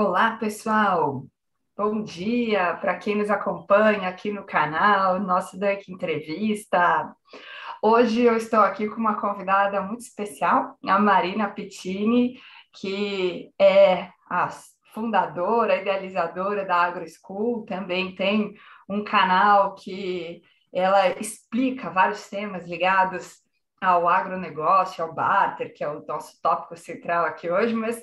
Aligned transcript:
Olá, 0.00 0.36
pessoal. 0.36 1.24
Bom 1.76 2.04
dia 2.04 2.74
para 2.74 2.96
quem 2.98 3.16
nos 3.16 3.28
acompanha 3.30 4.08
aqui 4.08 4.30
no 4.30 4.44
canal, 4.44 5.18
nosso 5.18 5.58
Duck 5.58 5.90
Entrevista. 5.90 7.12
Hoje 7.82 8.22
eu 8.22 8.36
estou 8.36 8.60
aqui 8.60 8.88
com 8.88 8.94
uma 8.94 9.20
convidada 9.20 9.82
muito 9.82 10.02
especial, 10.02 10.78
a 10.86 11.00
Marina 11.00 11.50
Pittini, 11.50 12.38
que 12.80 13.50
é 13.58 14.08
a 14.30 14.48
fundadora, 14.94 15.82
idealizadora 15.82 16.64
da 16.64 16.76
AgroSchool, 16.76 17.64
também 17.64 18.14
tem 18.14 18.54
um 18.88 19.02
canal 19.02 19.74
que 19.74 20.42
ela 20.72 21.08
explica 21.18 21.90
vários 21.90 22.28
temas 22.28 22.68
ligados 22.68 23.42
ao 23.80 24.08
agronegócio, 24.08 25.02
ao 25.02 25.12
barter, 25.12 25.74
que 25.74 25.82
é 25.82 25.88
o 25.88 26.06
nosso 26.06 26.40
tópico 26.40 26.76
central 26.76 27.24
aqui 27.24 27.50
hoje, 27.50 27.74
mas 27.74 28.00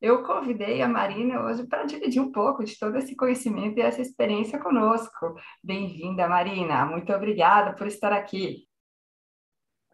eu 0.00 0.22
convidei 0.22 0.82
a 0.82 0.88
Marina 0.88 1.44
hoje 1.44 1.66
para 1.66 1.84
dividir 1.84 2.20
um 2.20 2.30
pouco 2.30 2.64
de 2.64 2.78
todo 2.78 2.96
esse 2.98 3.16
conhecimento 3.16 3.78
e 3.78 3.82
essa 3.82 4.02
experiência 4.02 4.58
conosco. 4.58 5.34
Bem-vinda, 5.62 6.28
Marina. 6.28 6.84
Muito 6.84 7.12
obrigada 7.12 7.74
por 7.74 7.86
estar 7.86 8.12
aqui. 8.12 8.66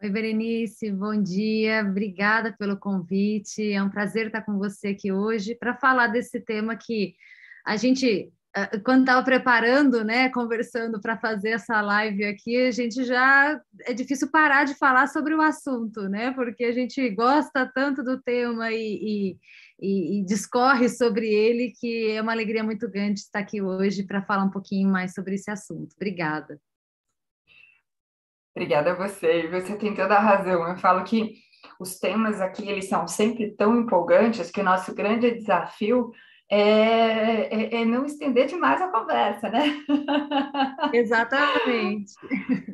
Oi, 0.01 0.09
Berenice, 0.09 0.91
bom 0.91 1.21
dia. 1.21 1.85
Obrigada 1.87 2.55
pelo 2.57 2.77
convite. 2.77 3.71
É 3.71 3.81
um 3.81 3.89
prazer 3.89 4.27
estar 4.27 4.41
com 4.41 4.57
você 4.57 4.89
aqui 4.89 5.11
hoje 5.11 5.55
para 5.55 5.75
falar 5.75 6.07
desse 6.07 6.41
tema 6.41 6.75
que 6.75 7.15
a 7.65 7.77
gente 7.77 8.33
ah, 8.53 8.69
quando 8.83 9.01
estava 9.01 9.23
preparando, 9.23 10.03
né, 10.03 10.29
conversando 10.29 10.99
para 10.99 11.17
fazer 11.17 11.51
essa 11.51 11.79
live 11.79 12.25
aqui, 12.25 12.67
a 12.67 12.71
gente 12.71 13.05
já 13.05 13.61
é 13.85 13.93
difícil 13.93 14.29
parar 14.29 14.65
de 14.65 14.75
falar 14.75 15.07
sobre 15.07 15.33
o 15.33 15.41
assunto, 15.41 16.09
né? 16.09 16.31
Porque 16.31 16.65
a 16.65 16.73
gente 16.73 17.09
gosta 17.11 17.65
tanto 17.73 18.03
do 18.03 18.21
tema 18.21 18.69
e, 18.71 18.75
e, 19.31 19.37
e 19.81 20.25
discorre 20.25 20.87
sobre 20.87 21.27
ele 21.27 21.73
que 21.79 22.11
é 22.11 22.21
uma 22.21 22.31
alegria 22.31 22.63
muito 22.63 22.89
grande 22.89 23.21
estar 23.21 23.39
aqui 23.39 23.61
hoje 23.61 24.03
para 24.03 24.21
falar 24.21 24.43
um 24.43 24.51
pouquinho 24.51 24.89
mais 24.89 25.13
sobre 25.13 25.35
esse 25.35 25.49
assunto. 25.49 25.93
Obrigada. 25.95 26.59
Obrigada 28.55 28.91
a 28.91 28.95
você. 28.95 29.45
E 29.45 29.47
você 29.47 29.75
tem 29.75 29.95
toda 29.95 30.15
a 30.15 30.19
razão. 30.19 30.67
Eu 30.67 30.77
falo 30.77 31.03
que 31.03 31.35
os 31.79 31.97
temas 31.97 32.41
aqui 32.41 32.69
eles 32.69 32.87
são 32.87 33.07
sempre 33.07 33.55
tão 33.55 33.79
empolgantes 33.79 34.51
que 34.51 34.61
o 34.61 34.63
nosso 34.63 34.93
grande 34.93 35.31
desafio 35.31 36.11
é, 36.53 37.77
é, 37.77 37.81
é, 37.81 37.85
não 37.85 38.05
estender 38.05 38.45
demais 38.45 38.81
a 38.81 38.89
conversa, 38.89 39.47
né? 39.47 39.63
Exatamente. 40.91 42.13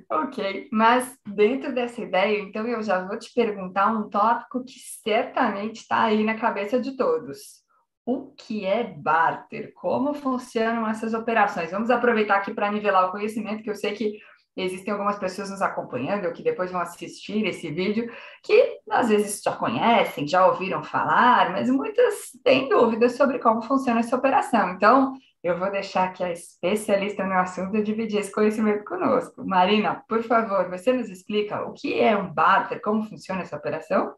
ok, 0.09 0.67
mas 0.72 1.16
dentro 1.28 1.72
dessa 1.72 2.02
ideia, 2.02 2.39
então 2.39 2.67
eu 2.67 2.81
já 2.81 3.06
vou 3.06 3.19
te 3.19 3.31
perguntar 3.36 3.95
um 3.95 4.09
tópico 4.09 4.66
que 4.66 4.80
certamente 5.03 5.81
está 5.81 6.06
aí 6.06 6.23
na 6.23 6.34
cabeça 6.34 6.81
de 6.81 6.97
todos. 6.97 7.61
O 8.03 8.31
que 8.31 8.66
é 8.66 8.84
barter? 8.84 9.72
Como 9.75 10.12
funcionam 10.16 10.88
essas 10.88 11.14
operações? 11.14 11.69
Vamos 11.69 11.91
aproveitar 11.91 12.38
aqui 12.38 12.56
para 12.56 12.72
nivelar 12.72 13.08
o 13.08 13.12
conhecimento, 13.12 13.62
que 13.62 13.69
eu 13.69 13.75
sei 13.75 13.94
que 13.94 14.17
Existem 14.58 14.91
algumas 14.91 15.19
pessoas 15.19 15.52
nos 15.52 15.61
acompanhando 15.61 16.31
que 16.33 16.41
depois 16.41 16.72
vão 16.72 16.81
assistir 16.81 17.45
esse 17.45 17.69
vídeo 17.69 18.11
que 18.44 18.80
às 18.89 19.09
vezes 19.09 19.41
já 19.41 19.55
conhecem, 19.55 20.27
já 20.27 20.47
ouviram 20.47 20.83
falar, 20.83 21.52
mas 21.52 21.69
muitas 21.69 22.31
têm 22.44 22.67
dúvidas 22.67 23.13
sobre 23.13 23.38
como 23.38 23.61
funciona 23.61 24.00
essa 24.00 24.16
operação. 24.16 24.72
Então, 24.72 25.13
eu 25.44 25.58
vou 25.58 25.72
deixar 25.72 26.12
que 26.12 26.23
a 26.23 26.31
especialista 26.31 27.23
no 27.23 27.34
assunto 27.34 27.84
dividir 27.84 28.19
esse 28.19 28.31
conhecimento 28.31 28.84
conosco. 28.84 29.46
Marina, 29.46 30.03
por 30.09 30.23
favor, 30.23 30.69
você 30.69 30.91
nos 30.91 31.09
explica 31.09 31.62
o 31.62 31.73
que 31.73 32.00
é 32.00 32.17
um 32.17 32.34
barter, 32.34 32.81
como 32.81 33.03
funciona 33.03 33.41
essa 33.41 33.56
operação? 33.56 34.13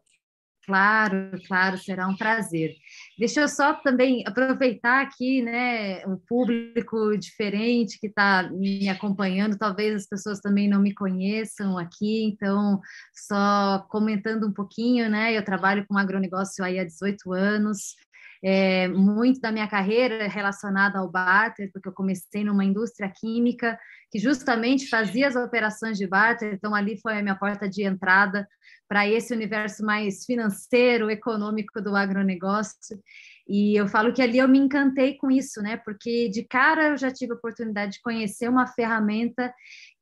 Claro, 0.70 1.32
claro, 1.48 1.76
será 1.78 2.06
um 2.06 2.16
prazer. 2.16 2.76
Deixa 3.18 3.40
eu 3.40 3.48
só 3.48 3.74
também 3.74 4.22
aproveitar 4.24 5.02
aqui, 5.02 5.42
né, 5.42 6.06
um 6.06 6.16
público 6.16 7.18
diferente 7.18 7.98
que 7.98 8.06
está 8.06 8.48
me 8.52 8.88
acompanhando, 8.88 9.58
talvez 9.58 9.96
as 9.96 10.06
pessoas 10.06 10.38
também 10.38 10.68
não 10.68 10.80
me 10.80 10.94
conheçam 10.94 11.76
aqui, 11.76 12.22
então, 12.22 12.80
só 13.12 13.84
comentando 13.90 14.46
um 14.46 14.52
pouquinho, 14.52 15.10
né, 15.10 15.36
eu 15.36 15.44
trabalho 15.44 15.84
com 15.88 15.98
agronegócio 15.98 16.64
há 16.64 16.84
18 16.84 17.32
anos, 17.32 17.96
é, 18.42 18.88
muito 18.88 19.40
da 19.40 19.52
minha 19.52 19.68
carreira 19.68 20.26
relacionada 20.28 20.98
ao 20.98 21.10
barter, 21.10 21.70
porque 21.72 21.88
eu 21.88 21.92
comecei 21.92 22.42
numa 22.42 22.64
indústria 22.64 23.12
química 23.14 23.78
que 24.10 24.18
justamente 24.18 24.88
fazia 24.88 25.28
as 25.28 25.36
operações 25.36 25.98
de 25.98 26.06
barter, 26.06 26.54
então 26.54 26.74
ali 26.74 26.98
foi 27.00 27.18
a 27.18 27.22
minha 27.22 27.36
porta 27.36 27.68
de 27.68 27.82
entrada 27.82 28.46
para 28.88 29.06
esse 29.06 29.32
universo 29.32 29.84
mais 29.84 30.24
financeiro, 30.24 31.10
econômico 31.10 31.80
do 31.80 31.94
agronegócio. 31.94 33.00
E 33.48 33.78
eu 33.78 33.86
falo 33.86 34.12
que 34.12 34.22
ali 34.22 34.38
eu 34.38 34.48
me 34.48 34.58
encantei 34.58 35.16
com 35.16 35.30
isso, 35.30 35.60
né? 35.60 35.76
Porque 35.76 36.28
de 36.28 36.44
cara 36.44 36.88
eu 36.88 36.96
já 36.96 37.10
tive 37.10 37.32
a 37.32 37.36
oportunidade 37.36 37.92
de 37.92 38.02
conhecer 38.02 38.48
uma 38.48 38.66
ferramenta 38.66 39.52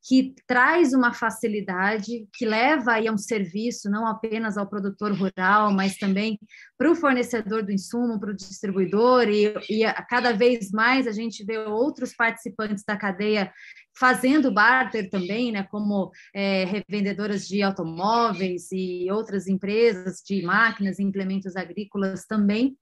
que 0.09 0.33
traz 0.47 0.91
uma 0.91 1.13
facilidade, 1.13 2.27
que 2.33 2.43
leva 2.43 2.93
aí 2.93 3.07
a 3.07 3.11
um 3.11 3.17
serviço 3.17 3.91
não 3.91 4.07
apenas 4.07 4.57
ao 4.57 4.67
produtor 4.67 5.11
rural, 5.11 5.71
mas 5.71 5.97
também 5.97 6.39
para 6.75 6.91
o 6.91 6.95
fornecedor 6.95 7.61
do 7.61 7.71
insumo, 7.71 8.19
para 8.19 8.31
o 8.31 8.35
distribuidor, 8.35 9.29
e, 9.29 9.53
e 9.69 9.85
a, 9.85 9.93
cada 10.01 10.33
vez 10.33 10.71
mais 10.71 11.05
a 11.05 11.11
gente 11.11 11.45
vê 11.45 11.59
outros 11.59 12.15
participantes 12.15 12.83
da 12.83 12.97
cadeia 12.97 13.53
fazendo 13.99 14.51
barter 14.51 15.11
também, 15.11 15.51
né, 15.51 15.61
como 15.69 16.09
é, 16.33 16.63
revendedoras 16.63 17.47
de 17.47 17.61
automóveis 17.61 18.71
e 18.71 19.11
outras 19.11 19.45
empresas 19.45 20.23
de 20.25 20.41
máquinas 20.41 20.97
e 20.97 21.03
implementos 21.03 21.55
agrícolas 21.55 22.25
também. 22.25 22.75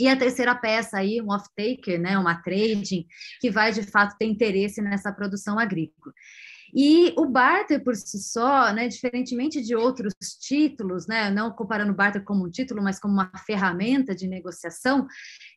E 0.00 0.08
a 0.08 0.16
terceira 0.16 0.56
peça 0.56 0.98
aí, 0.98 1.22
um 1.22 1.30
off-taker, 1.30 2.00
né, 2.00 2.18
uma 2.18 2.42
trading, 2.42 3.06
que 3.40 3.48
vai 3.48 3.70
de 3.70 3.84
fato 3.84 4.16
ter 4.18 4.24
interesse 4.24 4.82
nessa 4.82 5.12
produção 5.12 5.56
agrícola. 5.56 6.12
E 6.74 7.12
o 7.16 7.26
barter 7.26 7.82
por 7.82 7.94
si 7.96 8.18
só, 8.18 8.72
né, 8.72 8.88
diferentemente 8.88 9.62
de 9.62 9.74
outros 9.74 10.14
títulos, 10.40 11.06
né, 11.06 11.30
não 11.30 11.50
comparando 11.50 11.92
o 11.92 11.94
barter 11.94 12.22
como 12.24 12.46
um 12.46 12.50
título, 12.50 12.82
mas 12.82 13.00
como 13.00 13.14
uma 13.14 13.30
ferramenta 13.46 14.14
de 14.14 14.26
negociação, 14.26 15.06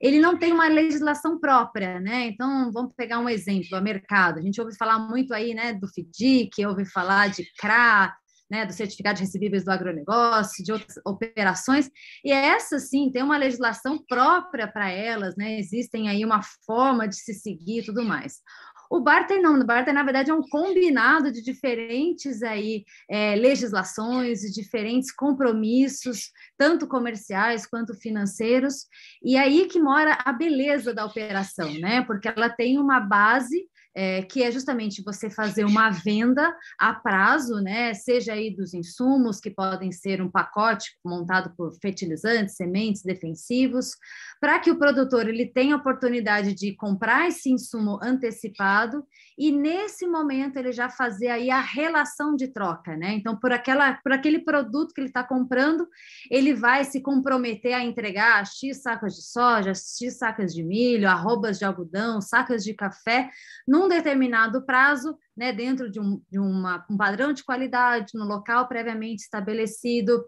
ele 0.02 0.20
não 0.20 0.38
tem 0.38 0.52
uma 0.52 0.68
legislação 0.68 1.40
própria, 1.40 2.00
né? 2.00 2.28
Então, 2.28 2.72
vamos 2.72 2.94
pegar 2.96 3.20
um 3.20 3.30
exemplo, 3.30 3.78
o 3.78 3.82
mercado. 3.82 4.40
A 4.40 4.42
gente 4.42 4.60
ouve 4.62 4.76
falar 4.78 5.00
muito 5.00 5.34
aí, 5.34 5.54
né, 5.54 5.74
do 5.74 5.88
FDIC, 5.88 6.66
ouve 6.66 6.86
falar 6.86 7.30
de 7.30 7.44
CRA, 7.60 8.14
né, 8.52 8.66
do 8.66 8.74
certificado 8.74 9.16
de 9.16 9.24
recebíveis 9.24 9.64
do 9.64 9.72
agronegócio, 9.72 10.62
de 10.62 10.74
outras 10.74 10.98
operações, 11.06 11.90
e 12.24 12.34
essa 12.34 12.80
sim 12.80 13.10
tem 13.10 13.24
uma 13.24 13.38
legislação 13.38 14.04
própria 14.06 14.68
para 14.68 14.90
elas, 14.90 15.38
né? 15.38 15.58
Existem 15.58 16.10
aí 16.10 16.26
uma 16.26 16.42
forma 16.66 17.08
de 17.08 17.16
se 17.16 17.34
seguir 17.34 17.80
e 17.80 17.86
tudo 17.86 18.04
mais. 18.04 18.42
O 18.92 19.00
barter 19.00 19.42
não, 19.42 19.58
o 19.58 19.66
barter 19.66 19.94
na 19.94 20.04
verdade 20.04 20.32
é 20.32 20.34
um 20.34 20.42
combinado 20.42 21.32
de 21.32 21.42
diferentes 21.42 22.44
aí 22.44 22.84
é, 23.10 23.38
legislações 23.38 24.44
e 24.44 24.52
diferentes 24.52 25.14
compromissos, 25.14 26.30
tanto 26.58 26.86
comerciais 26.86 27.66
quanto 27.66 27.94
financeiros, 27.94 28.88
e 29.24 29.38
aí 29.38 29.66
que 29.68 29.80
mora 29.80 30.18
a 30.26 30.34
beleza 30.34 30.94
da 30.94 31.06
operação, 31.06 31.72
né? 31.80 32.02
Porque 32.02 32.28
ela 32.28 32.50
tem 32.50 32.78
uma 32.78 33.00
base 33.00 33.66
é, 33.94 34.22
que 34.22 34.44
é 34.44 34.52
justamente 34.52 35.04
você 35.04 35.30
fazer 35.30 35.66
uma 35.66 35.90
venda 35.90 36.56
a 36.80 36.94
prazo, 36.94 37.56
né? 37.56 37.94
Seja 37.94 38.34
aí 38.34 38.50
dos 38.56 38.74
insumos, 38.74 39.40
que 39.40 39.50
podem 39.50 39.92
ser 39.92 40.22
um 40.22 40.30
pacote 40.30 40.98
montado 41.04 41.54
por 41.56 41.74
fertilizantes, 41.82 42.56
sementes, 42.56 43.04
defensivos, 43.04 43.92
para 44.40 44.60
que 44.60 44.72
o 44.72 44.78
produtor 44.78 45.28
ele 45.28 45.46
tenha 45.46 45.76
a 45.76 45.78
oportunidade 45.78 46.54
de 46.54 46.74
comprar 46.76 47.28
esse 47.28 47.52
insumo 47.52 48.00
antecipado 48.02 49.06
e 49.38 49.52
nesse 49.52 50.08
momento 50.08 50.58
ele 50.58 50.72
já 50.72 50.90
fazer 50.90 51.28
aí 51.28 51.50
a 51.50 51.62
relação 51.62 52.36
de 52.36 52.48
troca, 52.48 52.96
né? 52.96 53.14
Então, 53.14 53.36
por 53.36 53.52
aquela, 53.52 53.94
por 53.96 54.12
aquele 54.12 54.40
produto 54.40 54.94
que 54.94 55.02
ele 55.02 55.08
está 55.08 55.24
comprando, 55.24 55.88
ele 56.30 56.54
vai 56.54 56.86
se 56.86 57.02
comprometer 57.02 57.74
a 57.74 57.84
entregar 57.84 58.46
X 58.46 58.82
sacas 58.82 59.16
de 59.16 59.24
soja, 59.24 59.74
X 59.74 60.18
sacas 60.18 60.54
de 60.54 60.64
milho, 60.64 61.10
arrobas 61.10 61.60
de 61.60 61.66
algodão, 61.66 62.22
sacas 62.22 62.64
de 62.64 62.74
café, 62.74 63.30
num 63.68 63.81
determinado 63.88 64.66
prazo, 64.66 65.18
né, 65.36 65.52
dentro 65.52 65.90
de, 65.90 66.00
um, 66.00 66.22
de 66.30 66.40
uma, 66.40 66.86
um 66.90 66.98
padrão 66.98 67.34
de 67.34 67.44
qualidade, 67.44 68.12
no 68.14 68.26
local 68.26 68.68
previamente 68.68 69.24
estabelecido, 69.24 70.24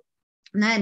né, 0.53 0.77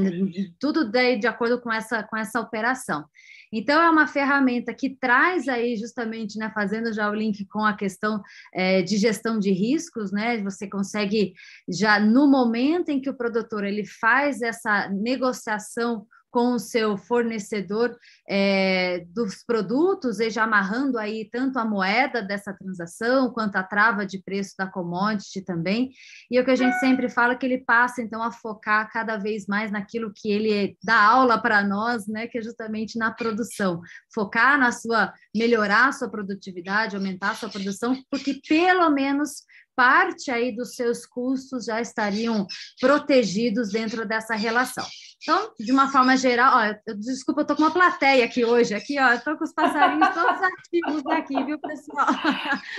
tudo 0.60 0.90
de, 0.90 1.18
de 1.18 1.28
acordo 1.28 1.62
com 1.62 1.72
essa, 1.72 2.04
com 2.04 2.18
essa 2.18 2.40
operação. 2.40 3.06
Então, 3.54 3.82
é 3.82 3.90
uma 3.90 4.08
ferramenta 4.08 4.74
que 4.74 4.96
traz 4.96 5.48
aí 5.48 5.76
justamente, 5.76 6.38
né, 6.38 6.52
fazendo 6.54 6.94
já 6.94 7.10
o 7.10 7.16
link 7.16 7.46
com 7.46 7.66
a 7.66 7.76
questão 7.76 8.22
é, 8.54 8.82
de 8.82 8.98
gestão 8.98 9.40
de 9.40 9.52
riscos, 9.52 10.12
né, 10.12 10.42
você 10.42 10.70
consegue 10.70 11.34
já 11.70 12.00
no 12.00 12.30
momento 12.30 12.90
em 12.90 13.02
que 13.02 13.10
o 13.10 13.18
produtor 13.18 13.64
ele 13.64 13.86
faz 13.86 14.42
essa 14.42 14.88
negociação 14.90 16.06
com 16.32 16.54
o 16.54 16.60
seu 16.60 16.98
fornecedor 16.98 17.96
é, 18.28 19.06
dos 19.10 19.44
produtos, 19.44 20.20
e 20.20 20.30
já 20.30 20.46
amarrando 20.46 20.98
aí 20.98 21.30
tanto 21.30 21.60
a 21.60 21.66
moeda 21.66 22.22
dessa 22.22 22.54
transação 22.54 23.32
quanto 23.32 23.58
a 23.58 23.64
trava 23.64 24.06
de 24.06 24.18
preço 24.24 24.56
da 24.58 24.66
commodity 24.66 25.42
também. 25.42 25.92
E 26.32 26.38
é 26.38 26.42
o 26.42 26.46
que 26.46 26.52
a 26.52 26.56
gente 26.56 26.80
sempre 26.80 27.10
fala 27.10 27.36
que 27.36 27.46
ele 27.46 27.60
passa 27.60 28.02
então 28.02 28.24
a 28.24 28.32
focar 28.32 28.90
cada 28.92 29.18
vez 29.18 29.46
mais 29.46 29.72
naquilo 29.72 30.12
que 30.16 30.32
ele 30.32 30.78
dá 30.82 31.00
aula 31.02 31.38
para 31.40 31.62
nós, 31.64 32.08
né, 32.08 32.28
que 32.28 32.38
é 32.38 32.42
justamente 32.42 32.98
na 32.98 33.12
produção, 33.12 33.82
focar 34.14 34.58
na 34.58 34.72
sua 34.72 35.14
melhorar 35.36 35.90
a 35.90 35.92
sua 35.92 36.10
produtividade, 36.10 36.96
aumentar 36.96 37.32
a 37.32 37.36
sua 37.36 37.50
produção, 37.50 38.02
porque 38.10 38.40
pelo 38.48 38.90
menos 38.90 39.44
parte 39.76 40.32
aí 40.32 40.56
dos 40.56 40.76
seus 40.76 41.06
custos 41.06 41.66
já 41.66 41.82
estariam 41.82 42.46
protegidos 42.80 43.72
dentro 43.72 44.06
dessa 44.08 44.36
relação. 44.36 44.86
Então, 45.24 45.52
de 45.60 45.72
uma 45.72 45.92
forma 45.92 46.18
geral, 46.18 46.52
ó, 46.58 46.66
eu, 46.88 46.98
desculpa, 46.98 47.42
eu 47.42 47.44
estou 47.44 47.56
com 47.56 47.62
uma 47.62 47.72
plateia 47.72 48.26
aqui 48.26 48.44
hoje, 48.44 48.74
aqui, 48.74 49.00
ó, 49.00 49.14
estou 49.14 49.38
com 49.38 49.44
os 49.44 49.54
passarinhos 49.54 50.10
todos 50.16 50.42
ativos 50.42 51.06
aqui, 51.12 51.44
viu, 51.44 51.60
pessoal? 51.60 52.08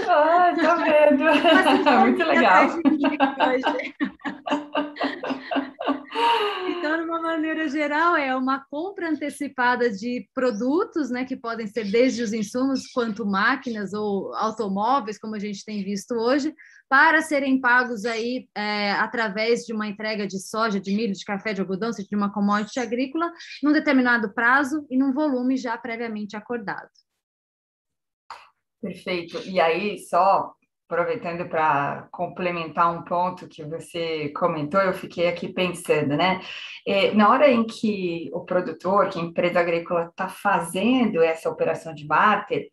Ah, 0.08 0.52
tô 0.52 0.76
vendo. 0.82 1.22
Muito 2.02 2.24
legal. 2.24 2.80
Então, 6.68 6.96
de 6.96 7.04
uma 7.04 7.20
maneira 7.20 7.68
geral, 7.68 8.16
é 8.16 8.34
uma 8.34 8.64
compra 8.68 9.08
antecipada 9.08 9.90
de 9.90 10.28
produtos, 10.34 11.10
né, 11.10 11.24
que 11.24 11.36
podem 11.36 11.66
ser 11.66 11.90
desde 11.90 12.22
os 12.22 12.32
insumos 12.32 12.86
quanto 12.92 13.24
máquinas 13.24 13.92
ou 13.92 14.34
automóveis, 14.34 15.18
como 15.18 15.34
a 15.34 15.38
gente 15.38 15.64
tem 15.64 15.84
visto 15.84 16.12
hoje, 16.14 16.54
para 16.88 17.22
serem 17.22 17.60
pagos 17.60 18.04
aí 18.04 18.48
é, 18.54 18.92
através 18.92 19.64
de 19.64 19.72
uma 19.72 19.86
entrega 19.86 20.26
de 20.26 20.38
soja, 20.38 20.80
de 20.80 20.94
milho, 20.94 21.12
de 21.12 21.24
café, 21.24 21.54
de 21.54 21.60
algodão, 21.60 21.90
de 21.90 22.16
uma 22.16 22.32
commodity 22.32 22.80
agrícola, 22.80 23.32
num 23.62 23.72
determinado 23.72 24.32
prazo 24.34 24.86
e 24.90 24.96
num 24.96 25.12
volume 25.12 25.56
já 25.56 25.78
previamente 25.78 26.36
acordado. 26.36 26.90
Perfeito. 28.80 29.38
E 29.48 29.60
aí, 29.60 29.98
só 30.00 30.52
aproveitando 30.92 31.48
para 31.48 32.06
complementar 32.12 32.92
um 32.92 33.02
ponto 33.02 33.48
que 33.48 33.64
você 33.64 34.28
comentou, 34.36 34.80
eu 34.80 34.92
fiquei 34.92 35.26
aqui 35.26 35.48
pensando, 35.48 36.16
né? 36.16 36.42
É, 36.86 37.12
na 37.12 37.30
hora 37.30 37.50
em 37.50 37.64
que 37.64 38.30
o 38.34 38.44
produtor, 38.44 39.08
que 39.08 39.18
a 39.18 39.22
empresa 39.22 39.58
agrícola 39.58 40.08
está 40.10 40.28
fazendo 40.28 41.22
essa 41.22 41.48
operação 41.48 41.94
de 41.94 42.06
barter, 42.06 42.68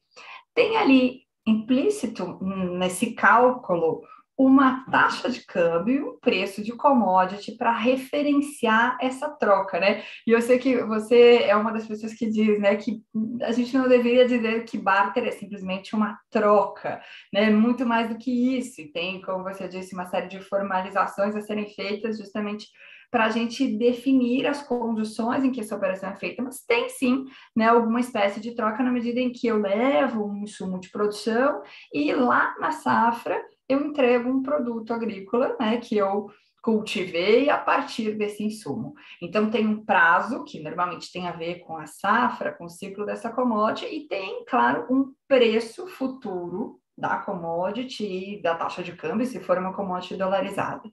tem 0.54 0.76
ali 0.76 1.22
implícito 1.48 2.38
nesse 2.42 3.14
cálculo 3.14 4.02
uma 4.40 4.86
taxa 4.90 5.30
de 5.30 5.46
câmbio 5.46 6.12
um 6.12 6.20
preço 6.20 6.64
de 6.64 6.72
commodity 6.72 7.58
para 7.58 7.78
referenciar 7.78 8.98
essa 9.02 9.30
troca, 9.30 9.78
né? 9.82 10.02
E 10.26 10.32
eu 10.32 10.42
sei 10.42 10.58
que 10.58 10.78
você 10.84 11.44
é 11.44 11.54
uma 11.58 11.74
das 11.74 11.86
pessoas 11.86 12.14
que 12.14 12.26
diz, 12.26 12.58
né, 12.58 12.78
que 12.78 13.02
a 13.42 13.52
gente 13.52 13.78
não 13.78 13.90
deveria 13.90 14.26
dizer 14.26 14.64
que 14.64 14.78
barter 14.78 15.26
é 15.26 15.32
simplesmente 15.32 15.94
uma 15.94 16.18
troca, 16.32 17.02
né? 17.34 17.50
Muito 17.50 17.86
mais 17.86 18.08
do 18.08 18.18
que 18.18 18.58
isso. 18.58 18.80
E 18.80 18.90
tem, 18.90 19.22
como 19.22 19.44
você 19.44 19.68
disse, 19.68 19.94
uma 19.94 20.06
série 20.06 20.30
de 20.30 20.40
formalizações 20.40 21.36
a 21.36 21.42
serem 21.42 21.68
feitas 21.68 22.18
justamente 22.18 22.68
para 23.12 23.26
a 23.26 23.30
gente 23.30 23.68
definir 23.78 24.48
as 24.48 24.62
condições 24.62 25.44
em 25.44 25.52
que 25.52 25.60
essa 25.60 25.76
operação 25.76 26.12
é 26.12 26.16
feita, 26.16 26.42
mas 26.44 26.64
tem 26.64 26.88
sim 26.88 27.26
né, 27.54 27.68
alguma 27.68 28.00
espécie 28.00 28.40
de 28.40 28.56
troca 28.56 28.84
na 28.84 28.92
medida 28.92 29.20
em 29.20 29.32
que 29.32 29.48
eu 29.48 29.58
levo 29.58 30.26
um 30.26 30.44
insumo 30.44 30.80
de 30.80 30.90
produção 30.92 31.62
e 31.92 32.14
lá 32.14 32.56
na 32.60 32.72
safra 32.72 33.42
eu 33.70 33.80
entrego 33.82 34.30
um 34.30 34.42
produto 34.42 34.92
agrícola 34.92 35.56
né, 35.60 35.78
que 35.78 35.96
eu 35.96 36.28
cultivei 36.62 37.50
a 37.50 37.58
partir 37.58 38.18
desse 38.18 38.44
insumo. 38.44 38.94
Então, 39.22 39.50
tem 39.50 39.66
um 39.66 39.86
prazo, 39.86 40.44
que 40.44 40.60
normalmente 40.60 41.12
tem 41.12 41.28
a 41.28 41.32
ver 41.32 41.60
com 41.60 41.78
a 41.78 41.86
safra, 41.86 42.52
com 42.52 42.66
o 42.66 42.70
ciclo 42.70 43.06
dessa 43.06 43.30
commodity, 43.30 43.86
e 43.86 44.08
tem, 44.08 44.44
claro, 44.46 44.86
um 44.90 45.14
preço 45.28 45.88
futuro 45.88 46.80
da 46.98 47.18
commodity 47.18 48.42
da 48.42 48.56
taxa 48.56 48.84
de 48.84 48.92
câmbio, 48.92 49.26
se 49.26 49.40
for 49.40 49.58
uma 49.58 49.74
commodity 49.74 50.18
dolarizada. 50.18 50.84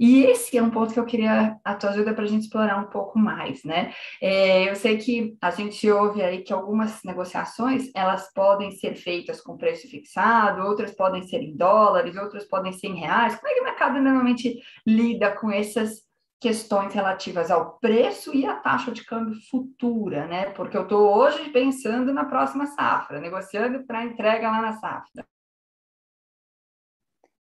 E 0.00 0.24
esse 0.24 0.56
é 0.56 0.62
um 0.62 0.70
ponto 0.70 0.94
que 0.94 0.98
eu 0.98 1.04
queria 1.04 1.58
a 1.62 1.74
tua 1.74 1.90
ajuda 1.90 2.14
para 2.14 2.24
a 2.24 2.26
gente 2.26 2.44
explorar 2.44 2.78
um 2.78 2.88
pouco 2.88 3.18
mais, 3.18 3.62
né? 3.64 3.92
É, 4.20 4.70
eu 4.70 4.74
sei 4.74 4.96
que 4.96 5.36
a 5.42 5.50
gente 5.50 5.90
ouve 5.90 6.22
aí 6.22 6.42
que 6.42 6.54
algumas 6.54 7.04
negociações 7.04 7.90
elas 7.94 8.32
podem 8.32 8.70
ser 8.70 8.94
feitas 8.94 9.42
com 9.42 9.58
preço 9.58 9.86
fixado, 9.90 10.66
outras 10.66 10.92
podem 10.92 11.22
ser 11.24 11.42
em 11.42 11.54
dólares, 11.54 12.16
outras 12.16 12.46
podem 12.46 12.72
ser 12.72 12.86
em 12.86 12.98
reais. 12.98 13.36
Como 13.36 13.48
é 13.48 13.54
que 13.54 13.60
o 13.60 13.64
mercado 13.64 14.00
normalmente 14.00 14.58
lida 14.86 15.32
com 15.32 15.50
essas 15.50 16.08
questões 16.40 16.94
relativas 16.94 17.50
ao 17.50 17.78
preço 17.78 18.34
e 18.34 18.46
à 18.46 18.54
taxa 18.56 18.92
de 18.92 19.04
câmbio 19.04 19.38
futura, 19.50 20.26
né? 20.26 20.46
Porque 20.52 20.78
eu 20.78 20.84
estou 20.84 21.14
hoje 21.14 21.50
pensando 21.50 22.14
na 22.14 22.24
próxima 22.24 22.66
safra, 22.68 23.20
negociando 23.20 23.84
para 23.86 24.06
entrega 24.06 24.50
lá 24.50 24.62
na 24.62 24.72
safra. 24.72 25.29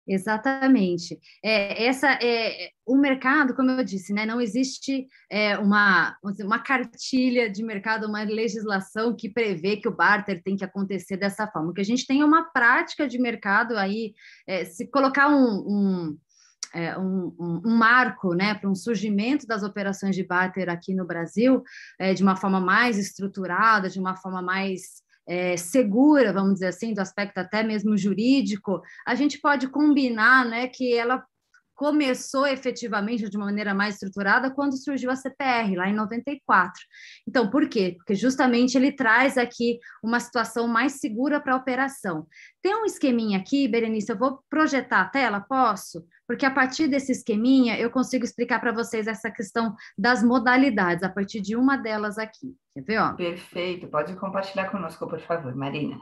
Exatamente. 0.08 1.18
É, 1.44 1.84
essa 1.84 2.08
é 2.22 2.70
o 2.86 2.96
mercado, 2.96 3.54
como 3.54 3.70
eu 3.70 3.84
disse, 3.84 4.14
né, 4.14 4.24
não 4.24 4.40
existe 4.40 5.06
é, 5.30 5.58
uma, 5.58 6.16
uma 6.40 6.58
cartilha 6.58 7.50
de 7.50 7.62
mercado, 7.62 8.06
uma 8.06 8.22
legislação 8.22 9.14
que 9.14 9.28
prevê 9.28 9.76
que 9.76 9.86
o 9.86 9.94
barter 9.94 10.42
tem 10.42 10.56
que 10.56 10.64
acontecer 10.64 11.18
dessa 11.18 11.46
forma. 11.46 11.74
Que 11.74 11.82
a 11.82 11.84
gente 11.84 12.06
tem 12.06 12.22
é 12.22 12.24
uma 12.24 12.44
prática 12.50 13.06
de 13.06 13.18
mercado 13.18 13.76
aí, 13.76 14.14
é, 14.46 14.64
se 14.64 14.90
colocar 14.90 15.28
um, 15.28 15.64
um 15.68 16.18
é, 16.74 16.98
um, 16.98 17.34
um, 17.38 17.62
um, 17.66 17.76
marco 17.76 18.34
né, 18.34 18.54
para 18.54 18.68
um 18.68 18.74
surgimento 18.74 19.46
das 19.46 19.62
operações 19.62 20.14
de 20.14 20.22
barter 20.22 20.68
aqui 20.68 20.94
no 20.94 21.06
Brasil, 21.06 21.62
é, 21.98 22.12
de 22.12 22.22
uma 22.22 22.36
forma 22.36 22.60
mais 22.60 22.98
estruturada, 22.98 23.88
de 23.88 23.98
uma 23.98 24.16
forma 24.16 24.42
mais 24.42 25.02
é, 25.28 25.58
segura, 25.58 26.32
vamos 26.32 26.54
dizer 26.54 26.68
assim, 26.68 26.94
do 26.94 27.00
aspecto 27.00 27.36
até 27.36 27.62
mesmo 27.62 27.98
jurídico, 27.98 28.80
a 29.06 29.14
gente 29.14 29.38
pode 29.38 29.68
combinar 29.68 30.46
né, 30.46 30.68
que 30.68 30.94
ela 30.94 31.22
começou 31.78 32.44
efetivamente 32.44 33.30
de 33.30 33.36
uma 33.36 33.46
maneira 33.46 33.72
mais 33.72 33.94
estruturada 33.94 34.50
quando 34.50 34.76
surgiu 34.76 35.12
a 35.12 35.16
CPR, 35.16 35.76
lá 35.76 35.88
em 35.88 35.94
94. 35.94 36.72
Então, 37.26 37.48
por 37.48 37.68
quê? 37.68 37.94
Porque 37.96 38.16
justamente 38.16 38.76
ele 38.76 38.90
traz 38.90 39.38
aqui 39.38 39.78
uma 40.02 40.18
situação 40.18 40.66
mais 40.66 40.94
segura 40.94 41.40
para 41.40 41.54
a 41.54 41.56
operação. 41.56 42.26
Tem 42.60 42.74
um 42.74 42.84
esqueminha 42.84 43.38
aqui, 43.38 43.68
Berenice, 43.68 44.10
eu 44.10 44.18
vou 44.18 44.42
projetar 44.50 45.02
a 45.02 45.08
tela, 45.08 45.40
posso? 45.40 46.04
Porque 46.26 46.44
a 46.44 46.50
partir 46.50 46.88
desse 46.88 47.12
esqueminha 47.12 47.78
eu 47.78 47.92
consigo 47.92 48.24
explicar 48.24 48.58
para 48.58 48.72
vocês 48.72 49.06
essa 49.06 49.30
questão 49.30 49.76
das 49.96 50.20
modalidades, 50.20 51.04
a 51.04 51.08
partir 51.08 51.40
de 51.40 51.54
uma 51.54 51.76
delas 51.76 52.18
aqui. 52.18 52.56
Quer 52.74 52.82
ver? 52.82 52.98
Ó? 52.98 53.14
Perfeito, 53.14 53.86
pode 53.86 54.16
compartilhar 54.16 54.68
conosco, 54.68 55.06
por 55.06 55.20
favor, 55.20 55.54
Marina. 55.54 55.96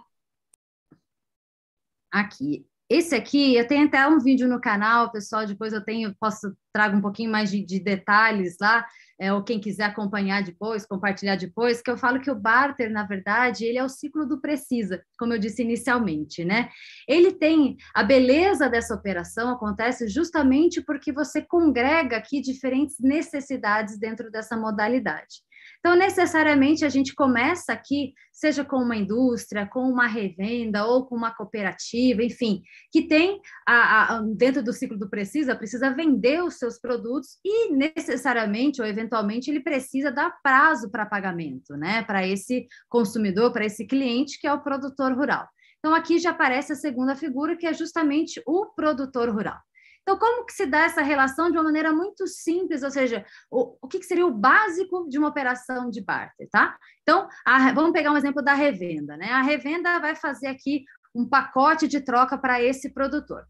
Aqui, 2.11 2.67
esse 2.89 3.15
aqui, 3.15 3.57
eu 3.57 3.67
tenho 3.67 3.87
até 3.87 4.07
um 4.07 4.21
vídeo 4.21 4.49
no 4.49 4.61
canal, 4.61 5.11
pessoal, 5.11 5.45
depois 5.45 5.73
eu 5.73 5.85
tenho, 5.85 6.15
posso 6.21 6.57
trago 6.73 6.97
um 6.97 7.01
pouquinho 7.01 7.31
mais 7.31 7.51
de, 7.51 7.65
de 7.65 7.81
detalhes 7.81 8.57
lá, 8.61 8.87
é, 9.19 9.33
ou 9.33 9.43
quem 9.43 9.59
quiser 9.59 9.85
acompanhar 9.85 10.43
depois, 10.43 10.87
compartilhar 10.87 11.37
depois, 11.37 11.83
que 11.83 11.91
eu 11.91 11.97
falo 11.97 12.21
que 12.21 12.31
o 12.31 12.35
barter, 12.35 12.91
na 12.91 13.05
verdade, 13.05 13.65
ele 13.65 13.79
é 13.79 13.83
o 13.83 13.89
ciclo 13.89 14.27
do 14.27 14.41
precisa, 14.41 15.03
como 15.19 15.33
eu 15.33 15.39
disse 15.39 15.63
inicialmente, 15.63 16.45
né? 16.45 16.69
Ele 17.09 17.33
tem, 17.33 17.77
a 17.95 18.05
beleza 18.05 18.69
dessa 18.69 18.95
operação 18.95 19.51
acontece 19.51 20.07
justamente 20.07 20.81
porque 20.81 21.11
você 21.11 21.43
congrega 21.43 22.17
aqui 22.17 22.41
diferentes 22.41 23.01
necessidades 23.01 23.99
dentro 23.99 24.31
dessa 24.31 24.57
modalidade. 24.57 25.47
Então, 25.87 25.95
necessariamente, 25.95 26.85
a 26.85 26.89
gente 26.89 27.15
começa 27.15 27.73
aqui, 27.73 28.13
seja 28.33 28.65
com 28.65 28.79
uma 28.79 28.97
indústria, 28.97 29.69
com 29.69 29.89
uma 29.89 30.09
revenda 30.09 30.85
ou 30.85 31.07
com 31.07 31.15
uma 31.15 31.33
cooperativa, 31.33 32.25
enfim, 32.25 32.61
que 32.91 33.07
tem, 33.07 33.41
a, 33.65 34.17
a, 34.17 34.23
dentro 34.35 34.65
do 34.65 34.73
ciclo 34.73 34.99
do 34.99 35.09
Precisa, 35.09 35.55
precisa 35.55 35.95
vender 35.95 36.43
os 36.43 36.59
seus 36.59 36.77
produtos 36.81 37.39
e, 37.45 37.73
necessariamente 37.73 38.83
ou 38.83 38.89
eventualmente, 38.89 39.49
ele 39.49 39.61
precisa 39.61 40.11
dar 40.11 40.37
prazo 40.43 40.91
para 40.91 41.07
pagamento, 41.07 41.77
né, 41.77 42.03
para 42.03 42.27
esse 42.27 42.67
consumidor, 42.89 43.53
para 43.53 43.65
esse 43.65 43.87
cliente, 43.87 44.41
que 44.41 44.49
é 44.49 44.53
o 44.53 44.65
produtor 44.65 45.13
rural. 45.13 45.47
Então, 45.79 45.95
aqui 45.95 46.19
já 46.19 46.31
aparece 46.31 46.73
a 46.73 46.75
segunda 46.75 47.15
figura, 47.15 47.57
que 47.57 47.65
é 47.65 47.73
justamente 47.73 48.43
o 48.45 48.67
produtor 48.75 49.31
rural. 49.31 49.61
Então, 50.07 50.17
como 50.17 50.47
que 50.47 50.53
se 50.53 50.67
dá 50.67 50.85
essa 50.85 51.03
relação 51.03 51.51
de 51.51 51.57
uma 51.57 51.65
maneira 51.65 51.93
muito 51.93 52.29
simples, 52.29 52.85
ou 52.85 52.91
seja, 52.93 53.27
o, 53.51 53.77
o 53.83 53.89
que, 53.89 53.99
que 53.99 54.07
seria 54.07 54.25
o 54.25 54.33
básico 54.33 55.09
de 55.09 55.19
uma 55.19 55.27
operação 55.27 55.91
de 55.91 56.01
barter, 56.01 56.49
tá? 56.49 56.79
Então, 57.03 57.27
a, 57.45 57.73
vamos 57.73 57.91
pegar 57.91 58.13
um 58.13 58.17
exemplo 58.17 58.41
da 58.41 58.55
revenda, 58.55 59.17
né? 59.17 59.33
A 59.33 59.43
revenda 59.43 59.99
vai 59.99 60.15
fazer 60.15 60.47
aqui 60.47 60.85
um 61.13 61.29
pacote 61.29 61.89
de 61.89 62.01
troca 62.01 62.39
para 62.39 62.63
esse 62.63 62.95
produtor. 62.95 63.45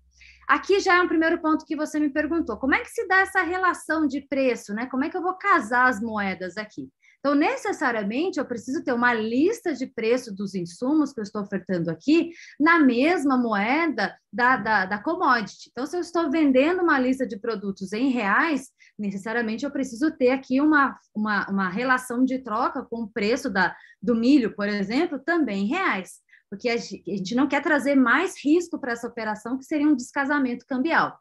Aqui 0.48 0.80
já 0.80 0.94
é 0.94 1.02
um 1.02 1.08
primeiro 1.08 1.38
ponto 1.42 1.66
que 1.66 1.76
você 1.76 2.00
me 2.00 2.08
perguntou. 2.08 2.56
Como 2.56 2.74
é 2.74 2.80
que 2.80 2.88
se 2.88 3.06
dá 3.06 3.18
essa 3.18 3.42
relação 3.42 4.06
de 4.06 4.22
preço, 4.22 4.72
né? 4.72 4.86
Como 4.86 5.04
é 5.04 5.10
que 5.10 5.16
eu 5.16 5.22
vou 5.22 5.34
casar 5.34 5.90
as 5.90 6.00
moedas 6.00 6.56
aqui? 6.56 6.88
Então, 7.18 7.34
necessariamente, 7.34 8.38
eu 8.38 8.44
preciso 8.44 8.84
ter 8.84 8.92
uma 8.92 9.12
lista 9.12 9.74
de 9.74 9.86
preço 9.86 10.34
dos 10.34 10.54
insumos 10.54 11.12
que 11.12 11.20
eu 11.20 11.24
estou 11.24 11.42
ofertando 11.42 11.90
aqui 11.90 12.30
na 12.58 12.78
mesma 12.78 13.36
moeda 13.36 14.16
da, 14.32 14.56
da, 14.56 14.86
da 14.86 14.98
commodity. 14.98 15.70
Então, 15.70 15.86
se 15.86 15.96
eu 15.96 16.00
estou 16.00 16.30
vendendo 16.30 16.82
uma 16.82 16.98
lista 16.98 17.26
de 17.26 17.38
produtos 17.38 17.92
em 17.92 18.10
reais, 18.10 18.70
necessariamente 18.98 19.64
eu 19.64 19.70
preciso 19.70 20.10
ter 20.10 20.30
aqui 20.30 20.60
uma, 20.60 20.98
uma, 21.14 21.46
uma 21.50 21.68
relação 21.68 22.24
de 22.24 22.38
troca 22.38 22.82
com 22.82 23.02
o 23.02 23.08
preço 23.08 23.50
da, 23.50 23.74
do 24.00 24.14
milho, 24.14 24.54
por 24.54 24.68
exemplo, 24.68 25.18
também 25.18 25.64
em 25.64 25.68
reais, 25.68 26.20
porque 26.50 26.68
a 26.68 26.76
gente 26.76 27.34
não 27.34 27.48
quer 27.48 27.62
trazer 27.62 27.94
mais 27.94 28.34
risco 28.42 28.78
para 28.78 28.92
essa 28.92 29.08
operação, 29.08 29.58
que 29.58 29.64
seria 29.64 29.88
um 29.88 29.96
descasamento 29.96 30.64
cambial. 30.66 31.18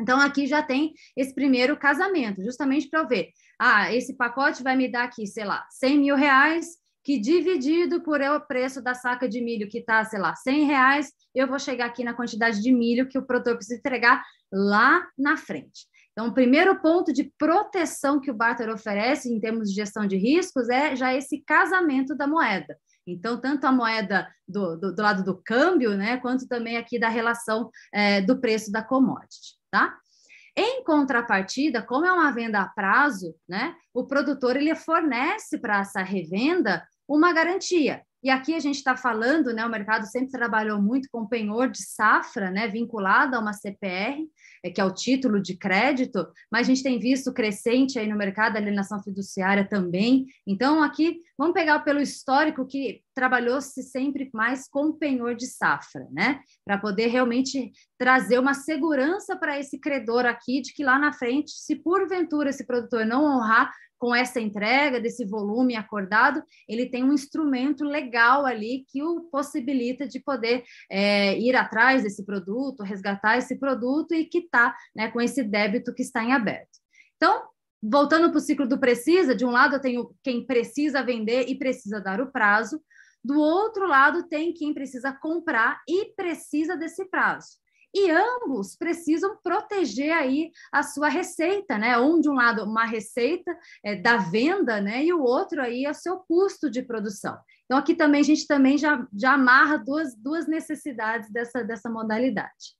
Então, 0.00 0.20
aqui 0.20 0.46
já 0.46 0.62
tem 0.62 0.92
esse 1.16 1.34
primeiro 1.34 1.76
casamento, 1.76 2.42
justamente 2.42 2.88
para 2.88 3.00
eu 3.00 3.08
ver. 3.08 3.28
Ah, 3.58 3.92
esse 3.94 4.16
pacote 4.16 4.62
vai 4.62 4.76
me 4.76 4.90
dar 4.90 5.04
aqui, 5.04 5.26
sei 5.26 5.44
lá, 5.44 5.64
100 5.70 5.98
mil 5.98 6.16
reais, 6.16 6.66
que 7.04 7.18
dividido 7.18 8.02
por 8.02 8.20
o 8.20 8.40
preço 8.40 8.82
da 8.82 8.94
saca 8.94 9.28
de 9.28 9.40
milho, 9.40 9.68
que 9.68 9.78
está, 9.78 10.04
sei 10.04 10.18
lá, 10.18 10.34
100 10.34 10.64
reais, 10.64 11.12
eu 11.34 11.46
vou 11.46 11.58
chegar 11.58 11.86
aqui 11.86 12.02
na 12.02 12.14
quantidade 12.14 12.62
de 12.62 12.72
milho 12.72 13.06
que 13.08 13.18
o 13.18 13.26
produtor 13.26 13.56
precisa 13.56 13.78
entregar 13.78 14.22
lá 14.50 15.06
na 15.16 15.36
frente. 15.36 15.86
Então, 16.12 16.28
o 16.28 16.34
primeiro 16.34 16.80
ponto 16.80 17.12
de 17.12 17.30
proteção 17.36 18.20
que 18.20 18.30
o 18.30 18.34
barter 18.34 18.70
oferece 18.70 19.28
em 19.28 19.38
termos 19.38 19.68
de 19.68 19.74
gestão 19.74 20.06
de 20.06 20.16
riscos 20.16 20.68
é 20.68 20.96
já 20.96 21.12
esse 21.12 21.42
casamento 21.44 22.16
da 22.16 22.26
moeda. 22.26 22.78
Então, 23.06 23.38
tanto 23.38 23.66
a 23.66 23.72
moeda 23.72 24.26
do, 24.48 24.76
do, 24.76 24.94
do 24.94 25.02
lado 25.02 25.24
do 25.24 25.36
câmbio, 25.42 25.96
né, 25.96 26.16
quanto 26.18 26.48
também 26.48 26.76
aqui 26.76 26.98
da 26.98 27.08
relação 27.08 27.68
é, 27.92 28.22
do 28.22 28.40
preço 28.40 28.72
da 28.72 28.82
commodity, 28.82 29.56
tá? 29.74 29.98
Em 30.56 30.84
contrapartida, 30.84 31.82
como 31.82 32.06
é 32.06 32.12
uma 32.12 32.30
venda 32.30 32.60
a 32.60 32.68
prazo, 32.68 33.34
né, 33.48 33.74
o 33.92 34.06
produtor 34.06 34.56
ele 34.56 34.72
fornece 34.76 35.58
para 35.58 35.80
essa 35.80 36.00
revenda 36.00 36.86
uma 37.08 37.32
garantia. 37.32 38.04
E 38.24 38.30
aqui 38.30 38.54
a 38.54 38.58
gente 38.58 38.76
está 38.76 38.96
falando, 38.96 39.52
né, 39.52 39.66
o 39.66 39.70
mercado 39.70 40.06
sempre 40.06 40.30
trabalhou 40.30 40.80
muito 40.80 41.10
com 41.12 41.26
penhor 41.26 41.68
de 41.68 41.82
safra, 41.82 42.50
né, 42.50 42.66
vinculado 42.66 43.36
a 43.36 43.38
uma 43.38 43.52
CPR, 43.52 44.26
é, 44.64 44.70
que 44.70 44.80
é 44.80 44.84
o 44.84 44.94
título 44.94 45.42
de 45.42 45.58
crédito, 45.58 46.26
mas 46.50 46.62
a 46.62 46.70
gente 46.70 46.82
tem 46.82 46.98
visto 46.98 47.34
crescente 47.34 47.98
aí 47.98 48.08
no 48.08 48.16
mercado 48.16 48.56
a 48.56 48.58
alienação 48.58 49.02
fiduciária 49.02 49.68
também. 49.68 50.24
Então, 50.46 50.82
aqui, 50.82 51.18
vamos 51.36 51.52
pegar 51.52 51.80
pelo 51.80 52.00
histórico 52.00 52.66
que 52.66 53.02
trabalhou-se 53.14 53.82
sempre 53.82 54.30
mais 54.32 54.66
com 54.66 54.90
penhor 54.90 55.34
de 55.34 55.46
safra, 55.46 56.08
né, 56.10 56.40
para 56.64 56.78
poder 56.78 57.08
realmente 57.08 57.72
trazer 57.98 58.38
uma 58.38 58.54
segurança 58.54 59.36
para 59.36 59.60
esse 59.60 59.78
credor 59.78 60.24
aqui 60.24 60.62
de 60.62 60.72
que 60.72 60.82
lá 60.82 60.98
na 60.98 61.12
frente, 61.12 61.50
se 61.50 61.76
porventura 61.76 62.48
esse 62.48 62.64
produtor 62.64 63.04
não 63.04 63.22
honrar 63.22 63.70
com 64.04 64.14
essa 64.14 64.38
entrega 64.38 65.00
desse 65.00 65.24
volume 65.24 65.74
acordado, 65.74 66.42
ele 66.68 66.84
tem 66.84 67.02
um 67.02 67.14
instrumento 67.14 67.82
legal 67.86 68.44
ali 68.44 68.84
que 68.86 69.02
o 69.02 69.22
possibilita 69.30 70.06
de 70.06 70.20
poder 70.20 70.62
é, 70.90 71.38
ir 71.38 71.56
atrás 71.56 72.02
desse 72.02 72.22
produto, 72.22 72.82
resgatar 72.82 73.38
esse 73.38 73.58
produto 73.58 74.12
e 74.12 74.26
quitar 74.26 74.76
né, 74.94 75.10
com 75.10 75.22
esse 75.22 75.42
débito 75.42 75.94
que 75.94 76.02
está 76.02 76.22
em 76.22 76.34
aberto. 76.34 76.78
Então, 77.16 77.44
voltando 77.82 78.28
para 78.28 78.36
o 78.36 78.42
ciclo 78.42 78.68
do 78.68 78.78
precisa, 78.78 79.34
de 79.34 79.46
um 79.46 79.50
lado 79.50 79.76
eu 79.76 79.80
tenho 79.80 80.14
quem 80.22 80.44
precisa 80.44 81.02
vender 81.02 81.48
e 81.48 81.54
precisa 81.54 81.98
dar 81.98 82.20
o 82.20 82.30
prazo, 82.30 82.82
do 83.24 83.40
outro 83.40 83.88
lado 83.88 84.28
tem 84.28 84.52
quem 84.52 84.74
precisa 84.74 85.14
comprar 85.14 85.80
e 85.88 86.12
precisa 86.14 86.76
desse 86.76 87.06
prazo 87.06 87.63
e 87.94 88.10
ambos 88.10 88.74
precisam 88.74 89.38
proteger 89.42 90.12
aí 90.12 90.50
a 90.72 90.82
sua 90.82 91.08
receita, 91.08 91.78
né? 91.78 91.96
Um 91.96 92.20
de 92.20 92.28
um 92.28 92.34
lado 92.34 92.64
uma 92.64 92.84
receita 92.84 93.56
é, 93.84 93.94
da 93.94 94.16
venda, 94.16 94.80
né? 94.80 95.04
E 95.04 95.12
o 95.12 95.22
outro 95.22 95.62
aí 95.62 95.84
é 95.84 95.90
o 95.90 95.94
seu 95.94 96.16
custo 96.18 96.68
de 96.68 96.82
produção. 96.82 97.38
Então 97.64 97.78
aqui 97.78 97.94
também 97.94 98.20
a 98.20 98.24
gente 98.24 98.46
também 98.46 98.76
já, 98.76 99.06
já 99.14 99.34
amarra 99.34 99.76
duas, 99.78 100.14
duas 100.16 100.48
necessidades 100.48 101.30
dessa, 101.30 101.62
dessa 101.62 101.88
modalidade. 101.88 102.74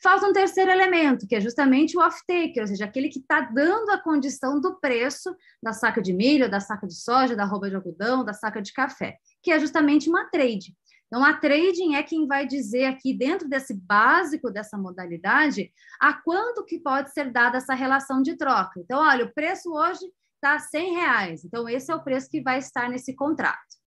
Falta 0.00 0.26
um 0.26 0.32
terceiro 0.32 0.70
elemento, 0.70 1.26
que 1.26 1.34
é 1.34 1.40
justamente 1.40 1.96
o 1.96 2.00
off-taker, 2.00 2.62
ou 2.62 2.66
seja, 2.68 2.84
aquele 2.84 3.08
que 3.08 3.18
está 3.18 3.40
dando 3.40 3.90
a 3.90 3.98
condição 4.00 4.60
do 4.60 4.78
preço 4.78 5.34
da 5.60 5.72
saca 5.72 6.00
de 6.00 6.12
milho, 6.12 6.48
da 6.48 6.60
saca 6.60 6.86
de 6.86 6.94
soja, 6.94 7.34
da 7.34 7.44
roupa 7.44 7.68
de 7.68 7.74
algodão, 7.74 8.24
da 8.24 8.32
saca 8.32 8.62
de 8.62 8.72
café, 8.72 9.16
que 9.42 9.50
é 9.50 9.58
justamente 9.58 10.08
uma 10.08 10.26
trade. 10.30 10.72
Então, 11.08 11.24
a 11.24 11.32
trading 11.32 11.94
é 11.94 12.02
quem 12.02 12.26
vai 12.26 12.46
dizer 12.46 12.84
aqui, 12.84 13.14
dentro 13.14 13.48
desse 13.48 13.74
básico 13.74 14.50
dessa 14.50 14.76
modalidade, 14.76 15.72
a 15.98 16.12
quanto 16.12 16.64
que 16.64 16.78
pode 16.78 17.12
ser 17.12 17.32
dada 17.32 17.56
essa 17.56 17.74
relação 17.74 18.22
de 18.22 18.36
troca. 18.36 18.78
Então, 18.78 19.00
olha, 19.00 19.24
o 19.24 19.32
preço 19.32 19.72
hoje 19.72 20.06
está 20.34 20.58
100 20.58 20.92
reais. 20.94 21.44
Então, 21.44 21.66
esse 21.68 21.90
é 21.90 21.94
o 21.94 22.02
preço 22.04 22.28
que 22.30 22.42
vai 22.42 22.58
estar 22.58 22.90
nesse 22.90 23.16
contrato. 23.16 23.78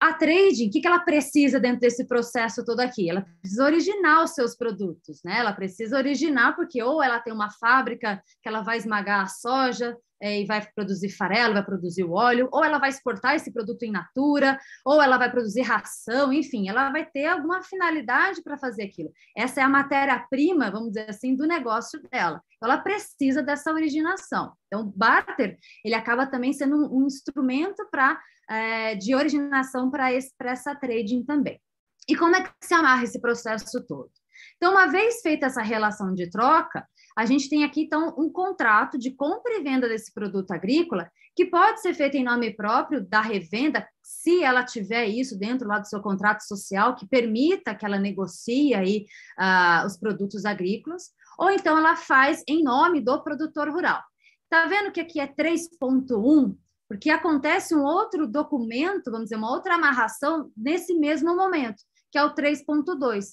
A 0.00 0.12
trading, 0.12 0.68
o 0.68 0.70
que, 0.70 0.80
que 0.80 0.86
ela 0.86 0.98
precisa 1.00 1.60
dentro 1.60 1.80
desse 1.80 2.06
processo 2.06 2.64
todo 2.64 2.80
aqui? 2.80 3.08
Ela 3.08 3.26
precisa 3.40 3.64
originar 3.64 4.24
os 4.24 4.32
seus 4.32 4.54
produtos, 4.54 5.22
né? 5.24 5.38
Ela 5.38 5.52
precisa 5.52 5.96
originar, 5.96 6.54
porque 6.56 6.82
ou 6.82 7.02
ela 7.02 7.20
tem 7.20 7.32
uma 7.32 7.50
fábrica 7.50 8.22
que 8.42 8.48
ela 8.48 8.62
vai 8.62 8.76
esmagar 8.76 9.22
a 9.22 9.28
soja, 9.28 9.96
é, 10.24 10.40
e 10.40 10.46
vai 10.46 10.66
produzir 10.74 11.10
farelo, 11.10 11.52
vai 11.52 11.62
produzir 11.62 12.02
óleo, 12.02 12.48
ou 12.50 12.64
ela 12.64 12.78
vai 12.78 12.88
exportar 12.88 13.34
esse 13.34 13.52
produto 13.52 13.82
em 13.82 13.90
natura, 13.90 14.58
ou 14.82 15.02
ela 15.02 15.18
vai 15.18 15.30
produzir 15.30 15.60
ração, 15.60 16.32
enfim, 16.32 16.66
ela 16.66 16.90
vai 16.90 17.04
ter 17.04 17.26
alguma 17.26 17.62
finalidade 17.62 18.42
para 18.42 18.56
fazer 18.56 18.84
aquilo. 18.84 19.12
Essa 19.36 19.60
é 19.60 19.64
a 19.64 19.68
matéria-prima, 19.68 20.70
vamos 20.70 20.92
dizer 20.92 21.10
assim, 21.10 21.36
do 21.36 21.46
negócio 21.46 22.00
dela. 22.10 22.42
Ela 22.62 22.78
precisa 22.78 23.42
dessa 23.42 23.70
originação. 23.70 24.54
Então, 24.66 24.80
o 24.80 24.92
barter, 24.96 25.58
ele 25.84 25.94
acaba 25.94 26.26
também 26.26 26.54
sendo 26.54 26.74
um, 26.74 27.02
um 27.02 27.06
instrumento 27.06 27.86
para 27.90 28.18
é, 28.48 28.94
de 28.94 29.14
originação 29.14 29.90
para 29.90 30.10
essa 30.10 30.74
trading 30.74 31.22
também. 31.22 31.60
E 32.08 32.16
como 32.16 32.34
é 32.34 32.42
que 32.42 32.50
se 32.62 32.72
amarra 32.72 33.04
esse 33.04 33.20
processo 33.20 33.84
todo? 33.86 34.10
Então, 34.56 34.72
uma 34.72 34.86
vez 34.86 35.20
feita 35.20 35.46
essa 35.46 35.62
relação 35.62 36.14
de 36.14 36.30
troca, 36.30 36.86
a 37.16 37.24
gente 37.24 37.48
tem 37.48 37.64
aqui, 37.64 37.82
então, 37.82 38.14
um 38.18 38.28
contrato 38.28 38.98
de 38.98 39.12
compra 39.12 39.52
e 39.54 39.62
venda 39.62 39.88
desse 39.88 40.12
produto 40.12 40.50
agrícola, 40.50 41.10
que 41.34 41.46
pode 41.46 41.80
ser 41.80 41.94
feito 41.94 42.16
em 42.16 42.24
nome 42.24 42.52
próprio 42.52 43.04
da 43.04 43.20
revenda, 43.20 43.86
se 44.02 44.42
ela 44.42 44.64
tiver 44.64 45.06
isso 45.06 45.38
dentro 45.38 45.68
lá 45.68 45.78
do 45.78 45.86
seu 45.86 46.00
contrato 46.00 46.40
social, 46.40 46.96
que 46.96 47.06
permita 47.06 47.74
que 47.74 47.84
ela 47.84 47.98
negocie 47.98 48.74
aí 48.74 49.06
uh, 49.38 49.86
os 49.86 49.96
produtos 49.96 50.44
agrícolas, 50.44 51.10
ou 51.38 51.50
então 51.50 51.78
ela 51.78 51.96
faz 51.96 52.42
em 52.48 52.62
nome 52.62 53.00
do 53.00 53.22
produtor 53.22 53.68
rural. 53.68 54.02
Tá 54.48 54.66
vendo 54.66 54.92
que 54.92 55.00
aqui 55.00 55.20
é 55.20 55.26
3.1? 55.26 56.56
Porque 56.88 57.10
acontece 57.10 57.74
um 57.74 57.82
outro 57.82 58.26
documento, 58.26 59.10
vamos 59.10 59.24
dizer, 59.24 59.36
uma 59.36 59.50
outra 59.50 59.74
amarração 59.74 60.50
nesse 60.56 60.94
mesmo 60.94 61.34
momento, 61.34 61.82
que 62.10 62.18
é 62.18 62.24
o 62.24 62.34
3.2 62.34 63.24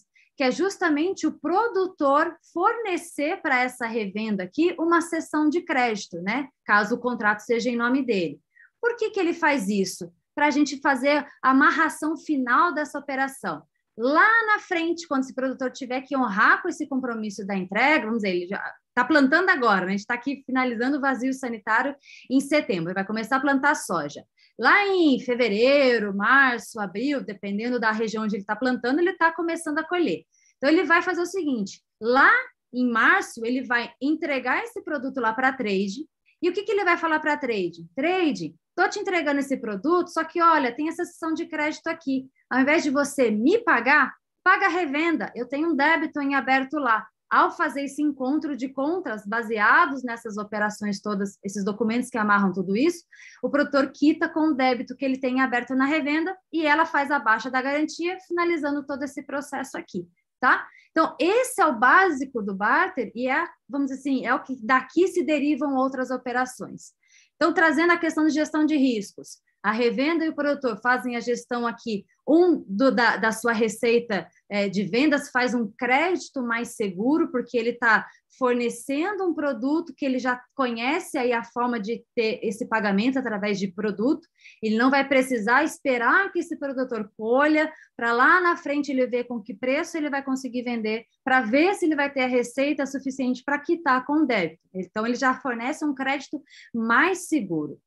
que 0.41 0.45
é 0.45 0.51
justamente 0.51 1.27
o 1.27 1.33
produtor 1.33 2.35
fornecer 2.51 3.43
para 3.43 3.61
essa 3.61 3.85
revenda 3.85 4.41
aqui 4.41 4.75
uma 4.79 4.99
cessão 4.99 5.47
de 5.47 5.61
crédito, 5.61 6.19
né? 6.19 6.47
Caso 6.65 6.95
o 6.95 6.99
contrato 6.99 7.41
seja 7.41 7.69
em 7.69 7.75
nome 7.75 8.03
dele. 8.03 8.39
Por 8.81 8.95
que, 8.95 9.11
que 9.11 9.19
ele 9.19 9.35
faz 9.35 9.69
isso? 9.69 10.11
Para 10.33 10.47
a 10.47 10.49
gente 10.49 10.81
fazer 10.81 11.23
a 11.43 11.51
amarração 11.51 12.17
final 12.17 12.73
dessa 12.73 12.97
operação. 12.97 13.61
Lá 13.95 14.27
na 14.47 14.57
frente, 14.57 15.07
quando 15.07 15.25
esse 15.25 15.35
produtor 15.35 15.69
tiver 15.69 16.01
que 16.01 16.17
honrar 16.17 16.63
com 16.63 16.69
esse 16.69 16.87
compromisso 16.87 17.45
da 17.45 17.55
entrega, 17.55 18.07
vamos 18.07 18.23
dizer, 18.23 18.35
ele 18.35 18.47
já 18.47 18.63
está 18.89 19.05
plantando 19.05 19.51
agora, 19.51 19.81
né? 19.81 19.89
a 19.89 19.91
gente 19.91 19.99
está 19.99 20.15
aqui 20.15 20.41
finalizando 20.43 20.97
o 20.97 21.01
vazio 21.01 21.35
sanitário 21.35 21.95
em 22.31 22.39
setembro, 22.39 22.87
ele 22.87 22.95
vai 22.95 23.05
começar 23.05 23.35
a 23.35 23.41
plantar 23.41 23.75
soja. 23.75 24.25
Lá 24.61 24.85
em 24.89 25.19
fevereiro, 25.19 26.15
março, 26.15 26.79
abril, 26.79 27.23
dependendo 27.23 27.79
da 27.79 27.91
região 27.91 28.25
onde 28.25 28.35
ele 28.35 28.43
está 28.43 28.55
plantando, 28.55 28.99
ele 28.99 29.09
está 29.09 29.31
começando 29.31 29.79
a 29.79 29.83
colher. 29.83 30.21
Então, 30.57 30.69
ele 30.69 30.83
vai 30.83 31.01
fazer 31.01 31.19
o 31.19 31.25
seguinte: 31.25 31.81
lá 31.99 32.31
em 32.71 32.87
março, 32.87 33.43
ele 33.43 33.63
vai 33.63 33.91
entregar 33.99 34.63
esse 34.63 34.79
produto 34.83 35.19
lá 35.19 35.33
para 35.33 35.47
a 35.47 35.53
trade. 35.53 36.05
E 36.39 36.47
o 36.47 36.53
que, 36.53 36.61
que 36.61 36.71
ele 36.71 36.83
vai 36.83 36.95
falar 36.95 37.19
para 37.19 37.33
a 37.33 37.37
trade? 37.37 37.87
Trade, 37.95 38.53
estou 38.69 38.87
te 38.87 38.99
entregando 38.99 39.39
esse 39.39 39.57
produto, 39.57 40.09
só 40.09 40.23
que 40.23 40.39
olha, 40.39 40.71
tem 40.71 40.89
essa 40.89 41.05
sessão 41.05 41.33
de 41.33 41.47
crédito 41.47 41.87
aqui. 41.87 42.29
Ao 42.47 42.59
invés 42.59 42.83
de 42.83 42.91
você 42.91 43.31
me 43.31 43.57
pagar, 43.63 44.13
paga 44.43 44.67
a 44.67 44.69
revenda. 44.69 45.31
Eu 45.35 45.47
tenho 45.47 45.71
um 45.71 45.75
débito 45.75 46.21
em 46.21 46.35
aberto 46.35 46.77
lá 46.77 47.07
ao 47.31 47.49
fazer 47.55 47.85
esse 47.85 48.01
encontro 48.01 48.57
de 48.57 48.67
contas 48.67 49.25
baseados 49.25 50.03
nessas 50.03 50.37
operações 50.37 50.99
todas, 50.99 51.39
esses 51.41 51.63
documentos 51.63 52.09
que 52.09 52.17
amarram 52.17 52.51
tudo 52.51 52.75
isso, 52.75 53.05
o 53.41 53.49
produtor 53.49 53.89
quita 53.93 54.27
com 54.27 54.49
o 54.49 54.53
débito 54.53 54.97
que 54.97 55.05
ele 55.05 55.17
tem 55.17 55.39
aberto 55.39 55.73
na 55.73 55.85
revenda 55.85 56.37
e 56.51 56.65
ela 56.65 56.85
faz 56.85 57.09
a 57.09 57.17
baixa 57.17 57.49
da 57.49 57.61
garantia, 57.61 58.17
finalizando 58.27 58.85
todo 58.85 59.03
esse 59.03 59.23
processo 59.23 59.77
aqui, 59.77 60.05
tá? 60.41 60.67
Então, 60.91 61.15
esse 61.17 61.61
é 61.61 61.65
o 61.65 61.79
básico 61.79 62.41
do 62.41 62.53
barter 62.53 63.13
e 63.15 63.29
é, 63.29 63.47
vamos 63.69 63.89
dizer 63.89 64.01
assim, 64.01 64.25
é 64.25 64.35
o 64.35 64.43
que 64.43 64.57
daqui 64.61 65.07
se 65.07 65.23
derivam 65.23 65.75
outras 65.75 66.11
operações. 66.11 66.91
Então, 67.37 67.53
trazendo 67.53 67.93
a 67.93 67.97
questão 67.97 68.25
de 68.25 68.33
gestão 68.33 68.65
de 68.65 68.75
riscos. 68.75 69.39
A 69.63 69.71
revenda 69.71 70.25
e 70.25 70.29
o 70.29 70.35
produtor 70.35 70.79
fazem 70.81 71.15
a 71.15 71.19
gestão 71.19 71.67
aqui, 71.67 72.05
um 72.27 72.63
do, 72.67 72.91
da, 72.91 73.17
da 73.17 73.31
sua 73.31 73.51
receita 73.51 74.27
é, 74.49 74.69
de 74.69 74.83
vendas 74.83 75.29
faz 75.29 75.53
um 75.53 75.71
crédito 75.77 76.41
mais 76.41 76.75
seguro, 76.75 77.31
porque 77.31 77.57
ele 77.57 77.71
está 77.71 78.07
fornecendo 78.37 79.25
um 79.25 79.33
produto 79.33 79.93
que 79.95 80.05
ele 80.05 80.17
já 80.17 80.41
conhece 80.55 81.17
aí 81.17 81.33
a 81.33 81.43
forma 81.43 81.79
de 81.79 82.03
ter 82.15 82.39
esse 82.41 82.65
pagamento 82.65 83.19
através 83.19 83.59
de 83.59 83.67
produto, 83.67 84.27
ele 84.63 84.77
não 84.77 84.89
vai 84.89 85.07
precisar 85.07 85.63
esperar 85.63 86.31
que 86.31 86.39
esse 86.39 86.57
produtor 86.57 87.11
colha, 87.17 87.71
para 87.95 88.13
lá 88.13 88.41
na 88.41 88.55
frente 88.55 88.91
ele 88.91 89.05
ver 89.05 89.25
com 89.25 89.41
que 89.41 89.53
preço 89.53 89.97
ele 89.97 90.09
vai 90.09 90.23
conseguir 90.23 90.63
vender, 90.63 91.05
para 91.23 91.41
ver 91.41 91.75
se 91.75 91.85
ele 91.85 91.95
vai 91.95 92.11
ter 92.11 92.21
a 92.21 92.27
receita 92.27 92.85
suficiente 92.85 93.43
para 93.43 93.59
quitar 93.59 94.05
com 94.05 94.25
débito. 94.25 94.61
Então, 94.73 95.05
ele 95.05 95.15
já 95.15 95.35
fornece 95.35 95.85
um 95.85 95.93
crédito 95.93 96.41
mais 96.73 97.27
seguro. 97.27 97.79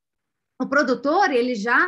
O 0.59 0.67
produtor, 0.67 1.31
ele 1.31 1.55
já 1.55 1.87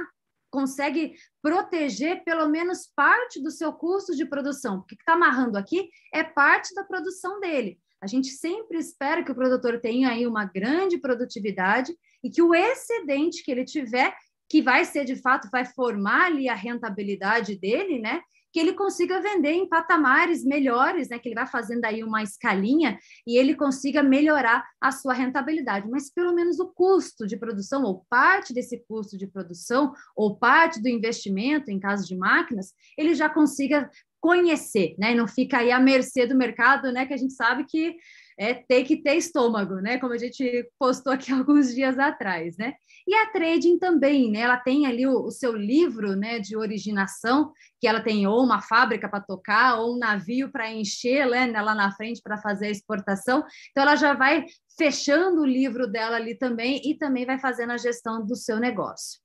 consegue 0.50 1.16
proteger 1.42 2.24
pelo 2.24 2.48
menos 2.48 2.90
parte 2.96 3.42
do 3.42 3.52
seu 3.52 3.72
custo 3.74 4.16
de 4.16 4.26
produção. 4.26 4.80
O 4.80 4.84
que 4.84 4.96
está 4.96 5.14
amarrando 5.14 5.58
aqui 5.58 5.90
é 6.14 6.24
parte 6.24 6.74
da 6.74 6.84
produção 6.84 7.40
dele. 7.40 7.80
A 8.02 8.08
gente 8.08 8.30
sempre 8.30 8.78
espera 8.78 9.24
que 9.24 9.32
o 9.32 9.36
produtor 9.36 9.80
tenha 9.80 10.10
aí 10.10 10.28
uma 10.28 10.46
grande 10.46 10.98
produtividade 10.98 11.96
e 12.24 12.30
que 12.30 12.42
o 12.42 12.54
excedente 12.54 13.44
que 13.44 13.52
ele 13.52 13.66
tiver, 13.66 14.16
que 14.50 14.62
vai 14.62 14.86
ser 14.86 15.04
de 15.04 15.16
fato, 15.16 15.50
vai 15.52 15.66
formar 15.66 16.26
ali 16.26 16.48
a 16.48 16.56
rentabilidade 16.56 17.56
dele, 17.56 18.00
né? 18.00 18.22
Que 18.58 18.62
ele 18.62 18.74
consiga 18.74 19.22
vender 19.22 19.52
em 19.52 19.70
patamares 19.70 20.44
melhores, 20.44 21.10
né? 21.10 21.20
Que 21.20 21.30
ele 21.30 21.36
vai 21.36 21.46
fazendo 21.46 21.86
aí 21.86 22.04
uma 22.04 22.24
escalinha 22.24 22.98
e 23.28 23.38
ele 23.38 23.54
consiga 23.54 24.02
melhorar 24.02 24.66
a 24.82 24.92
sua 24.92 25.14
rentabilidade. 25.14 25.88
Mas 25.88 26.12
pelo 26.12 26.34
menos 26.34 26.60
o 26.60 26.66
custo 26.74 27.28
de 27.28 27.38
produção, 27.38 27.84
ou 27.84 28.04
parte 28.10 28.56
desse 28.56 28.84
custo 28.88 29.16
de 29.16 29.28
produção, 29.28 29.94
ou 30.16 30.40
parte 30.40 30.82
do 30.82 30.90
investimento, 30.90 31.70
em 31.70 31.80
caso 31.80 32.08
de 32.08 32.18
máquinas, 32.18 32.74
ele 32.98 33.14
já 33.14 33.30
consiga 33.30 33.92
conhecer, 34.20 34.96
né? 34.98 35.14
Não 35.14 35.28
fica 35.28 35.60
aí 35.60 35.72
à 35.72 35.80
mercê 35.80 36.26
do 36.26 36.36
mercado, 36.36 36.92
né? 36.92 37.06
Que 37.06 37.14
a 37.14 37.18
gente 37.18 37.36
sabe 37.36 37.64
que 37.64 37.96
é 38.38 38.54
ter 38.54 38.84
que 38.84 38.98
ter 38.98 39.16
estômago, 39.16 39.76
né? 39.76 39.98
Como 39.98 40.14
a 40.14 40.18
gente 40.18 40.70
postou 40.78 41.12
aqui 41.12 41.32
alguns 41.34 41.74
dias 41.74 41.98
atrás, 41.98 42.56
né? 42.58 42.74
E 43.08 43.16
a 43.16 43.32
trading 43.32 43.80
também, 43.80 44.30
né? 44.30 44.42
Ela 44.42 44.58
tem 44.58 44.86
ali 44.86 45.08
o, 45.08 45.24
o 45.24 45.32
seu 45.32 45.56
livro, 45.56 46.16
né, 46.16 46.40
de 46.40 46.56
originação, 46.56 47.52
que 47.80 47.88
ela 47.88 48.02
tem 48.02 48.28
ou 48.28 48.44
uma 48.44 48.62
fábrica 48.62 49.10
para 49.10 49.22
tocar 49.22 49.80
ou 49.80 49.96
um 49.96 50.00
navio 50.00 50.52
para 50.52 50.72
encher, 50.72 51.28
né, 51.28 51.62
lá 51.62 51.74
na 51.74 51.92
frente 51.92 52.22
para 52.22 52.38
fazer 52.38 52.68
a 52.68 52.72
exportação. 52.72 53.44
Então 53.72 53.84
ela 53.84 53.96
já 53.96 54.14
vai 54.14 54.46
fechando 54.78 55.42
o 55.42 55.46
livro 55.46 55.88
dela 55.88 56.18
ali 56.18 56.36
também 56.36 56.82
e 56.84 56.96
também 56.96 57.26
vai 57.26 57.40
fazendo 57.40 57.72
a 57.72 57.78
gestão 57.78 58.26
do 58.26 58.36
seu 58.36 58.60
negócio. 58.60 59.20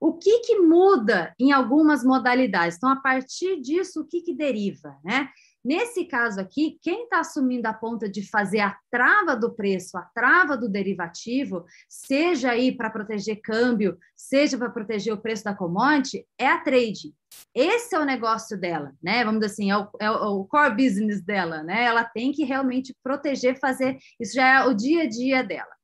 O 0.00 0.14
que, 0.14 0.40
que 0.40 0.58
muda 0.58 1.34
em 1.38 1.52
algumas 1.52 2.04
modalidades? 2.04 2.76
Então, 2.76 2.90
a 2.90 2.96
partir 2.96 3.60
disso, 3.60 4.02
o 4.02 4.06
que, 4.06 4.20
que 4.20 4.34
deriva? 4.34 4.96
Né? 5.02 5.28
Nesse 5.66 6.04
caso 6.04 6.40
aqui, 6.40 6.78
quem 6.80 7.02
está 7.02 7.18
assumindo 7.18 7.66
a 7.66 7.74
ponta 7.74 8.08
de 8.08 8.22
fazer 8.30 8.60
a 8.60 8.78
trava 8.88 9.34
do 9.34 9.52
preço, 9.52 9.98
a 9.98 10.02
trava 10.02 10.56
do 10.56 10.68
derivativo, 10.68 11.64
seja 11.88 12.52
aí 12.52 12.70
para 12.70 12.88
proteger 12.88 13.40
câmbio, 13.42 13.98
seja 14.14 14.56
para 14.56 14.70
proteger 14.70 15.12
o 15.12 15.20
preço 15.20 15.42
da 15.42 15.56
commodity, 15.56 16.24
é 16.38 16.46
a 16.46 16.60
trade. 16.60 17.12
Esse 17.52 17.96
é 17.96 17.98
o 17.98 18.04
negócio 18.04 18.56
dela, 18.56 18.94
né? 19.02 19.24
Vamos 19.24 19.40
dizer 19.40 19.52
assim, 19.54 19.70
é 19.72 19.76
o, 19.76 19.88
é 19.98 20.08
o 20.08 20.44
core 20.44 20.76
business 20.76 21.20
dela, 21.20 21.64
né? 21.64 21.82
Ela 21.82 22.04
tem 22.04 22.30
que 22.30 22.44
realmente 22.44 22.94
proteger, 23.02 23.58
fazer, 23.58 23.98
isso 24.20 24.34
já 24.34 24.46
é 24.46 24.64
o 24.66 24.72
dia 24.72 25.02
a 25.02 25.08
dia 25.08 25.42
dela. 25.42 25.74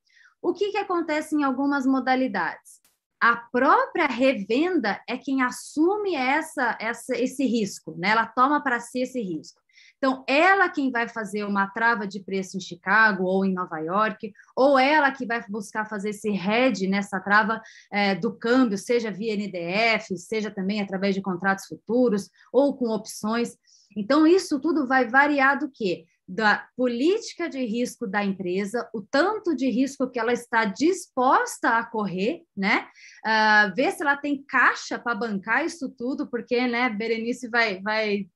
O 0.40 0.54
que, 0.54 0.70
que 0.70 0.78
acontece 0.78 1.34
em 1.34 1.42
algumas 1.42 1.84
modalidades? 1.84 2.80
a 3.22 3.36
própria 3.36 4.08
revenda 4.08 5.00
é 5.08 5.16
quem 5.16 5.42
assume 5.42 6.16
essa, 6.16 6.76
essa, 6.80 7.16
esse 7.16 7.46
risco, 7.46 7.94
né? 7.96 8.08
Ela 8.08 8.26
toma 8.26 8.60
para 8.60 8.80
si 8.80 9.00
esse 9.00 9.22
risco. 9.22 9.61
Então, 10.02 10.24
ela 10.26 10.68
quem 10.68 10.90
vai 10.90 11.08
fazer 11.08 11.44
uma 11.44 11.68
trava 11.68 12.08
de 12.08 12.18
preço 12.18 12.56
em 12.56 12.60
Chicago 12.60 13.22
ou 13.22 13.44
em 13.44 13.52
Nova 13.52 13.78
York, 13.78 14.32
ou 14.56 14.76
ela 14.76 15.12
que 15.12 15.24
vai 15.24 15.40
buscar 15.48 15.88
fazer 15.88 16.10
esse 16.10 16.28
hedge 16.28 16.88
nessa 16.88 17.20
trava 17.20 17.62
é, 17.88 18.12
do 18.16 18.36
câmbio, 18.36 18.76
seja 18.76 19.12
via 19.12 19.36
NDF, 19.36 20.18
seja 20.18 20.50
também 20.50 20.80
através 20.80 21.14
de 21.14 21.22
contratos 21.22 21.66
futuros 21.66 22.28
ou 22.52 22.76
com 22.76 22.88
opções. 22.88 23.56
Então, 23.96 24.26
isso 24.26 24.58
tudo 24.58 24.88
vai 24.88 25.06
variar 25.06 25.56
do 25.56 25.70
quê? 25.70 26.04
Da 26.26 26.66
política 26.76 27.48
de 27.48 27.64
risco 27.64 28.04
da 28.04 28.24
empresa, 28.24 28.90
o 28.92 29.02
tanto 29.02 29.54
de 29.54 29.70
risco 29.70 30.10
que 30.10 30.18
ela 30.18 30.32
está 30.32 30.64
disposta 30.64 31.78
a 31.78 31.86
correr, 31.86 32.42
né? 32.56 32.88
Uh, 33.24 33.72
ver 33.76 33.92
se 33.92 34.02
ela 34.02 34.16
tem 34.16 34.42
caixa 34.42 34.98
para 34.98 35.14
bancar 35.14 35.64
isso 35.64 35.88
tudo, 35.96 36.28
porque, 36.28 36.66
né, 36.66 36.90
Berenice 36.90 37.48
vai, 37.48 37.80
vai 37.80 38.26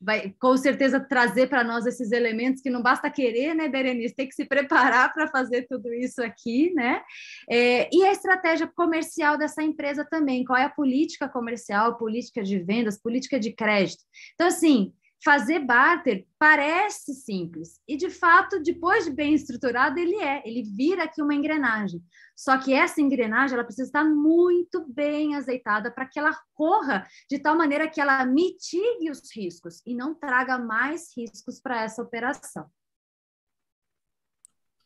vai 0.00 0.34
com 0.40 0.56
certeza 0.56 0.98
trazer 0.98 1.48
para 1.48 1.62
nós 1.62 1.84
esses 1.84 2.10
elementos 2.10 2.62
que 2.62 2.70
não 2.70 2.82
basta 2.82 3.10
querer, 3.10 3.54
né, 3.54 3.68
Berenice? 3.68 4.14
Tem 4.14 4.28
que 4.28 4.34
se 4.34 4.46
preparar 4.46 5.12
para 5.12 5.28
fazer 5.28 5.66
tudo 5.68 5.92
isso 5.92 6.22
aqui, 6.22 6.72
né? 6.72 7.02
É, 7.48 7.88
e 7.92 8.02
a 8.04 8.12
estratégia 8.12 8.66
comercial 8.66 9.36
dessa 9.36 9.62
empresa 9.62 10.04
também, 10.08 10.44
qual 10.44 10.58
é 10.58 10.64
a 10.64 10.70
política 10.70 11.28
comercial, 11.28 11.98
política 11.98 12.42
de 12.42 12.58
vendas, 12.58 13.00
política 13.00 13.38
de 13.38 13.52
crédito. 13.52 14.02
Então, 14.34 14.46
assim, 14.46 14.92
fazer 15.22 15.60
barter 15.60 16.26
parece 16.38 17.14
simples. 17.14 17.80
E 17.86 17.96
de 17.96 18.10
fato 18.10 18.62
depois 18.62 19.04
de 19.04 19.10
bem 19.10 19.34
estruturado 19.34 19.98
ele 19.98 20.16
é. 20.16 20.42
Ele 20.46 20.62
vira 20.62 21.04
aqui 21.04 21.22
uma 21.22 21.34
engrenagem. 21.34 22.02
Só 22.34 22.56
que 22.58 22.72
essa 22.72 23.00
engrenagem 23.00 23.54
ela 23.54 23.64
precisa 23.64 23.88
estar 23.88 24.04
muito 24.04 24.86
bem 24.88 25.34
azeitada 25.34 25.90
para 25.90 26.06
que 26.06 26.18
ela 26.18 26.36
corra 26.54 27.06
de 27.28 27.38
tal 27.38 27.56
maneira 27.56 27.88
que 27.88 28.00
ela 28.00 28.24
mitigue 28.24 29.10
os 29.10 29.22
riscos 29.34 29.82
e 29.86 29.94
não 29.94 30.14
traga 30.14 30.58
mais 30.58 31.14
riscos 31.16 31.60
para 31.60 31.82
essa 31.82 32.02
operação. 32.02 32.66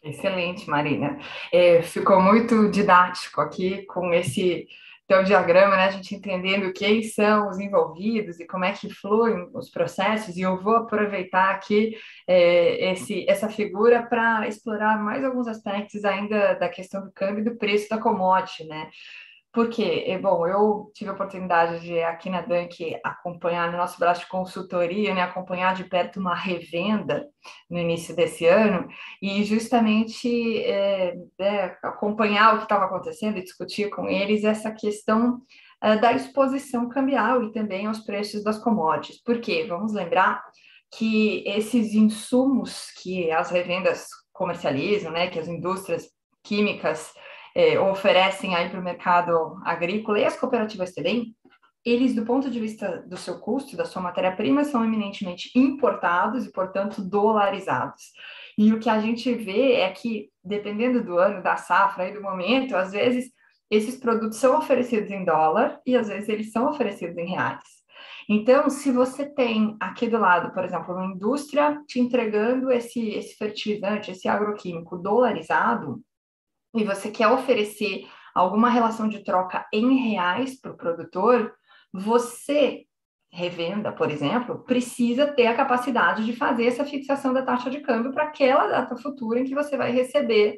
Excelente, 0.03 0.69
Marina. 0.69 1.19
É, 1.51 1.81
ficou 1.83 2.21
muito 2.21 2.71
didático 2.71 3.41
aqui 3.41 3.87
com 3.87 4.13
esse 4.13 4.69
então, 5.05 5.21
o 5.21 5.25
diagrama, 5.25 5.77
né, 5.77 5.85
a 5.85 5.91
gente 5.91 6.15
entendendo 6.15 6.73
quem 6.73 7.03
são 7.03 7.51
os 7.51 7.59
envolvidos 7.59 8.41
e 8.41 8.47
como 8.47 8.65
é 8.65 8.73
que 8.73 8.89
fluem 8.89 9.51
os 9.53 9.69
processos, 9.71 10.35
e 10.37 10.41
eu 10.41 10.63
vou 10.63 10.77
aproveitar 10.77 11.51
aqui 11.51 11.95
é, 12.27 12.93
esse, 12.93 13.29
essa 13.29 13.51
figura 13.51 14.03
para 14.03 14.49
explorar 14.49 14.99
mais 14.99 15.23
alguns 15.23 15.47
aspectos 15.47 16.07
ainda 16.07 16.55
da 16.55 16.71
questão 16.71 17.05
do 17.05 17.13
câmbio 17.13 17.41
e 17.41 17.45
do 17.45 17.57
preço 17.57 17.89
da 17.91 17.99
commodity, 17.99 18.65
né? 18.65 18.89
Porque, 19.55 20.19
bom, 20.21 20.45
eu 20.49 20.91
tive 20.93 21.11
a 21.11 21.13
oportunidade 21.13 21.79
de, 21.81 22.03
aqui 22.03 22.29
na 22.29 22.41
Dunk, 22.41 22.99
acompanhar 23.05 23.71
no 23.71 23.79
nosso 23.79 24.01
braço 24.01 24.23
de 24.23 24.27
consultoria, 24.27 25.15
né, 25.15 25.23
acompanhar 25.23 25.77
de 25.77 25.85
perto 25.85 26.19
uma 26.19 26.35
revenda 26.35 27.25
no 27.71 27.79
início 27.79 28.17
desse 28.17 28.47
ano, 28.47 28.89
e 29.23 29.45
justamente 29.45 30.61
é, 30.65 31.15
é, 31.39 31.77
acompanhar 31.85 32.55
o 32.55 32.57
que 32.59 32.63
estava 32.65 32.87
acontecendo 32.87 33.39
e 33.39 33.45
discutir 33.45 33.91
com 33.91 34.09
eles 34.09 34.43
essa 34.43 34.73
questão 34.73 35.41
é, 35.81 35.97
da 35.97 36.13
exposição 36.13 36.89
cambial 36.89 37.45
e 37.45 37.53
também 37.53 37.87
aos 37.87 38.01
preços 38.01 38.43
das 38.43 38.59
commodities. 38.59 39.23
Por 39.23 39.41
quê? 39.41 39.67
Vamos 39.69 39.93
lembrar 39.93 40.43
que 40.99 41.45
esses 41.47 41.95
insumos 41.95 42.91
que 43.01 43.31
as 43.31 43.53
revendas 43.53 44.09
comercializam, 44.33 45.13
né, 45.13 45.29
que 45.29 45.39
as 45.39 45.47
indústrias 45.47 46.09
químicas 46.43 47.15
é, 47.55 47.79
oferecem 47.79 48.55
aí 48.55 48.69
para 48.69 48.81
o 48.81 48.83
mercado 48.83 49.61
agrícola 49.65 50.19
e 50.19 50.25
as 50.25 50.37
cooperativas 50.37 50.93
também, 50.93 51.35
eles, 51.85 52.15
do 52.15 52.25
ponto 52.25 52.51
de 52.51 52.59
vista 52.59 53.05
do 53.07 53.17
seu 53.17 53.39
custo, 53.39 53.77
da 53.77 53.85
sua 53.85 54.01
matéria-prima, 54.01 54.65
são 54.65 54.85
eminentemente 54.85 55.51
importados 55.55 56.47
e, 56.47 56.53
portanto, 56.53 57.03
dolarizados. 57.03 58.03
E 58.57 58.73
o 58.73 58.81
que 58.81 58.89
a 58.89 58.99
gente 58.99 59.33
vê 59.35 59.75
é 59.75 59.91
que, 59.91 60.31
dependendo 60.43 61.05
do 61.05 61.19
ano, 61.19 61.43
da 61.43 61.57
safra 61.57 62.09
e 62.09 62.15
do 62.15 62.23
momento, 62.23 62.75
às 62.75 62.93
vezes 62.93 63.31
esses 63.71 63.97
produtos 63.97 64.39
são 64.39 64.57
oferecidos 64.57 65.11
em 65.11 65.25
dólar 65.25 65.81
e 65.87 65.97
às 65.97 66.09
vezes 66.09 66.29
eles 66.29 66.53
são 66.53 66.69
oferecidos 66.69 67.17
em 67.19 67.29
reais. 67.29 67.63
Então, 68.29 68.71
se 68.71 68.91
você 68.91 69.27
tem 69.27 69.77
aqui 69.79 70.07
do 70.07 70.19
lado, 70.19 70.53
por 70.55 70.65
exemplo, 70.65 70.95
uma 70.95 71.07
indústria 71.07 71.79
te 71.87 72.01
entregando 72.01 72.71
esse, 72.71 73.11
esse 73.11 73.37
fertilizante, 73.37 74.11
esse 74.11 74.29
agroquímico 74.29 74.97
dolarizado, 74.97 76.01
e 76.75 76.85
você 76.85 77.11
quer 77.11 77.29
oferecer 77.29 78.07
alguma 78.35 78.69
relação 78.69 79.09
de 79.09 79.23
troca 79.23 79.67
em 79.73 79.97
reais 80.11 80.61
para 80.61 80.73
o 80.73 80.77
produtor, 80.77 81.55
você, 81.93 82.85
revenda, 83.31 83.93
por 83.93 84.11
exemplo, 84.11 84.65
precisa 84.65 85.27
ter 85.27 85.47
a 85.47 85.55
capacidade 85.55 86.25
de 86.25 86.35
fazer 86.35 86.67
essa 86.67 86.85
fixação 86.85 87.33
da 87.33 87.43
taxa 87.43 87.71
de 87.71 87.81
câmbio 87.81 88.13
para 88.13 88.25
aquela 88.25 88.67
data 88.67 88.97
futura 88.97 89.41
em 89.41 89.45
que 89.45 89.55
você 89.55 89.77
vai 89.77 89.93
receber 89.93 90.57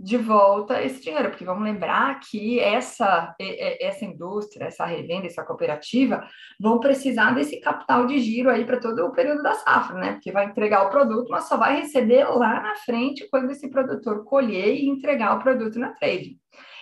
de 0.00 0.16
volta 0.16 0.80
esse 0.80 1.02
dinheiro, 1.02 1.30
porque 1.30 1.44
vamos 1.44 1.64
lembrar 1.64 2.20
que 2.20 2.60
essa, 2.60 3.34
essa 3.38 4.04
indústria, 4.04 4.66
essa 4.66 4.84
revenda, 4.84 5.26
essa 5.26 5.44
cooperativa 5.44 6.24
vão 6.60 6.78
precisar 6.78 7.32
desse 7.32 7.58
capital 7.60 8.06
de 8.06 8.18
giro 8.20 8.48
aí 8.48 8.64
para 8.64 8.78
todo 8.78 9.04
o 9.04 9.12
período 9.12 9.42
da 9.42 9.54
safra, 9.54 9.98
né? 9.98 10.12
Porque 10.12 10.30
vai 10.30 10.46
entregar 10.46 10.86
o 10.86 10.90
produto, 10.90 11.28
mas 11.30 11.48
só 11.48 11.56
vai 11.56 11.80
receber 11.80 12.24
lá 12.28 12.60
na 12.60 12.76
frente 12.76 13.28
quando 13.28 13.50
esse 13.50 13.68
produtor 13.68 14.24
colher 14.24 14.76
e 14.76 14.88
entregar 14.88 15.36
o 15.36 15.42
produto 15.42 15.78
na 15.80 15.92
trade. 15.92 16.38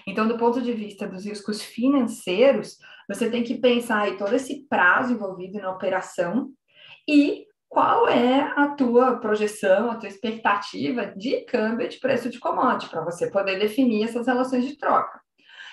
Então, 0.07 0.29
do 0.29 0.37
ponto 0.37 0.61
de 0.61 0.73
vista 0.73 1.07
dos 1.09 1.25
riscos 1.25 1.63
financeiros, 1.63 2.77
você 3.09 3.31
tem 3.31 3.43
que 3.43 3.55
pensar 3.55 4.03
aí 4.03 4.17
todo 4.19 4.35
esse 4.35 4.67
prazo 4.69 5.15
envolvido 5.15 5.59
na 5.59 5.71
operação 5.71 6.51
e 7.09 7.47
qual 7.77 8.09
é 8.09 8.41
a 8.57 8.69
tua 8.69 9.19
projeção, 9.19 9.91
a 9.91 9.97
tua 9.97 10.09
expectativa 10.09 11.13
de 11.15 11.43
câmbio 11.43 11.87
de 11.87 11.99
preço 11.99 12.31
de 12.31 12.41
commodity, 12.41 12.89
para 12.89 13.05
você 13.05 13.31
poder 13.31 13.59
definir 13.59 14.05
essas 14.05 14.27
relações 14.27 14.67
de 14.67 14.79
troca. 14.79 15.21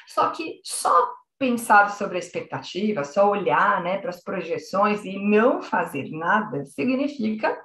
Só 0.06 0.30
que 0.32 0.60
só 0.66 0.92
pensar 1.40 1.92
sobre 1.92 2.18
a 2.18 2.20
expectativa, 2.20 3.06
só 3.06 3.30
olhar 3.30 3.82
né, 3.82 4.00
para 4.00 4.10
as 4.10 4.22
projeções 4.22 5.06
e 5.06 5.18
não 5.18 5.62
fazer 5.62 6.10
nada, 6.12 6.66
significa 6.66 7.58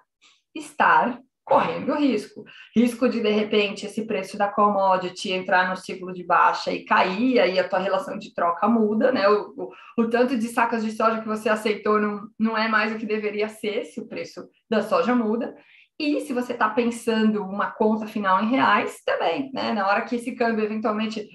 estar 0.55 1.19
correndo 1.49 1.95
risco. 1.95 2.45
Risco 2.77 3.09
de, 3.09 3.21
de 3.21 3.31
repente, 3.31 3.87
esse 3.87 4.07
preço 4.07 4.37
da 4.37 4.47
commodity 4.47 5.33
entrar 5.33 5.69
no 5.71 5.77
ciclo 5.77 6.13
de 6.13 6.23
baixa 6.23 6.71
e 6.71 6.85
cair, 6.85 7.41
aí 7.41 7.59
a 7.59 7.67
tua 7.67 7.79
relação 7.79 8.19
de 8.19 8.35
troca 8.35 8.69
muda, 8.69 9.11
né? 9.11 9.27
O, 9.29 9.55
o, 9.57 10.03
o, 10.03 10.11
tanto 10.11 10.37
de 10.37 10.47
sacas 10.49 10.85
de 10.85 10.93
soja 10.93 11.21
que 11.21 11.27
você 11.27 11.49
aceitou 11.49 11.99
não, 11.99 12.29
não 12.39 12.57
é 12.57 12.69
mais 12.69 12.93
o 12.93 12.99
que 12.99 13.07
deveria 13.07 13.49
ser 13.49 13.87
se 13.87 13.99
o 13.99 14.07
preço 14.07 14.47
da 14.69 14.83
soja 14.83 15.15
muda. 15.15 15.57
E 15.99 16.21
se 16.21 16.33
você 16.33 16.53
está 16.53 16.69
pensando 16.69 17.43
uma 17.43 17.71
conta 17.71 18.07
final 18.07 18.43
em 18.43 18.51
reais, 18.51 19.03
também, 19.05 19.51
né? 19.53 19.73
Na 19.73 19.89
hora 19.89 20.03
que 20.03 20.17
esse 20.17 20.33
câmbio 20.33 20.65
eventualmente 20.65 21.27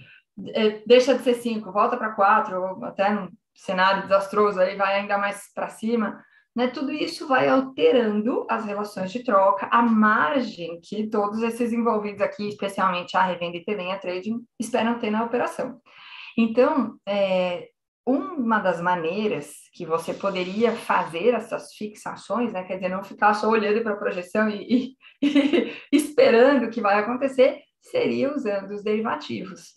é, 0.54 0.82
deixa 0.86 1.16
de 1.16 1.24
ser 1.24 1.34
5, 1.34 1.72
volta 1.72 1.98
para 1.98 2.12
4, 2.12 2.62
ou 2.62 2.86
até 2.86 3.10
num 3.10 3.30
cenário 3.56 4.04
desastroso, 4.04 4.60
aí 4.60 4.76
vai 4.76 5.00
ainda 5.00 5.18
mais 5.18 5.52
para 5.54 5.70
cima, 5.70 6.24
né? 6.56 6.68
Tudo 6.68 6.92
isso 6.92 7.28
vai 7.28 7.48
alterando 7.48 8.46
as 8.50 8.66
relações 8.66 9.12
de 9.12 9.24
troca, 9.24 9.68
a 9.72 9.82
margem 9.82 10.80
que 10.82 11.08
todos 11.08 11.42
esses 11.42 11.74
envolvidos 11.74 12.22
aqui, 12.22 12.48
especialmente 12.48 13.18
a 13.18 13.24
revenda 13.24 13.58
e 13.58 13.66
também 13.66 13.92
a 13.92 14.00
trading, 14.00 14.44
esperam 14.60 15.00
ter 15.00 15.10
na 15.10 15.24
operação. 15.24 15.82
Então, 16.38 16.98
é, 17.08 17.70
uma 18.06 18.60
das 18.60 18.82
maneiras 18.82 19.56
que 19.74 19.86
você 19.86 20.14
poderia 20.14 20.76
fazer 20.76 21.34
essas 21.34 21.74
fixações, 21.74 22.52
né, 22.52 22.64
quer 22.64 22.76
dizer, 22.76 22.90
não 22.90 23.04
ficar 23.04 23.34
só 23.34 23.50
olhando 23.50 23.82
para 23.82 23.94
a 23.94 23.98
projeção 23.98 24.50
e, 24.50 24.96
e, 25.22 25.22
e 25.92 25.96
esperando 25.96 26.66
o 26.66 26.70
que 26.70 26.82
vai 26.82 27.00
acontecer, 27.00 27.62
seria 27.82 28.34
usando 28.34 28.72
os 28.72 28.84
derivativos. 28.84 29.74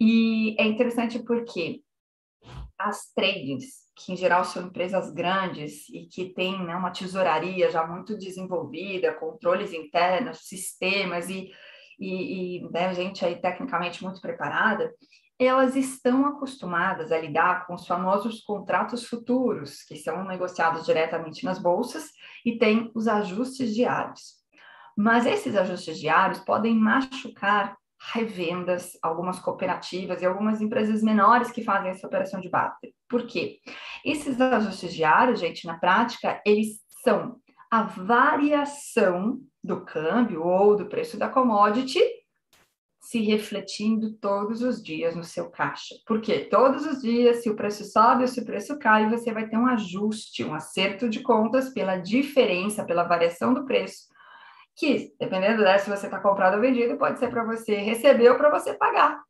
E 0.00 0.56
é 0.58 0.66
interessante 0.66 1.18
porque 1.20 1.82
as 2.78 3.12
tradings 3.12 3.87
que 3.98 4.12
em 4.12 4.16
geral 4.16 4.44
são 4.44 4.66
empresas 4.66 5.10
grandes 5.10 5.88
e 5.88 6.06
que 6.06 6.32
têm 6.32 6.64
né, 6.64 6.74
uma 6.76 6.90
tesouraria 6.90 7.70
já 7.70 7.86
muito 7.86 8.16
desenvolvida, 8.16 9.14
controles 9.14 9.72
internos, 9.72 10.46
sistemas 10.46 11.28
e, 11.28 11.50
e, 11.98 12.58
e 12.58 12.70
né, 12.70 12.94
gente 12.94 13.24
aí 13.24 13.36
tecnicamente 13.36 14.02
muito 14.02 14.20
preparada, 14.20 14.92
elas 15.38 15.76
estão 15.76 16.26
acostumadas 16.26 17.12
a 17.12 17.18
lidar 17.18 17.66
com 17.66 17.74
os 17.74 17.86
famosos 17.86 18.40
contratos 18.40 19.04
futuros, 19.04 19.82
que 19.84 19.96
são 19.96 20.24
negociados 20.24 20.84
diretamente 20.84 21.44
nas 21.44 21.58
bolsas 21.58 22.10
e 22.44 22.58
têm 22.58 22.90
os 22.94 23.06
ajustes 23.06 23.74
diários. 23.74 24.38
Mas 24.96 25.26
esses 25.26 25.54
ajustes 25.54 25.98
diários 25.98 26.40
podem 26.40 26.74
machucar 26.74 27.76
revendas, 28.12 28.96
algumas 29.02 29.38
cooperativas 29.38 30.22
e 30.22 30.26
algumas 30.26 30.60
empresas 30.60 31.02
menores 31.02 31.50
que 31.50 31.64
fazem 31.64 31.90
essa 31.90 32.06
operação 32.06 32.40
de 32.40 32.48
barter. 32.48 32.92
Por 33.08 33.26
quê? 33.26 33.58
Esses 34.04 34.40
ajustes 34.40 34.94
diários, 34.94 35.40
gente, 35.40 35.66
na 35.66 35.78
prática, 35.78 36.40
eles 36.44 36.80
são 37.02 37.36
a 37.70 37.82
variação 37.82 39.40
do 39.62 39.84
câmbio 39.84 40.42
ou 40.42 40.76
do 40.76 40.86
preço 40.86 41.18
da 41.18 41.28
commodity 41.28 42.00
se 43.00 43.20
refletindo 43.20 44.12
todos 44.18 44.62
os 44.62 44.82
dias 44.82 45.16
no 45.16 45.24
seu 45.24 45.50
caixa. 45.50 45.94
Porque 46.06 46.40
todos 46.40 46.84
os 46.84 47.00
dias, 47.00 47.42
se 47.42 47.48
o 47.48 47.56
preço 47.56 47.84
sobe 47.84 48.22
ou 48.22 48.28
se 48.28 48.40
o 48.40 48.44
preço 48.44 48.78
cai, 48.78 49.08
você 49.08 49.32
vai 49.32 49.48
ter 49.48 49.56
um 49.56 49.66
ajuste, 49.66 50.44
um 50.44 50.54
acerto 50.54 51.08
de 51.08 51.22
contas 51.22 51.70
pela 51.70 51.96
diferença, 51.96 52.84
pela 52.84 53.04
variação 53.04 53.54
do 53.54 53.64
preço 53.64 54.08
que, 54.78 55.12
dependendo 55.18 55.62
né, 55.62 55.76
se 55.76 55.90
você 55.90 56.06
está 56.06 56.20
comprado 56.20 56.54
ou 56.54 56.60
vendido, 56.60 56.96
pode 56.96 57.18
ser 57.18 57.28
para 57.28 57.44
você 57.44 57.74
receber 57.76 58.30
ou 58.30 58.36
para 58.36 58.48
você 58.48 58.72
pagar. 58.74 59.20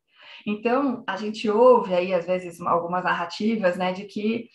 Então, 0.48 1.04
a 1.06 1.14
gente 1.14 1.46
ouve 1.50 1.92
aí, 1.92 2.14
às 2.14 2.24
vezes, 2.24 2.58
algumas 2.62 3.04
narrativas, 3.04 3.76
né, 3.76 3.92
de 3.92 4.04
que, 4.04 4.48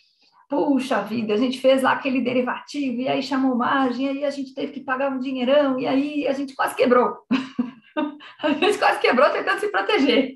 puxa 0.48 1.00
vida, 1.02 1.32
a 1.32 1.36
gente 1.36 1.60
fez 1.60 1.82
lá 1.82 1.92
aquele 1.92 2.20
derivativo, 2.20 3.00
e 3.00 3.08
aí 3.08 3.22
chamou 3.22 3.54
margem, 3.54 4.06
e 4.06 4.08
aí 4.08 4.24
a 4.24 4.30
gente 4.30 4.52
teve 4.52 4.72
que 4.72 4.80
pagar 4.80 5.12
um 5.12 5.20
dinheirão, 5.20 5.78
e 5.78 5.86
aí 5.86 6.26
a 6.26 6.32
gente 6.32 6.52
quase 6.56 6.74
quebrou. 6.74 7.14
a 8.42 8.50
gente 8.50 8.76
quase 8.76 8.98
quebrou 8.98 9.30
tentando 9.30 9.60
se 9.60 9.68
proteger. 9.68 10.34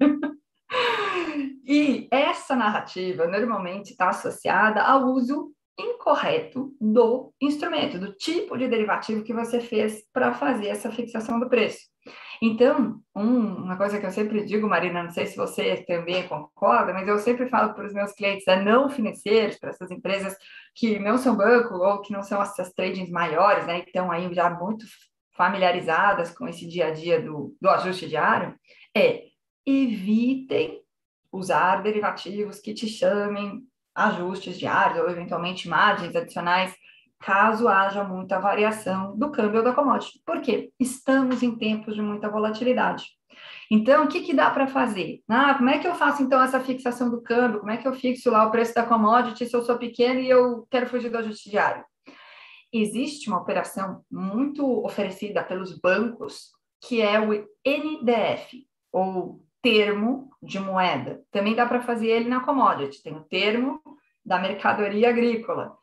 e 1.67 2.07
essa 2.09 2.55
narrativa 2.55 3.27
normalmente 3.27 3.91
está 3.91 4.11
associada 4.11 4.81
ao 4.81 5.07
uso 5.07 5.53
incorreto 5.77 6.73
do 6.81 7.33
instrumento, 7.41 7.99
do 7.99 8.13
tipo 8.13 8.57
de 8.57 8.69
derivativo 8.69 9.25
que 9.25 9.35
você 9.35 9.59
fez 9.59 10.05
para 10.13 10.33
fazer 10.35 10.69
essa 10.69 10.93
fixação 10.93 11.41
do 11.41 11.49
preço. 11.49 11.81
Então, 12.41 13.01
um, 13.15 13.65
uma 13.65 13.77
coisa 13.77 13.99
que 13.99 14.07
eu 14.07 14.11
sempre 14.11 14.45
digo, 14.45 14.69
Marina, 14.69 15.03
não 15.03 15.11
sei 15.11 15.27
se 15.27 15.37
você 15.37 15.85
também 15.87 16.27
concorda, 16.29 16.93
mas 16.93 17.09
eu 17.09 17.19
sempre 17.19 17.49
falo 17.49 17.75
para 17.75 17.87
os 17.87 17.93
meus 17.93 18.13
clientes 18.13 18.47
é 18.47 18.63
não 18.63 18.89
financeiros, 18.89 19.59
para 19.59 19.71
essas 19.71 19.91
empresas 19.91 20.37
que 20.75 20.99
não 20.99 21.19
são 21.19 21.37
banco 21.37 21.75
ou 21.75 22.01
que 22.01 22.13
não 22.13 22.23
são 22.23 22.41
essas 22.41 22.73
tradings 22.73 23.11
maiores, 23.11 23.67
né, 23.67 23.81
que 23.81 23.89
estão 23.89 24.11
aí 24.11 24.33
já 24.33 24.51
muito 24.51 24.87
familiarizadas 25.37 26.31
com 26.31 26.47
esse 26.49 26.69
dia 26.69 26.89
a 26.89 26.91
dia 26.91 27.21
do, 27.21 27.57
do 27.61 27.69
ajuste 27.69 28.09
diário, 28.09 28.55
é 28.97 29.25
evitem 29.67 30.81
usar 31.33 31.83
derivativos 31.83 32.59
que 32.61 32.73
te 32.73 32.89
chamem 32.89 33.63
ajustes 33.95 34.59
diários 34.59 35.01
ou 35.01 35.11
eventualmente 35.11 35.69
margens 35.69 36.15
adicionais, 36.15 36.75
caso 37.21 37.69
haja 37.69 38.05
muita 38.05 38.39
variação 38.39 39.17
do 39.17 39.31
câmbio 39.31 39.63
da 39.63 39.73
commodity. 39.73 40.21
Por 40.25 40.41
quê? 40.41 40.73
Estamos 40.79 41.43
em 41.43 41.57
tempos 41.57 41.95
de 41.95 42.03
muita 42.03 42.29
volatilidade. 42.29 43.07
Então, 43.71 44.05
o 44.05 44.09
que, 44.09 44.21
que 44.21 44.33
dá 44.33 44.51
para 44.51 44.67
fazer? 44.67 45.23
Ah, 45.29 45.55
como 45.55 45.69
é 45.69 45.79
que 45.79 45.87
eu 45.87 45.95
faço 45.95 46.23
então 46.23 46.43
essa 46.43 46.61
fixação 46.61 47.11
do 47.11 47.21
câmbio? 47.21 47.61
Como 47.61 47.71
é 47.71 47.77
que 47.77 47.87
eu 47.87 47.93
fixo 47.93 48.31
lá 48.31 48.47
o 48.47 48.51
preço 48.51 48.75
da 48.75 48.87
commodity 48.87 49.47
se 49.47 49.55
eu 49.55 49.63
sou 49.63 49.77
pequeno 49.77 50.21
e 50.21 50.29
eu 50.29 50.67
quero 50.71 50.87
fugir 50.87 51.11
do 51.11 51.19
ajuste 51.19 51.51
diário? 51.51 51.85
Existe 52.73 53.29
uma 53.29 53.41
operação 53.41 54.03
muito 54.11 54.85
oferecida 54.85 55.43
pelos 55.43 55.79
bancos 55.79 56.51
que 56.81 57.01
é 57.03 57.19
o 57.21 57.33
NDF, 57.67 58.67
ou 58.93 59.43
termo 59.61 60.31
de 60.43 60.59
moeda. 60.61 61.23
Também 61.31 61.55
dá 61.55 61.67
para 61.67 61.83
fazer 61.83 62.09
ele 62.09 62.29
na 62.29 62.41
commodity, 62.41 63.03
tem 63.03 63.15
o 63.15 63.25
termo 63.25 63.81
da 64.25 64.39
mercadoria 64.39 65.09
agrícola. 65.09 65.77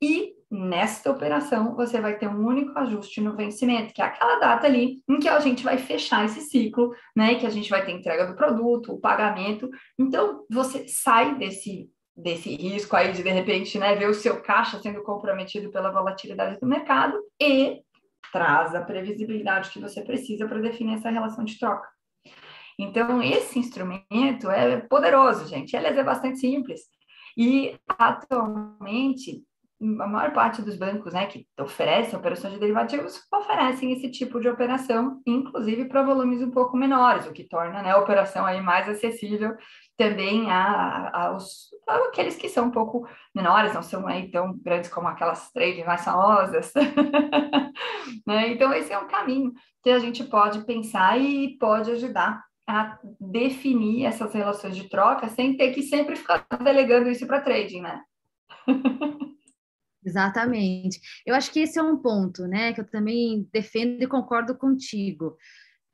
E 0.00 0.34
nesta 0.52 1.10
operação 1.10 1.74
você 1.74 1.98
vai 1.98 2.18
ter 2.18 2.28
um 2.28 2.46
único 2.46 2.78
ajuste 2.78 3.22
no 3.22 3.34
vencimento, 3.34 3.94
que 3.94 4.02
é 4.02 4.04
aquela 4.04 4.38
data 4.38 4.66
ali 4.66 5.02
em 5.08 5.18
que 5.18 5.28
a 5.28 5.40
gente 5.40 5.64
vai 5.64 5.78
fechar 5.78 6.26
esse 6.26 6.42
ciclo, 6.42 6.94
né? 7.16 7.36
Que 7.36 7.46
a 7.46 7.50
gente 7.50 7.70
vai 7.70 7.82
ter 7.84 7.92
entrega 7.92 8.26
do 8.26 8.36
produto, 8.36 8.92
o 8.92 9.00
pagamento. 9.00 9.70
Então 9.98 10.44
você 10.50 10.86
sai 10.86 11.36
desse 11.36 11.90
desse 12.14 12.54
risco 12.54 12.94
aí 12.94 13.10
de 13.10 13.22
de 13.22 13.30
repente, 13.30 13.78
né, 13.78 13.94
ver 13.94 14.10
o 14.10 14.14
seu 14.14 14.42
caixa 14.42 14.78
sendo 14.78 15.02
comprometido 15.02 15.70
pela 15.70 15.90
volatilidade 15.90 16.60
do 16.60 16.66
mercado 16.66 17.18
e 17.40 17.80
traz 18.30 18.74
a 18.74 18.82
previsibilidade 18.82 19.70
que 19.70 19.80
você 19.80 20.02
precisa 20.02 20.46
para 20.46 20.60
definir 20.60 20.96
essa 20.96 21.08
relação 21.08 21.42
de 21.42 21.58
troca. 21.58 21.88
Então, 22.78 23.22
esse 23.22 23.58
instrumento 23.58 24.50
é 24.50 24.80
poderoso, 24.80 25.46
gente. 25.48 25.74
Ele 25.74 25.86
é 25.86 26.04
bastante 26.04 26.38
simples. 26.38 26.82
E, 27.36 27.78
atualmente, 27.88 29.42
a 30.00 30.06
maior 30.06 30.32
parte 30.32 30.62
dos 30.62 30.76
bancos 30.76 31.12
né, 31.12 31.26
que 31.26 31.46
oferecem 31.58 32.16
operações 32.18 32.54
de 32.54 32.60
derivativos 32.60 33.20
oferecem 33.32 33.92
esse 33.92 34.10
tipo 34.10 34.40
de 34.40 34.48
operação, 34.48 35.20
inclusive 35.26 35.86
para 35.86 36.02
volumes 36.02 36.40
um 36.40 36.50
pouco 36.50 36.76
menores, 36.76 37.26
o 37.26 37.32
que 37.32 37.44
torna 37.44 37.82
né, 37.82 37.90
a 37.90 37.98
operação 37.98 38.46
aí 38.46 38.60
mais 38.60 38.88
acessível 38.88 39.56
também 39.96 40.50
a, 40.50 41.26
aos 41.26 41.70
aqueles 41.86 42.36
que 42.36 42.48
são 42.48 42.66
um 42.66 42.70
pouco 42.70 43.06
menores, 43.34 43.74
não 43.74 43.82
são 43.82 44.06
aí 44.06 44.30
tão 44.30 44.56
grandes 44.58 44.90
como 44.90 45.08
aquelas 45.08 45.50
trades 45.52 45.84
mais 45.84 46.04
famosas. 46.04 46.72
né? 48.26 48.48
Então, 48.48 48.72
esse 48.72 48.92
é 48.92 48.98
um 48.98 49.08
caminho 49.08 49.52
que 49.82 49.90
a 49.90 49.98
gente 49.98 50.24
pode 50.24 50.64
pensar 50.64 51.20
e 51.20 51.56
pode 51.58 51.90
ajudar 51.90 52.42
a 52.66 52.98
definir 53.20 54.06
essas 54.06 54.32
relações 54.32 54.76
de 54.76 54.88
troca 54.88 55.28
sem 55.28 55.56
ter 55.56 55.72
que 55.72 55.82
sempre 55.82 56.16
ficar 56.16 56.46
delegando 56.62 57.10
isso 57.10 57.26
para 57.26 57.40
trading, 57.40 57.82
né? 57.82 58.00
Exatamente. 60.04 61.00
Eu 61.24 61.34
acho 61.34 61.50
que 61.52 61.60
esse 61.60 61.78
é 61.78 61.82
um 61.82 61.96
ponto, 61.96 62.46
né, 62.46 62.72
que 62.72 62.80
eu 62.80 62.86
também 62.86 63.48
defendo 63.52 64.02
e 64.02 64.06
concordo 64.06 64.56
contigo. 64.56 65.36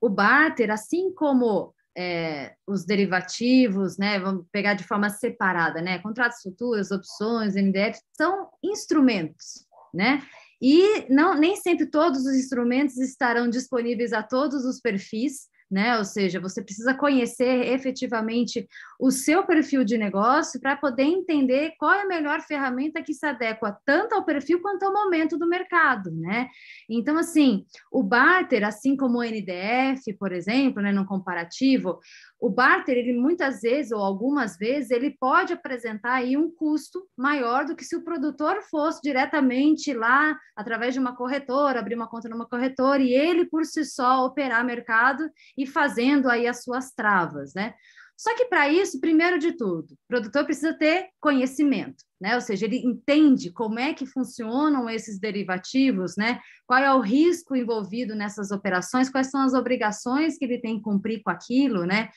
O 0.01 0.09
barter, 0.09 0.71
assim 0.71 1.13
como 1.13 1.75
é, 1.97 2.55
os 2.67 2.87
derivativos, 2.87 3.99
né, 3.99 4.19
vamos 4.19 4.47
pegar 4.51 4.75
de 4.75 4.85
forma 4.85 5.11
separada, 5.11 5.83
né, 5.83 5.99
contratos 5.99 6.41
futuros, 6.43 6.91
opções, 6.91 7.55
NDF, 7.55 8.01
são 8.17 8.49
instrumentos, 8.63 9.67
né? 9.93 10.23
E 10.61 11.07
não 11.09 11.35
nem 11.35 11.55
sempre 11.57 11.87
todos 11.87 12.21
os 12.21 12.35
instrumentos 12.35 12.97
estarão 12.99 13.49
disponíveis 13.49 14.13
a 14.13 14.23
todos 14.23 14.65
os 14.65 14.81
perfis 14.81 15.49
né? 15.71 15.99
Ou 15.99 16.05
seja, 16.05 16.41
você 16.41 16.63
precisa 16.63 16.95
conhecer 16.95 17.73
efetivamente 17.73 18.69
o 18.99 19.11
seu 19.11 19.45
perfil 19.45 19.85
de 19.85 19.99
negócio 19.99 20.61
para 20.61 20.77
poder 20.77 21.05
entender 21.05 21.75
qual 21.79 21.93
é 21.93 22.03
a 22.03 22.07
melhor 22.07 22.41
ferramenta 22.41 23.03
que 23.03 23.15
se 23.15 23.27
adequa 23.27 23.79
tanto 23.85 24.15
ao 24.15 24.25
perfil 24.25 24.61
quanto 24.61 24.85
ao 24.85 24.93
momento 24.93 25.39
do 25.39 25.49
mercado, 25.49 26.11
né? 26.11 26.49
Então, 26.89 27.19
assim, 27.19 27.65
o 27.93 28.03
barter, 28.03 28.65
assim 28.65 28.97
como 28.97 29.19
o 29.19 29.23
NDF, 29.23 30.13
por 30.19 30.33
exemplo, 30.33 30.83
né, 30.83 30.93
no 30.93 31.07
comparativo, 31.07 32.01
o 32.41 32.49
barter, 32.49 32.97
ele 32.97 33.13
muitas 33.13 33.63
vezes 33.63 33.91
ou 33.91 34.01
algumas 34.01 34.57
vezes, 34.57 34.91
ele 34.91 35.11
pode 35.11 35.53
apresentar 35.53 36.15
aí 36.15 36.37
um 36.37 36.51
custo 36.51 37.05
maior 37.17 37.65
do 37.65 37.75
que 37.75 37.85
se 37.85 37.97
o 37.97 38.05
produtor 38.05 38.63
fosse 38.71 39.01
diretamente 39.03 39.93
lá 39.93 40.39
através 40.57 40.95
de 40.95 41.01
uma 41.01 41.17
corretora, 41.17 41.81
abrir 41.81 41.97
uma 41.97 42.09
conta 42.09 42.29
numa 42.29 42.47
corretora 42.47 43.03
e 43.03 43.13
ele 43.13 43.45
por 43.45 43.65
si 43.65 43.85
só 43.85 44.25
operar 44.25 44.65
mercado 44.65 45.29
e 45.59 45.67
fazendo 45.67 46.31
aí 46.31 46.47
as 46.47 46.63
suas 46.63 46.93
travas, 46.93 47.53
né? 47.53 47.75
Só 48.17 48.35
que 48.35 48.47
para 48.47 48.69
isso, 48.69 49.01
primeiro 49.01 49.39
de 49.39 49.53
tudo, 49.53 49.93
o 49.93 50.09
produtor 50.09 50.45
precisa 50.45 50.73
ter 50.73 51.09
conhecimento, 51.21 52.05
né? 52.21 52.35
Ou 52.35 52.41
seja, 52.41 52.65
ele 52.65 52.79
entende 52.79 53.53
como 53.53 53.79
é 53.79 53.93
que 53.93 54.07
funcionam 54.07 54.89
esses 54.89 55.21
derivativos, 55.21 56.17
né? 56.17 56.41
Qual 56.67 56.81
é 56.81 56.93
o 56.93 57.01
risco 57.01 57.55
envolvido 57.55 58.15
nessas 58.15 58.51
operações, 58.51 59.11
quais 59.11 59.31
são 59.31 59.41
as 59.41 59.53
obrigações 59.53 60.39
que 60.39 60.45
ele 60.45 60.59
tem 60.59 60.77
que 60.79 60.83
cumprir 60.83 61.23
com 61.23 61.31
aquilo, 61.31 61.85
né? 61.85 62.11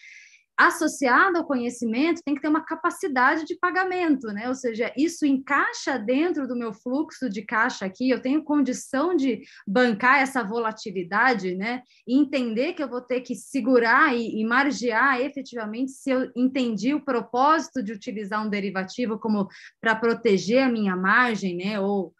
Associado 0.67 1.37
ao 1.37 1.45
conhecimento 1.45 2.21
tem 2.23 2.35
que 2.35 2.41
ter 2.41 2.47
uma 2.47 2.63
capacidade 2.63 3.45
de 3.45 3.55
pagamento, 3.55 4.27
né? 4.27 4.47
Ou 4.47 4.55
seja, 4.55 4.91
isso 4.97 5.25
encaixa 5.25 5.97
dentro 5.97 6.47
do 6.47 6.55
meu 6.55 6.73
fluxo 6.73 7.29
de 7.29 7.41
caixa 7.41 7.85
aqui, 7.85 8.09
eu 8.09 8.21
tenho 8.21 8.43
condição 8.43 9.15
de 9.15 9.41
bancar 9.67 10.21
essa 10.21 10.43
volatilidade, 10.43 11.55
né? 11.55 11.81
E 12.07 12.17
entender 12.17 12.73
que 12.73 12.83
eu 12.83 12.89
vou 12.89 13.01
ter 13.01 13.21
que 13.21 13.35
segurar 13.35 14.15
e, 14.15 14.41
e 14.41 14.45
margear 14.45 15.19
efetivamente 15.21 15.91
se 15.91 16.09
eu 16.09 16.31
entendi 16.35 16.93
o 16.93 17.03
propósito 17.03 17.83
de 17.83 17.93
utilizar 17.93 18.45
um 18.45 18.49
derivativo 18.49 19.17
como 19.19 19.47
para 19.79 19.95
proteger 19.95 20.63
a 20.63 20.69
minha 20.69 20.95
margem, 20.95 21.55
né? 21.55 21.79
Ou 21.79 22.13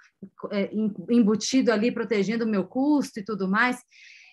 é, 0.51 0.69
embutido 1.09 1.71
ali 1.71 1.91
protegendo 1.91 2.45
o 2.45 2.47
meu 2.47 2.65
custo 2.65 3.19
e 3.19 3.23
tudo 3.23 3.47
mais. 3.47 3.77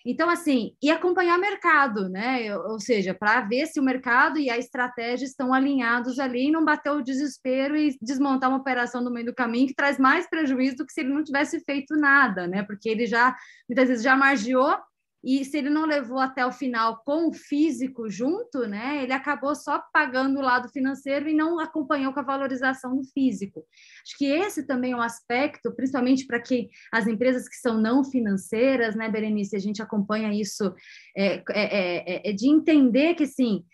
Então, 0.09 0.27
assim, 0.27 0.73
e 0.81 0.89
acompanhar 0.89 1.37
mercado, 1.37 2.09
né? 2.09 2.57
Ou 2.57 2.79
seja, 2.79 3.13
para 3.13 3.41
ver 3.41 3.67
se 3.67 3.79
o 3.79 3.83
mercado 3.83 4.39
e 4.39 4.49
a 4.49 4.57
estratégia 4.57 5.23
estão 5.23 5.53
alinhados 5.53 6.17
ali 6.17 6.47
e 6.47 6.51
não 6.51 6.65
bater 6.65 6.89
o 6.89 7.03
desespero 7.03 7.77
e 7.77 7.95
desmontar 8.01 8.49
uma 8.49 8.57
operação 8.57 9.03
no 9.03 9.11
meio 9.11 9.27
do 9.27 9.35
caminho 9.35 9.67
que 9.67 9.75
traz 9.75 9.99
mais 9.99 10.27
prejuízo 10.27 10.77
do 10.77 10.85
que 10.87 10.93
se 10.93 11.01
ele 11.01 11.13
não 11.13 11.23
tivesse 11.23 11.59
feito 11.59 11.95
nada, 11.95 12.47
né? 12.47 12.63
Porque 12.63 12.89
ele 12.89 13.05
já, 13.05 13.35
muitas 13.69 13.87
vezes, 13.87 14.03
já 14.03 14.15
margiou 14.15 14.75
e 15.23 15.43
se 15.43 15.57
ele 15.57 15.69
não 15.69 15.85
levou 15.85 16.19
até 16.19 16.45
o 16.45 16.51
final 16.51 17.01
com 17.03 17.27
o 17.27 17.33
físico 17.33 18.09
junto, 18.09 18.67
né, 18.67 19.03
ele 19.03 19.11
acabou 19.11 19.53
só 19.53 19.83
pagando 19.91 20.39
o 20.39 20.41
lado 20.41 20.69
financeiro 20.69 21.27
e 21.27 21.33
não 21.33 21.59
acompanhou 21.59 22.13
com 22.13 22.19
a 22.19 22.23
valorização 22.23 22.95
do 22.95 23.03
físico. 23.03 23.65
Acho 24.05 24.17
que 24.17 24.25
esse 24.25 24.65
também 24.65 24.93
é 24.93 24.95
um 24.95 25.01
aspecto, 25.01 25.75
principalmente 25.75 26.25
para 26.25 26.39
que 26.39 26.69
as 26.91 27.05
empresas 27.07 27.49
que 27.49 27.55
são 27.55 27.79
não 27.79 28.03
financeiras, 28.03 28.95
né, 28.95 29.09
Berenice, 29.09 29.55
a 29.55 29.59
gente 29.59 29.81
acompanha 29.81 30.33
isso, 30.33 30.73
é, 31.15 31.43
é, 31.49 32.27
é, 32.27 32.29
é 32.29 32.33
de 32.33 32.47
entender 32.47 33.15
que, 33.15 33.25
sim, 33.25 33.65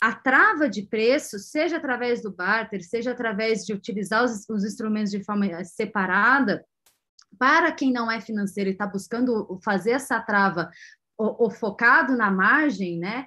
a 0.00 0.12
trava 0.12 0.68
de 0.68 0.82
preço, 0.82 1.38
seja 1.38 1.76
através 1.76 2.22
do 2.22 2.30
barter, 2.30 2.82
seja 2.82 3.12
através 3.12 3.64
de 3.64 3.72
utilizar 3.72 4.24
os, 4.24 4.48
os 4.48 4.64
instrumentos 4.64 5.10
de 5.10 5.22
forma 5.22 5.62
separada, 5.64 6.64
para 7.38 7.72
quem 7.72 7.92
não 7.92 8.10
é 8.10 8.20
financeiro 8.20 8.70
e 8.70 8.72
está 8.72 8.86
buscando 8.86 9.58
fazer 9.64 9.92
essa 9.92 10.20
trava 10.20 10.70
o, 11.18 11.46
o 11.46 11.50
focado 11.50 12.16
na 12.16 12.30
margem, 12.30 12.98
né? 12.98 13.26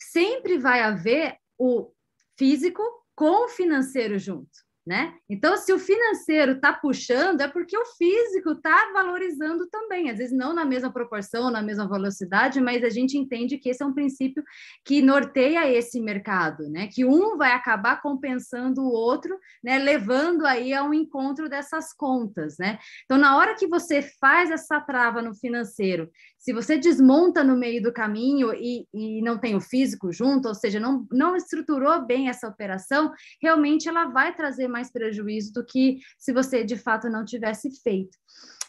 Sempre 0.00 0.58
vai 0.58 0.82
haver 0.82 1.36
o 1.58 1.92
físico 2.38 2.82
com 3.14 3.44
o 3.44 3.48
financeiro 3.48 4.18
junto 4.18 4.69
né? 4.90 5.14
Então, 5.28 5.56
se 5.56 5.72
o 5.72 5.78
financeiro 5.78 6.54
está 6.54 6.72
puxando, 6.72 7.42
é 7.42 7.46
porque 7.46 7.78
o 7.78 7.86
físico 7.96 8.50
está 8.50 8.90
valorizando 8.92 9.68
também, 9.68 10.10
às 10.10 10.18
vezes 10.18 10.36
não 10.36 10.52
na 10.52 10.64
mesma 10.64 10.92
proporção, 10.92 11.48
na 11.48 11.62
mesma 11.62 11.88
velocidade, 11.88 12.60
mas 12.60 12.82
a 12.82 12.90
gente 12.90 13.16
entende 13.16 13.56
que 13.56 13.68
esse 13.68 13.84
é 13.84 13.86
um 13.86 13.94
princípio 13.94 14.42
que 14.84 15.00
norteia 15.00 15.70
esse 15.72 16.00
mercado, 16.00 16.68
né? 16.68 16.88
Que 16.92 17.04
um 17.04 17.36
vai 17.36 17.52
acabar 17.52 18.02
compensando 18.02 18.82
o 18.82 18.90
outro, 18.90 19.38
né? 19.62 19.78
Levando 19.78 20.44
aí 20.44 20.74
a 20.74 20.82
um 20.82 20.92
encontro 20.92 21.48
dessas 21.48 21.92
contas, 21.92 22.56
né? 22.58 22.76
Então, 23.04 23.16
na 23.16 23.36
hora 23.36 23.54
que 23.54 23.68
você 23.68 24.02
faz 24.02 24.50
essa 24.50 24.80
trava 24.80 25.22
no 25.22 25.36
financeiro, 25.36 26.10
se 26.36 26.54
você 26.54 26.78
desmonta 26.78 27.44
no 27.44 27.54
meio 27.56 27.82
do 27.82 27.92
caminho 27.92 28.52
e, 28.54 28.88
e 28.92 29.22
não 29.22 29.38
tem 29.38 29.54
o 29.54 29.60
físico 29.60 30.10
junto, 30.10 30.48
ou 30.48 30.54
seja, 30.54 30.80
não, 30.80 31.06
não 31.12 31.36
estruturou 31.36 32.04
bem 32.06 32.28
essa 32.28 32.48
operação, 32.48 33.12
realmente 33.40 33.88
ela 33.88 34.06
vai 34.06 34.34
trazer 34.34 34.66
mais 34.66 34.79
mais 34.80 34.90
prejuízo 34.90 35.52
do 35.52 35.64
que 35.64 35.98
se 36.18 36.32
você 36.32 36.64
de 36.64 36.76
fato 36.76 37.10
não 37.10 37.24
tivesse 37.24 37.70
feito. 37.82 38.16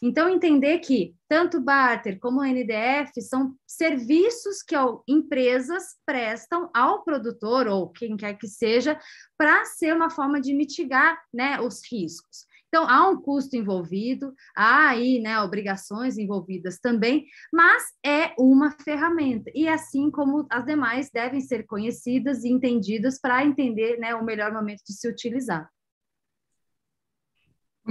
Então, 0.03 0.27
entender 0.27 0.79
que 0.79 1.15
tanto 1.29 1.61
barter 1.61 2.19
como 2.19 2.43
NDF 2.43 3.21
são 3.21 3.55
serviços 3.67 4.63
que 4.63 4.75
empresas 5.07 5.95
prestam 6.05 6.69
ao 6.73 7.03
produtor 7.03 7.67
ou 7.67 7.89
quem 7.89 8.17
quer 8.17 8.33
que 8.33 8.47
seja 8.47 8.99
para 9.37 9.63
ser 9.65 9.95
uma 9.95 10.09
forma 10.09 10.41
de 10.41 10.53
mitigar 10.53 11.17
né, 11.31 11.61
os 11.61 11.81
riscos. 11.89 12.47
Então, 12.67 12.89
há 12.89 13.09
um 13.09 13.21
custo 13.21 13.55
envolvido, 13.55 14.33
há 14.55 14.87
aí 14.89 15.19
né, 15.19 15.39
obrigações 15.41 16.17
envolvidas 16.17 16.79
também, 16.79 17.25
mas 17.53 17.83
é 18.03 18.33
uma 18.39 18.71
ferramenta. 18.71 19.51
E 19.53 19.67
assim 19.67 20.09
como 20.09 20.47
as 20.49 20.65
demais 20.65 21.11
devem 21.11 21.41
ser 21.41 21.65
conhecidas 21.67 22.43
e 22.43 22.49
entendidas 22.49 23.19
para 23.19 23.45
entender 23.45 23.99
né, 23.99 24.15
o 24.15 24.23
melhor 24.23 24.51
momento 24.51 24.81
de 24.87 24.93
se 24.93 25.07
utilizar. 25.07 25.69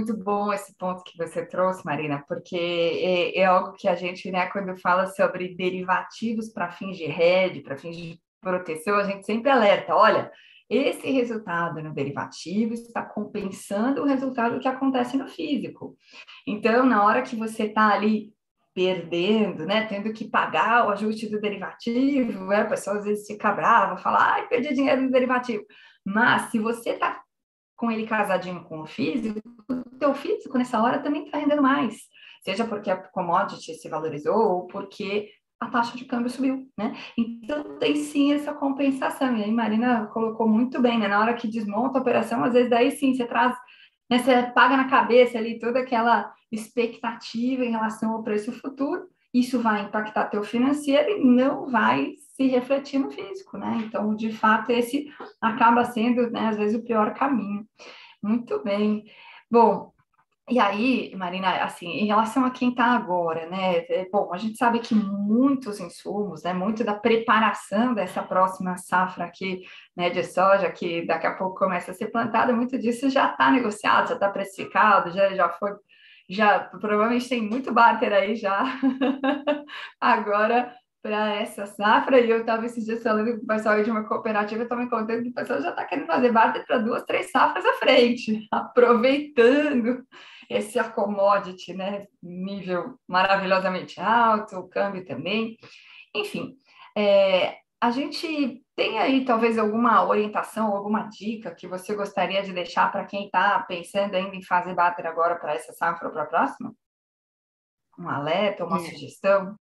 Muito 0.01 0.17
bom 0.17 0.51
esse 0.51 0.75
ponto 0.77 1.03
que 1.03 1.15
você 1.15 1.45
trouxe, 1.45 1.85
Marina, 1.85 2.25
porque 2.27 2.57
é, 2.57 3.37
é 3.37 3.45
algo 3.45 3.73
que 3.73 3.87
a 3.87 3.93
gente, 3.93 4.31
né, 4.31 4.47
quando 4.47 4.75
fala 4.79 5.05
sobre 5.05 5.55
derivativos 5.55 6.49
para 6.49 6.71
fins 6.71 6.97
de 6.97 7.03
hedge, 7.03 7.61
para 7.61 7.77
fins 7.77 7.95
de 7.95 8.19
proteção, 8.41 8.95
a 8.95 9.03
gente 9.03 9.27
sempre 9.27 9.51
alerta, 9.51 9.95
olha, 9.95 10.31
esse 10.67 11.07
resultado 11.11 11.83
no 11.83 11.93
derivativo 11.93 12.73
está 12.73 13.03
compensando 13.03 14.01
o 14.01 14.07
resultado 14.07 14.59
que 14.59 14.67
acontece 14.67 15.17
no 15.17 15.27
físico. 15.27 15.95
Então, 16.47 16.83
na 16.83 17.05
hora 17.05 17.21
que 17.21 17.35
você 17.35 17.65
está 17.65 17.93
ali 17.93 18.33
perdendo, 18.73 19.67
né, 19.67 19.85
tendo 19.85 20.11
que 20.13 20.27
pagar 20.27 20.87
o 20.87 20.89
ajuste 20.89 21.29
do 21.29 21.39
derivativo, 21.39 22.47
né, 22.47 22.61
a 22.61 22.65
pessoa 22.65 22.97
às 22.97 23.05
vezes 23.05 23.27
fica 23.27 23.51
brava, 23.51 23.97
fala, 23.97 24.33
ai, 24.33 24.47
perdi 24.47 24.73
dinheiro 24.73 25.03
no 25.03 25.11
derivativo. 25.11 25.63
Mas 26.03 26.49
se 26.49 26.57
você 26.57 26.91
está 26.91 27.20
com 27.81 27.89
ele 27.89 28.05
casadinho 28.05 28.63
com 28.65 28.81
o 28.81 28.85
físico, 28.85 29.41
o 29.67 29.97
teu 29.97 30.13
físico 30.13 30.55
nessa 30.55 30.79
hora 30.79 30.99
também 30.99 31.25
está 31.25 31.39
rendendo 31.39 31.63
mais. 31.63 31.95
Seja 32.43 32.63
porque 32.63 32.91
a 32.91 32.95
commodity 32.95 33.73
se 33.73 33.89
valorizou 33.89 34.35
ou 34.35 34.67
porque 34.67 35.31
a 35.59 35.67
taxa 35.67 35.97
de 35.97 36.05
câmbio 36.05 36.29
subiu, 36.29 36.67
né? 36.77 36.95
Então 37.17 37.79
tem 37.79 37.95
sim 37.95 38.33
essa 38.33 38.53
compensação. 38.53 39.35
E 39.35 39.43
aí 39.43 39.51
Marina 39.51 40.05
colocou 40.13 40.47
muito 40.47 40.79
bem, 40.79 40.99
né? 40.99 41.07
Na 41.07 41.19
hora 41.19 41.33
que 41.33 41.47
desmonta 41.47 41.97
a 41.97 42.01
operação, 42.01 42.43
às 42.43 42.53
vezes 42.53 42.69
daí 42.69 42.91
sim 42.91 43.15
você 43.15 43.25
traz, 43.25 43.57
né? 44.07 44.19
Você 44.19 44.43
paga 44.53 44.77
na 44.77 44.87
cabeça 44.87 45.39
ali 45.39 45.57
toda 45.57 45.79
aquela 45.79 46.31
expectativa 46.51 47.65
em 47.65 47.71
relação 47.71 48.11
ao 48.11 48.23
preço 48.23 48.51
futuro. 48.51 49.07
Isso 49.33 49.59
vai 49.59 49.85
impactar 49.85 50.29
teu 50.29 50.43
financeiro 50.43 51.09
e 51.09 51.25
não 51.25 51.65
vai 51.65 52.13
se 52.41 52.47
refletir 52.47 52.99
no 52.99 53.11
físico, 53.11 53.57
né? 53.57 53.83
Então, 53.85 54.15
de 54.15 54.31
fato, 54.31 54.71
esse 54.71 55.11
acaba 55.39 55.85
sendo, 55.85 56.29
né, 56.31 56.47
às 56.47 56.57
vezes, 56.57 56.79
o 56.79 56.83
pior 56.83 57.13
caminho. 57.13 57.65
Muito 58.21 58.63
bem. 58.63 59.03
Bom, 59.49 59.91
e 60.49 60.59
aí, 60.59 61.15
Marina, 61.15 61.63
assim, 61.63 61.87
em 61.87 62.05
relação 62.07 62.43
a 62.45 62.51
quem 62.51 62.69
está 62.71 62.85
agora, 62.85 63.47
né? 63.47 63.77
É, 63.89 64.09
bom, 64.11 64.33
a 64.33 64.37
gente 64.37 64.57
sabe 64.57 64.79
que 64.79 64.95
muitos 64.95 65.79
insumos, 65.79 66.43
né? 66.43 66.53
Muito 66.53 66.83
da 66.83 66.93
preparação 66.95 67.93
dessa 67.93 68.23
próxima 68.23 68.75
safra 68.77 69.25
aqui, 69.25 69.61
né? 69.95 70.09
De 70.09 70.23
soja, 70.23 70.71
que 70.71 71.05
daqui 71.05 71.27
a 71.27 71.35
pouco 71.35 71.55
começa 71.59 71.91
a 71.91 71.93
ser 71.93 72.07
plantada, 72.07 72.53
muito 72.53 72.77
disso 72.79 73.09
já 73.09 73.31
está 73.31 73.51
negociado, 73.51 74.09
já 74.09 74.15
está 74.15 74.29
precificado, 74.29 75.11
já, 75.11 75.33
já 75.33 75.49
foi, 75.49 75.71
já 76.29 76.59
provavelmente 76.59 77.29
tem 77.29 77.41
muito 77.41 77.71
barter 77.73 78.11
aí 78.13 78.35
já. 78.35 78.63
agora 80.01 80.75
para 81.01 81.35
essa 81.35 81.65
safra, 81.65 82.19
e 82.19 82.29
eu 82.29 82.41
estava 82.41 82.65
esses 82.65 82.85
dias 82.85 83.01
falando 83.01 83.37
com 83.37 83.43
o 83.43 83.47
pessoal 83.47 83.81
de 83.83 83.89
uma 83.89 84.03
cooperativa, 84.03 84.63
estava 84.63 84.81
me 84.81 84.89
contando 84.89 85.23
que 85.23 85.29
o 85.29 85.33
pessoal 85.33 85.61
já 85.61 85.69
está 85.69 85.83
querendo 85.85 86.07
fazer 86.07 86.31
barter 86.31 86.65
para 86.65 86.77
duas, 86.77 87.03
três 87.03 87.31
safras 87.31 87.65
à 87.65 87.73
frente, 87.73 88.47
aproveitando 88.51 90.05
esse 90.49 90.81
commodity, 90.91 91.73
né, 91.73 92.05
nível 92.21 92.99
maravilhosamente 93.07 93.99
alto, 93.99 94.57
o 94.57 94.67
câmbio 94.67 95.05
também, 95.05 95.57
enfim, 96.13 96.55
é, 96.95 97.57
a 97.79 97.89
gente 97.89 98.63
tem 98.75 98.99
aí 98.99 99.25
talvez 99.25 99.57
alguma 99.57 100.07
orientação, 100.07 100.75
alguma 100.75 101.07
dica 101.07 101.55
que 101.55 101.67
você 101.67 101.95
gostaria 101.95 102.43
de 102.43 102.53
deixar 102.53 102.91
para 102.91 103.05
quem 103.05 103.25
está 103.25 103.59
pensando 103.61 104.13
ainda 104.13 104.35
em 104.35 104.43
fazer 104.43 104.75
bater 104.75 105.07
agora 105.07 105.35
para 105.35 105.55
essa 105.55 105.73
safra 105.73 106.07
ou 106.07 106.13
para 106.13 106.23
a 106.23 106.27
próxima? 106.27 106.73
Um 107.97 108.07
alerta, 108.07 108.65
uma 108.65 108.77
é. 108.77 108.79
sugestão? 108.81 109.55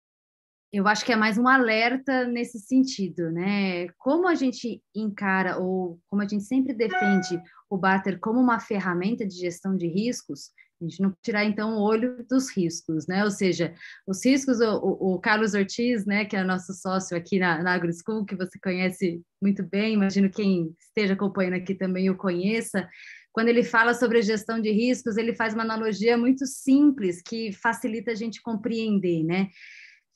Eu 0.73 0.87
acho 0.89 1.05
que 1.05 1.13
é 1.13 1.17
mais 1.17 1.39
um 1.39 1.47
alerta 1.47 2.27
nesse 2.27 2.59
sentido, 2.59 3.31
né? 3.31 3.89
Como 3.99 4.29
a 4.29 4.35
gente 4.35 4.83
encara 4.95 5.59
ou 5.59 5.99
como 6.09 6.23
a 6.23 6.29
gente 6.29 6.45
sempre 6.45 6.75
defende 6.75 7.41
o 7.71 7.79
barter 7.79 8.19
como 8.19 8.41
uma 8.41 8.61
ferramenta 8.61 9.27
de 9.27 9.35
gestão 9.37 9.77
de 9.77 9.87
riscos, 9.87 10.51
a 10.81 10.85
gente 10.85 11.01
não 11.01 11.15
tirar 11.23 11.45
então 11.45 11.77
o 11.77 11.83
olho 11.83 12.25
dos 12.29 12.51
riscos, 12.51 13.07
né? 13.07 13.25
Ou 13.25 13.31
seja, 13.31 13.75
os 14.07 14.25
riscos, 14.25 14.61
o, 14.61 15.15
o, 15.15 15.19
Carlos 15.19 15.55
Ortiz, 15.55 16.05
né, 16.05 16.25
que 16.27 16.37
é 16.37 16.45
nosso 16.45 16.75
sócio 16.75 17.17
aqui 17.17 17.39
na, 17.39 17.63
na 17.63 17.73
AgroSchool, 17.73 18.27
que 18.27 18.37
você 18.37 18.59
conhece 18.63 19.23
muito 19.41 19.63
bem, 19.63 19.95
imagino 19.95 20.31
quem 20.31 20.75
esteja 20.79 21.15
acompanhando 21.15 21.55
aqui 21.55 21.75
também 21.75 22.11
o 22.11 22.17
conheça. 22.17 22.87
Quando 23.33 23.49
ele 23.49 23.63
fala 23.63 23.95
sobre 23.95 24.21
gestão 24.21 24.61
de 24.61 24.71
riscos, 24.71 25.17
ele 25.17 25.35
faz 25.35 25.55
uma 25.55 25.63
analogia 25.63 26.19
muito 26.19 26.47
simples 26.47 27.23
que 27.23 27.53
facilita 27.53 28.11
a 28.11 28.15
gente 28.15 28.43
compreender, 28.43 29.25
né? 29.25 29.49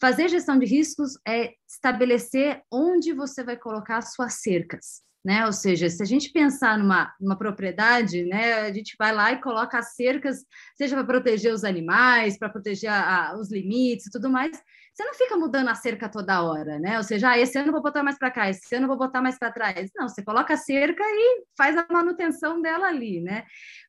Fazer 0.00 0.28
gestão 0.28 0.58
de 0.58 0.64
riscos 0.64 1.18
é 1.28 1.52
estabelecer 1.68 2.62
onde 2.72 3.12
você 3.12 3.44
vai 3.44 3.56
colocar 3.56 4.00
suas 4.00 4.40
cercas, 4.40 5.02
né? 5.22 5.44
Ou 5.44 5.52
seja, 5.52 5.90
se 5.90 6.02
a 6.02 6.06
gente 6.06 6.32
pensar 6.32 6.78
numa, 6.78 7.12
numa 7.20 7.36
propriedade, 7.36 8.24
né, 8.24 8.54
a 8.54 8.72
gente 8.72 8.96
vai 8.98 9.14
lá 9.14 9.30
e 9.32 9.42
coloca 9.42 9.78
as 9.78 9.94
cercas, 9.94 10.38
seja 10.74 10.96
para 10.96 11.04
proteger 11.04 11.52
os 11.52 11.64
animais, 11.64 12.38
para 12.38 12.48
proteger 12.48 12.90
a, 12.90 13.28
a, 13.28 13.38
os 13.38 13.52
limites 13.52 14.06
e 14.06 14.10
tudo 14.10 14.30
mais. 14.30 14.50
Você 14.94 15.04
não 15.04 15.12
fica 15.14 15.36
mudando 15.36 15.68
a 15.68 15.74
cerca 15.74 16.08
toda 16.08 16.42
hora, 16.42 16.78
né? 16.78 16.96
Ou 16.96 17.04
seja, 17.04 17.30
ah, 17.30 17.38
esse 17.38 17.58
ano 17.58 17.68
eu 17.68 17.72
vou 17.72 17.82
botar 17.82 18.02
mais 18.02 18.18
para 18.18 18.30
cá, 18.30 18.48
esse 18.48 18.74
ano 18.74 18.84
eu 18.84 18.88
vou 18.88 18.98
botar 18.98 19.20
mais 19.20 19.38
para 19.38 19.52
trás. 19.52 19.90
Não, 19.94 20.08
você 20.08 20.22
coloca 20.22 20.54
a 20.54 20.56
cerca 20.56 21.04
e 21.04 21.44
faz 21.56 21.76
a 21.76 21.86
manutenção 21.90 22.60
dela 22.62 22.86
ali, 22.86 23.20
né? 23.20 23.44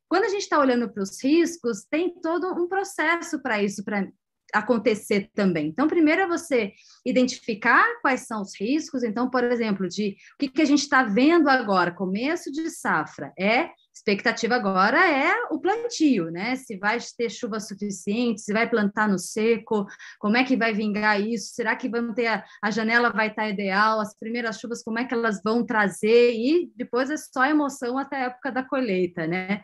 Quando 0.09 0.25
a 0.25 0.29
gente 0.29 0.41
está 0.41 0.59
olhando 0.59 0.91
para 0.91 1.03
os 1.03 1.23
riscos, 1.23 1.85
tem 1.89 2.13
todo 2.21 2.47
um 2.53 2.67
processo 2.67 3.41
para 3.41 3.63
isso, 3.63 3.81
para 3.81 4.05
acontecer 4.53 5.29
também. 5.33 5.67
Então, 5.67 5.87
primeiro 5.87 6.21
é 6.21 6.27
você 6.27 6.73
identificar 7.05 7.85
quais 8.01 8.21
são 8.21 8.41
os 8.41 8.59
riscos. 8.59 9.03
Então, 9.03 9.29
por 9.29 9.43
exemplo, 9.43 9.87
de 9.87 10.15
o 10.35 10.37
que, 10.39 10.49
que 10.49 10.61
a 10.61 10.65
gente 10.65 10.81
está 10.81 11.03
vendo 11.03 11.49
agora, 11.49 11.91
começo 11.91 12.51
de 12.51 12.69
safra, 12.69 13.33
é 13.37 13.69
expectativa 13.93 14.55
agora 14.55 14.97
é 15.09 15.33
o 15.51 15.59
plantio, 15.59 16.31
né? 16.31 16.55
Se 16.55 16.77
vai 16.77 16.97
ter 17.17 17.29
chuva 17.29 17.59
suficiente, 17.59 18.41
se 18.41 18.53
vai 18.53 18.69
plantar 18.69 19.07
no 19.07 19.19
seco, 19.19 19.85
como 20.17 20.37
é 20.37 20.43
que 20.43 20.55
vai 20.55 20.73
vingar 20.73 21.19
isso? 21.21 21.53
Será 21.53 21.75
que 21.75 21.89
vamos 21.89 22.15
ter 22.15 22.27
a, 22.27 22.43
a 22.63 22.71
janela 22.71 23.11
vai 23.11 23.27
estar 23.27 23.49
ideal? 23.49 23.99
As 23.99 24.17
primeiras 24.17 24.59
chuvas, 24.59 24.81
como 24.81 24.97
é 24.97 25.05
que 25.05 25.13
elas 25.13 25.41
vão 25.43 25.65
trazer? 25.65 26.33
E 26.33 26.71
depois 26.75 27.09
é 27.11 27.17
só 27.17 27.45
emoção 27.45 27.97
até 27.97 28.15
a 28.15 28.25
época 28.25 28.51
da 28.51 28.63
colheita, 28.63 29.27
né? 29.27 29.61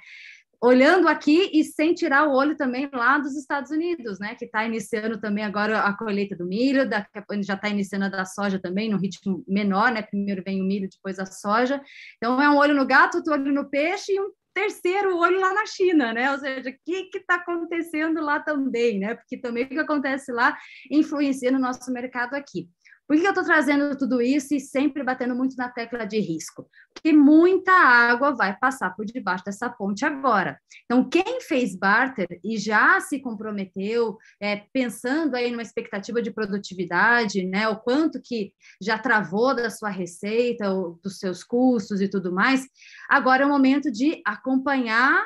Olhando 0.61 1.07
aqui 1.07 1.51
e 1.53 1.63
sem 1.63 1.93
tirar 1.93 2.27
o 2.27 2.33
olho 2.33 2.57
também 2.57 2.89
lá 2.91 3.17
dos 3.17 3.35
Estados 3.35 3.71
Unidos, 3.71 4.19
né? 4.19 4.35
Que 4.35 4.45
está 4.45 4.65
iniciando 4.65 5.19
também 5.19 5.43
agora 5.43 5.81
a 5.81 5.95
colheita 5.95 6.35
do 6.35 6.45
milho, 6.45 6.89
daqui 6.89 7.17
a 7.17 7.21
pouco 7.21 7.43
já 7.43 7.53
está 7.53 7.69
iniciando 7.69 8.05
a 8.05 8.09
da 8.09 8.25
soja 8.25 8.59
também, 8.59 8.89
no 8.89 8.97
ritmo 8.97 9.43
menor, 9.47 9.91
né? 9.91 10.01
Primeiro 10.01 10.43
vem 10.43 10.61
o 10.61 10.65
milho, 10.65 10.89
depois 10.89 11.19
a 11.19 11.25
soja. 11.25 11.81
Então 12.17 12.41
é 12.41 12.49
um 12.49 12.57
olho 12.57 12.73
no 12.73 12.85
gato, 12.85 13.17
outro 13.17 13.33
olho 13.33 13.53
no 13.53 13.69
peixe 13.69 14.13
e 14.13 14.19
um 14.19 14.31
terceiro 14.53 15.15
olho 15.15 15.39
lá 15.39 15.53
na 15.53 15.67
China, 15.67 16.11
né? 16.11 16.31
Ou 16.31 16.39
seja, 16.39 16.71
o 16.71 16.73
que 16.83 17.09
está 17.13 17.35
acontecendo 17.35 18.19
lá 18.21 18.39
também, 18.39 18.97
né? 18.97 19.13
Porque 19.13 19.37
também 19.37 19.65
o 19.65 19.69
que 19.69 19.77
acontece 19.77 20.31
lá 20.31 20.57
influencia 20.89 21.51
no 21.51 21.59
nosso 21.59 21.91
mercado 21.91 22.33
aqui. 22.33 22.67
Por 23.07 23.15
que 23.17 23.25
eu 23.25 23.29
estou 23.29 23.45
trazendo 23.45 23.97
tudo 23.97 24.21
isso 24.21 24.53
e 24.53 24.59
sempre 24.59 25.01
batendo 25.01 25.33
muito 25.33 25.55
na 25.55 25.69
tecla 25.69 26.05
de 26.05 26.19
risco? 26.19 26.69
Porque 26.93 27.13
muita 27.13 27.71
água 27.71 28.35
vai 28.35 28.57
passar 28.57 28.93
por 28.95 29.05
debaixo 29.05 29.45
dessa 29.45 29.69
ponte 29.69 30.03
agora. 30.03 30.59
Então, 30.83 31.07
quem 31.09 31.39
fez 31.39 31.73
barter 31.73 32.27
e 32.43 32.57
já 32.57 32.99
se 32.99 33.19
comprometeu, 33.21 34.17
é, 34.41 34.57
pensando 34.73 35.35
aí 35.35 35.49
numa 35.49 35.61
expectativa 35.61 36.21
de 36.21 36.31
produtividade, 36.31 37.45
né, 37.45 37.69
o 37.69 37.77
quanto 37.77 38.21
que 38.21 38.51
já 38.81 38.99
travou 38.99 39.55
da 39.55 39.69
sua 39.69 39.89
receita, 39.89 40.69
dos 41.01 41.17
seus 41.17 41.45
custos 41.45 42.01
e 42.01 42.09
tudo 42.09 42.33
mais, 42.33 42.67
agora 43.09 43.43
é 43.43 43.45
o 43.45 43.49
momento 43.49 43.89
de 43.89 44.21
acompanhar 44.25 45.25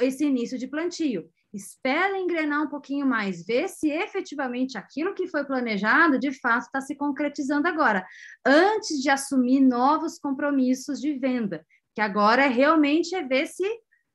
esse 0.00 0.24
início 0.24 0.58
de 0.58 0.66
plantio 0.66 1.30
espera 1.52 2.18
engrenar 2.18 2.62
um 2.62 2.68
pouquinho 2.68 3.06
mais, 3.06 3.44
ver 3.44 3.68
se 3.68 3.90
efetivamente 3.90 4.78
aquilo 4.78 5.14
que 5.14 5.28
foi 5.28 5.44
planejado 5.44 6.18
de 6.18 6.32
fato 6.40 6.62
está 6.62 6.80
se 6.80 6.96
concretizando 6.96 7.68
agora, 7.68 8.04
antes 8.44 9.00
de 9.00 9.10
assumir 9.10 9.60
novos 9.60 10.18
compromissos 10.18 11.00
de 11.00 11.18
venda, 11.18 11.64
que 11.94 12.00
agora 12.00 12.44
é 12.44 12.48
realmente 12.48 13.14
é 13.14 13.22
ver 13.22 13.46
se 13.46 13.64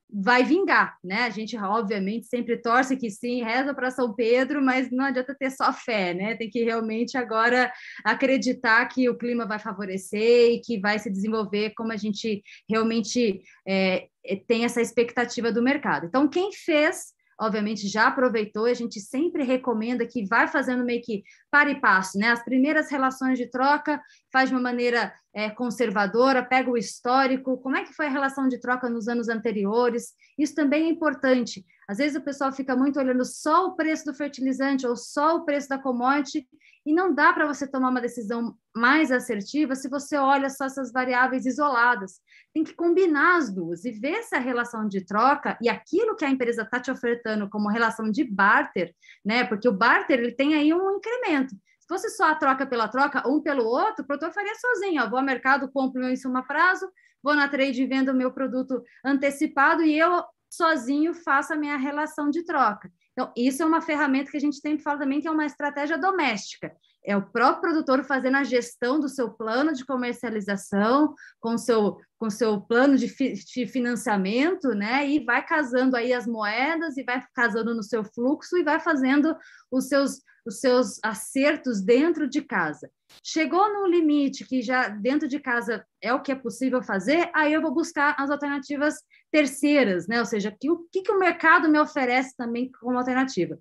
vai 0.10 0.44
vingar, 0.44 0.98
né? 1.04 1.24
A 1.24 1.30
gente 1.30 1.58
obviamente 1.58 2.28
sempre 2.28 2.58
torce 2.58 2.96
que 2.96 3.10
sim, 3.10 3.44
reza 3.44 3.74
para 3.74 3.92
São 3.92 4.14
Pedro, 4.14 4.62
mas 4.62 4.90
não 4.90 5.04
adianta 5.04 5.36
ter 5.36 5.52
só 5.52 5.74
fé, 5.74 6.14
né? 6.14 6.36
Tem 6.36 6.50
que 6.50 6.64
realmente 6.64 7.18
agora 7.18 7.72
acreditar 8.06 8.86
que 8.88 9.10
o 9.10 9.18
clima 9.18 9.46
vai 9.46 9.60
favorecer 9.60 10.54
e 10.54 10.62
que 10.62 10.80
vai 10.80 10.98
se 10.98 11.12
desenvolver 11.12 11.74
como 11.76 11.92
a 11.92 11.98
gente 11.98 12.42
realmente 12.70 13.42
é, 13.68 14.08
tem 14.48 14.64
essa 14.64 14.82
expectativa 14.82 15.52
do 15.52 15.62
mercado. 15.62 16.06
Então, 16.06 16.28
quem 16.30 16.54
fez 16.54 17.17
obviamente 17.40 17.88
já 17.88 18.08
aproveitou, 18.08 18.66
a 18.66 18.74
gente 18.74 19.00
sempre 19.00 19.44
recomenda 19.44 20.06
que 20.06 20.26
vai 20.26 20.48
fazendo 20.48 20.84
meio 20.84 21.02
que 21.02 21.24
para 21.52 21.70
e 21.70 21.80
passo, 21.80 22.18
né? 22.18 22.30
As 22.30 22.44
primeiras 22.44 22.90
relações 22.90 23.38
de 23.38 23.48
troca 23.48 24.02
faz 24.32 24.50
de 24.50 24.56
uma 24.56 24.62
maneira 24.62 25.14
é, 25.34 25.50
conservadora, 25.50 26.44
pega 26.44 26.70
o 26.70 26.78
histórico, 26.78 27.58
como 27.60 27.78
é 27.78 27.84
que 27.84 27.94
foi 27.94 28.08
a 28.08 28.12
relação 28.12 28.48
de 28.48 28.60
troca 28.60 28.90
nos 28.90 29.08
anos 29.08 29.30
anteriores, 29.30 30.14
isso 30.38 30.56
também 30.56 30.86
é 30.86 30.90
importante. 30.90 31.64
Às 31.88 32.00
vezes 32.00 32.18
o 32.18 32.24
pessoal 32.24 32.52
fica 32.52 32.76
muito 32.76 33.00
olhando 33.00 33.24
só 33.24 33.68
o 33.68 33.76
preço 33.76 34.06
do 34.06 34.14
fertilizante 34.14 34.86
ou 34.86 34.96
só 34.96 35.38
o 35.38 35.46
preço 35.46 35.70
da 35.70 35.78
commodity 35.78 36.48
e 36.88 36.94
não 36.94 37.14
dá 37.14 37.34
para 37.34 37.46
você 37.46 37.68
tomar 37.68 37.90
uma 37.90 38.00
decisão 38.00 38.56
mais 38.74 39.12
assertiva 39.12 39.76
se 39.76 39.90
você 39.90 40.16
olha 40.16 40.50
só 40.50 40.64
essas 40.64 40.90
variáveis 40.90 41.46
isoladas. 41.46 42.22
Tem 42.54 42.64
que 42.64 42.74
combinar 42.74 43.36
as 43.36 43.54
duas 43.54 43.84
e 43.84 43.92
ver 43.92 44.24
se 44.24 44.34
a 44.38 44.40
relação 44.40 44.88
de 44.88 45.06
troca 45.06 45.58
e 45.62 45.68
aquilo 45.68 46.16
que 46.16 46.24
a 46.24 46.30
empresa 46.30 46.62
está 46.62 46.80
te 46.80 46.90
ofertando 46.90 47.50
como 47.50 47.68
relação 47.68 48.10
de 48.10 48.24
barter, 48.24 48.96
né? 49.26 49.44
Porque 49.44 49.68
o 49.68 49.74
barter 49.74 50.18
ele 50.18 50.32
tem 50.32 50.56
aí 50.56 50.74
um 50.74 50.96
incremento. 50.96 51.54
Se 51.78 51.88
fosse 51.90 52.10
só 52.12 52.32
a 52.32 52.36
troca 52.36 52.66
pela 52.66 52.88
troca, 52.88 53.28
um 53.28 53.42
pelo 53.42 53.66
outro, 53.66 54.06
o 54.06 54.08
produtor 54.08 54.32
faria 54.32 54.56
sozinho. 54.56 55.04
Ó, 55.04 55.10
vou 55.10 55.20
ao 55.20 55.26
mercado, 55.26 55.70
compro 55.70 56.00
meu 56.00 56.10
insumo 56.10 56.38
a 56.38 56.42
prazo, 56.42 56.90
vou 57.22 57.36
na 57.36 57.50
trade 57.50 57.84
e 57.84 57.86
vendo 57.86 58.14
o 58.14 58.16
meu 58.16 58.32
produto 58.32 58.82
antecipado 59.04 59.84
e 59.84 60.00
eu 60.00 60.24
sozinho 60.50 61.14
faço 61.14 61.52
a 61.52 61.58
minha 61.58 61.76
relação 61.76 62.30
de 62.30 62.46
troca. 62.46 62.90
Então, 63.18 63.34
isso 63.36 63.64
é 63.64 63.66
uma 63.66 63.82
ferramenta 63.82 64.30
que 64.30 64.38
a 64.38 64.40
gente 64.40 64.62
tem 64.62 64.78
que 64.78 64.84
falar 64.84 65.00
também 65.00 65.20
que 65.20 65.28
é 65.28 65.32
uma 65.32 65.48
estratégia 65.48 65.98
doméstica. 65.98 66.72
É 67.04 67.18
o 67.18 67.26
próprio 67.26 67.62
produtor 67.62 68.04
fazendo 68.04 68.36
a 68.38 68.44
gestão 68.44 69.00
do 69.00 69.10
seu 69.10 69.32
plano 69.32 69.74
de 69.74 69.84
comercialização, 69.84 71.16
com 71.40 71.58
seu 71.58 71.98
com 72.20 72.30
seu 72.30 72.62
plano 72.62 72.96
de, 72.96 73.08
fi, 73.08 73.34
de 73.34 73.68
financiamento, 73.68 74.70
né? 74.70 75.08
E 75.10 75.24
vai 75.24 75.44
casando 75.44 75.96
aí 75.96 76.14
as 76.14 76.28
moedas 76.28 76.96
e 76.96 77.04
vai 77.04 77.24
casando 77.34 77.74
no 77.74 77.82
seu 77.82 78.04
fluxo 78.04 78.56
e 78.56 78.64
vai 78.64 78.80
fazendo 78.80 79.36
os 79.72 79.88
seus 79.88 80.22
os 80.46 80.62
seus 80.62 81.00
acertos 81.04 81.82
dentro 81.82 82.28
de 82.28 82.42
casa. 82.42 82.90
Chegou 83.24 83.74
no 83.74 83.88
limite 83.88 84.46
que 84.46 84.62
já 84.62 84.88
dentro 84.88 85.28
de 85.28 85.40
casa 85.40 85.86
é 86.02 86.14
o 86.14 86.22
que 86.22 86.32
é 86.32 86.36
possível 86.36 86.82
fazer, 86.82 87.30
aí 87.34 87.52
eu 87.52 87.62
vou 87.62 87.74
buscar 87.74 88.16
as 88.18 88.30
alternativas 88.30 88.96
terceiras, 89.32 90.08
né? 90.08 90.20
Ou 90.20 90.26
seja, 90.26 90.56
que, 90.58 90.70
o 90.70 90.88
que, 90.92 91.02
que 91.02 91.12
o 91.12 91.20
mercado 91.20 91.70
me 91.70 91.80
oferece 91.80 92.36
também 92.36 92.72
como 92.72 92.98
alternativa. 92.98 93.58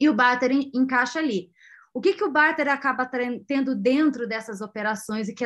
E 0.00 0.08
o 0.08 0.14
barter 0.14 0.50
encaixa 0.52 1.18
ali. 1.18 1.50
O 1.94 2.00
que, 2.00 2.12
que 2.12 2.24
o 2.24 2.30
barter 2.30 2.68
acaba 2.68 3.08
tendo 3.46 3.74
dentro 3.74 4.28
dessas 4.28 4.60
operações 4.60 5.28
e 5.28 5.34
que 5.34 5.44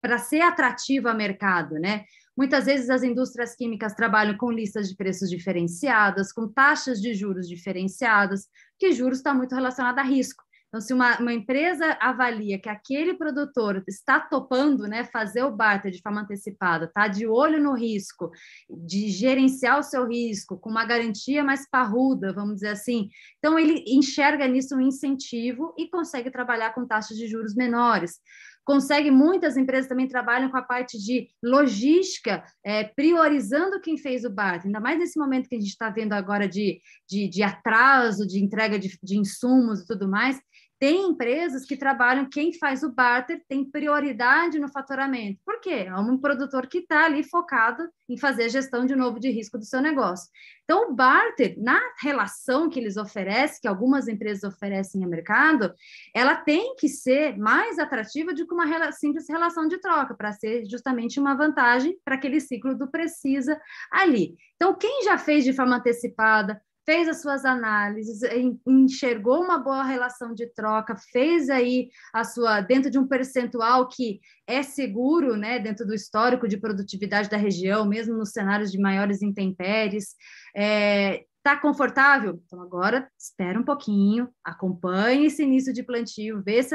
para 0.00 0.18
ser 0.18 0.40
atrativo 0.40 1.08
ao 1.08 1.16
mercado, 1.16 1.74
né? 1.74 2.04
Muitas 2.36 2.66
vezes 2.66 2.90
as 2.90 3.02
indústrias 3.02 3.54
químicas 3.54 3.94
trabalham 3.94 4.36
com 4.36 4.50
listas 4.50 4.88
de 4.88 4.96
preços 4.96 5.30
diferenciadas, 5.30 6.32
com 6.32 6.48
taxas 6.48 7.00
de 7.00 7.14
juros 7.14 7.48
diferenciadas, 7.48 8.48
que 8.78 8.92
juros 8.92 9.18
está 9.18 9.32
muito 9.32 9.54
relacionado 9.54 9.98
a 9.98 10.02
risco. 10.02 10.43
Então, 10.74 10.80
se 10.80 10.92
uma, 10.92 11.16
uma, 11.20 11.32
empresa 11.32 11.96
avalia 12.00 12.58
que 12.58 12.68
aquele 12.68 13.14
produtor 13.14 13.84
está 13.86 14.18
topando 14.18 14.88
né, 14.88 15.04
fazer 15.04 15.44
o 15.44 15.54
barter 15.54 15.92
de 15.92 16.02
forma 16.02 16.22
antecipada, 16.22 16.86
está 16.86 17.06
de 17.06 17.28
olho 17.28 17.62
no 17.62 17.74
risco, 17.74 18.32
de 18.68 19.08
gerenciar 19.08 19.78
o 19.78 19.84
seu 19.84 20.04
risco, 20.04 20.58
com 20.58 20.68
uma 20.68 20.84
garantia 20.84 21.44
mais 21.44 21.70
parruda, 21.70 22.32
vamos 22.32 22.56
dizer 22.56 22.70
assim, 22.70 23.08
então 23.38 23.56
ele 23.56 23.84
enxerga 23.86 24.48
nisso 24.48 24.74
um 24.74 24.80
incentivo 24.80 25.72
e 25.78 25.88
consegue 25.88 26.28
trabalhar 26.28 26.74
com 26.74 26.84
taxas 26.84 27.16
de 27.16 27.28
juros 27.28 27.54
menores. 27.54 28.18
Consegue, 28.64 29.10
muitas 29.10 29.58
empresas 29.58 29.88
também 29.88 30.08
trabalham 30.08 30.50
com 30.50 30.56
a 30.56 30.62
parte 30.62 30.98
de 30.98 31.28
logística, 31.42 32.42
é, 32.64 32.82
priorizando 32.82 33.80
quem 33.80 33.98
fez 33.98 34.24
o 34.24 34.30
BART, 34.30 34.64
ainda 34.64 34.80
mais 34.80 34.98
nesse 34.98 35.18
momento 35.18 35.48
que 35.48 35.54
a 35.54 35.60
gente 35.60 35.68
está 35.68 35.90
vendo 35.90 36.14
agora 36.14 36.48
de, 36.48 36.80
de, 37.06 37.28
de, 37.28 37.42
atraso, 37.42 38.26
de 38.26 38.42
entrega 38.42 38.78
de, 38.78 38.98
de 39.02 39.18
insumos 39.18 39.82
e 39.82 39.86
tudo 39.86 40.08
mais, 40.08 40.40
Tem 40.84 41.00
empresas 41.00 41.64
que 41.64 41.78
trabalham, 41.78 42.28
quem 42.28 42.52
faz 42.52 42.82
o 42.82 42.92
barter 42.92 43.42
tem 43.48 43.64
prioridade 43.64 44.58
no 44.58 44.68
faturamento. 44.68 45.40
Por 45.42 45.58
quê? 45.58 45.86
É 45.86 45.94
um 45.94 46.18
produtor 46.18 46.66
que 46.66 46.80
está 46.80 47.06
ali 47.06 47.24
focado 47.24 47.88
em 48.06 48.18
fazer 48.18 48.50
gestão 48.50 48.84
de 48.84 48.94
novo 48.94 49.18
de 49.18 49.30
risco 49.30 49.56
do 49.56 49.64
seu 49.64 49.80
negócio. 49.80 50.28
Então, 50.62 50.90
o 50.90 50.94
barter, 50.94 51.54
na 51.56 51.80
relação 52.02 52.68
que 52.68 52.78
eles 52.78 52.98
oferecem, 52.98 53.62
que 53.62 53.66
algumas 53.66 54.08
empresas 54.08 54.44
oferecem 54.44 55.00
no 55.00 55.08
mercado, 55.08 55.72
ela 56.14 56.36
tem 56.36 56.76
que 56.76 56.86
ser 56.86 57.34
mais 57.38 57.78
atrativa 57.78 58.34
do 58.34 58.46
que 58.46 58.52
uma 58.52 58.92
simples 58.92 59.26
relação 59.26 59.66
de 59.66 59.80
troca, 59.80 60.14
para 60.14 60.32
ser 60.32 60.66
justamente 60.66 61.18
uma 61.18 61.34
vantagem 61.34 61.96
para 62.04 62.16
aquele 62.16 62.40
ciclo 62.40 62.76
do 62.76 62.90
precisa 62.90 63.58
ali. 63.90 64.36
Então, 64.56 64.74
quem 64.74 65.02
já 65.02 65.16
fez 65.16 65.44
de 65.44 65.54
forma 65.54 65.76
antecipada, 65.76 66.60
fez 66.84 67.08
as 67.08 67.20
suas 67.20 67.44
análises, 67.44 68.20
enxergou 68.66 69.42
uma 69.42 69.58
boa 69.58 69.82
relação 69.82 70.34
de 70.34 70.46
troca, 70.54 70.96
fez 71.12 71.48
aí 71.48 71.88
a 72.12 72.24
sua 72.24 72.60
dentro 72.60 72.90
de 72.90 72.98
um 72.98 73.06
percentual 73.06 73.88
que 73.88 74.20
é 74.46 74.62
seguro, 74.62 75.36
né, 75.36 75.58
dentro 75.58 75.86
do 75.86 75.94
histórico 75.94 76.46
de 76.46 76.58
produtividade 76.58 77.30
da 77.30 77.36
região, 77.36 77.86
mesmo 77.86 78.16
nos 78.16 78.30
cenários 78.30 78.70
de 78.70 78.78
maiores 78.78 79.22
intempéries, 79.22 80.14
é, 80.54 81.24
Está 81.44 81.60
confortável? 81.60 82.40
Então, 82.46 82.58
agora 82.62 83.06
espera 83.18 83.60
um 83.60 83.62
pouquinho, 83.62 84.30
acompanhe 84.42 85.26
esse 85.26 85.42
início 85.42 85.74
de 85.74 85.82
plantio, 85.82 86.42
vê 86.42 86.62
se 86.62 86.74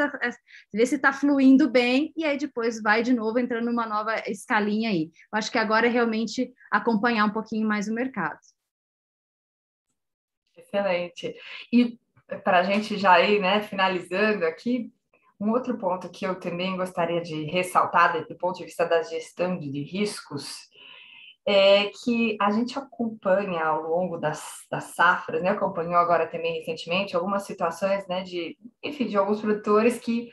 vê 0.72 0.86
se 0.86 0.94
está 0.94 1.12
fluindo 1.12 1.68
bem, 1.68 2.14
e 2.16 2.24
aí 2.24 2.38
depois 2.38 2.80
vai 2.80 3.02
de 3.02 3.12
novo 3.12 3.40
entrando 3.40 3.66
numa 3.66 3.88
nova 3.88 4.14
escalinha 4.28 4.92
aí. 4.92 5.10
Eu 5.34 5.40
acho 5.40 5.52
que 5.52 5.58
agora 5.58 5.88
é 5.88 5.90
realmente 5.90 6.54
acompanhar 6.72 7.26
um 7.26 7.32
pouquinho 7.32 7.68
mais 7.68 7.88
o 7.88 7.94
mercado. 7.96 8.38
Excelente. 10.72 11.36
E 11.74 11.98
para 12.44 12.60
a 12.60 12.64
gente 12.64 12.98
já 12.98 13.20
ir 13.20 13.40
né, 13.40 13.62
finalizando 13.62 14.46
aqui, 14.46 14.92
um 15.40 15.52
outro 15.52 15.78
ponto 15.78 16.10
que 16.10 16.26
eu 16.26 16.40
também 16.40 16.76
gostaria 16.76 17.22
de 17.22 17.46
ressaltar, 17.46 18.28
do 18.28 18.36
ponto 18.36 18.58
de 18.58 18.66
vista 18.66 18.86
da 18.86 19.02
gestão 19.02 19.58
de 19.58 19.82
riscos, 19.84 20.70
é 21.46 21.90
que 22.04 22.38
a 22.40 22.52
gente 22.52 22.78
acompanha 22.78 23.64
ao 23.64 23.82
longo 23.82 24.18
das, 24.18 24.66
das 24.70 24.84
safras, 24.96 25.42
né? 25.42 25.50
Acompanhou 25.50 25.96
agora 25.96 26.28
também 26.28 26.60
recentemente 26.60 27.16
algumas 27.16 27.44
situações, 27.44 28.06
né? 28.08 28.22
De, 28.22 28.58
enfim, 28.84 29.08
de 29.08 29.18
alguns 29.18 29.42
produtores 29.42 29.98
que 29.98 30.30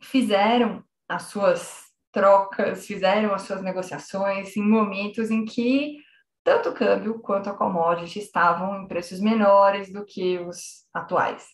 fizeram 0.00 0.82
as 1.08 1.24
suas 1.24 1.86
trocas, 2.12 2.86
fizeram 2.86 3.34
as 3.34 3.42
suas 3.42 3.60
negociações 3.60 4.56
em 4.56 4.62
momentos 4.62 5.30
em 5.30 5.44
que 5.44 5.98
tanto 6.46 6.68
o 6.68 6.72
câmbio 6.72 7.18
quanto 7.18 7.50
a 7.50 7.54
commodity 7.54 8.20
estavam 8.20 8.80
em 8.80 8.86
preços 8.86 9.18
menores 9.18 9.92
do 9.92 10.04
que 10.04 10.38
os 10.38 10.86
atuais. 10.94 11.44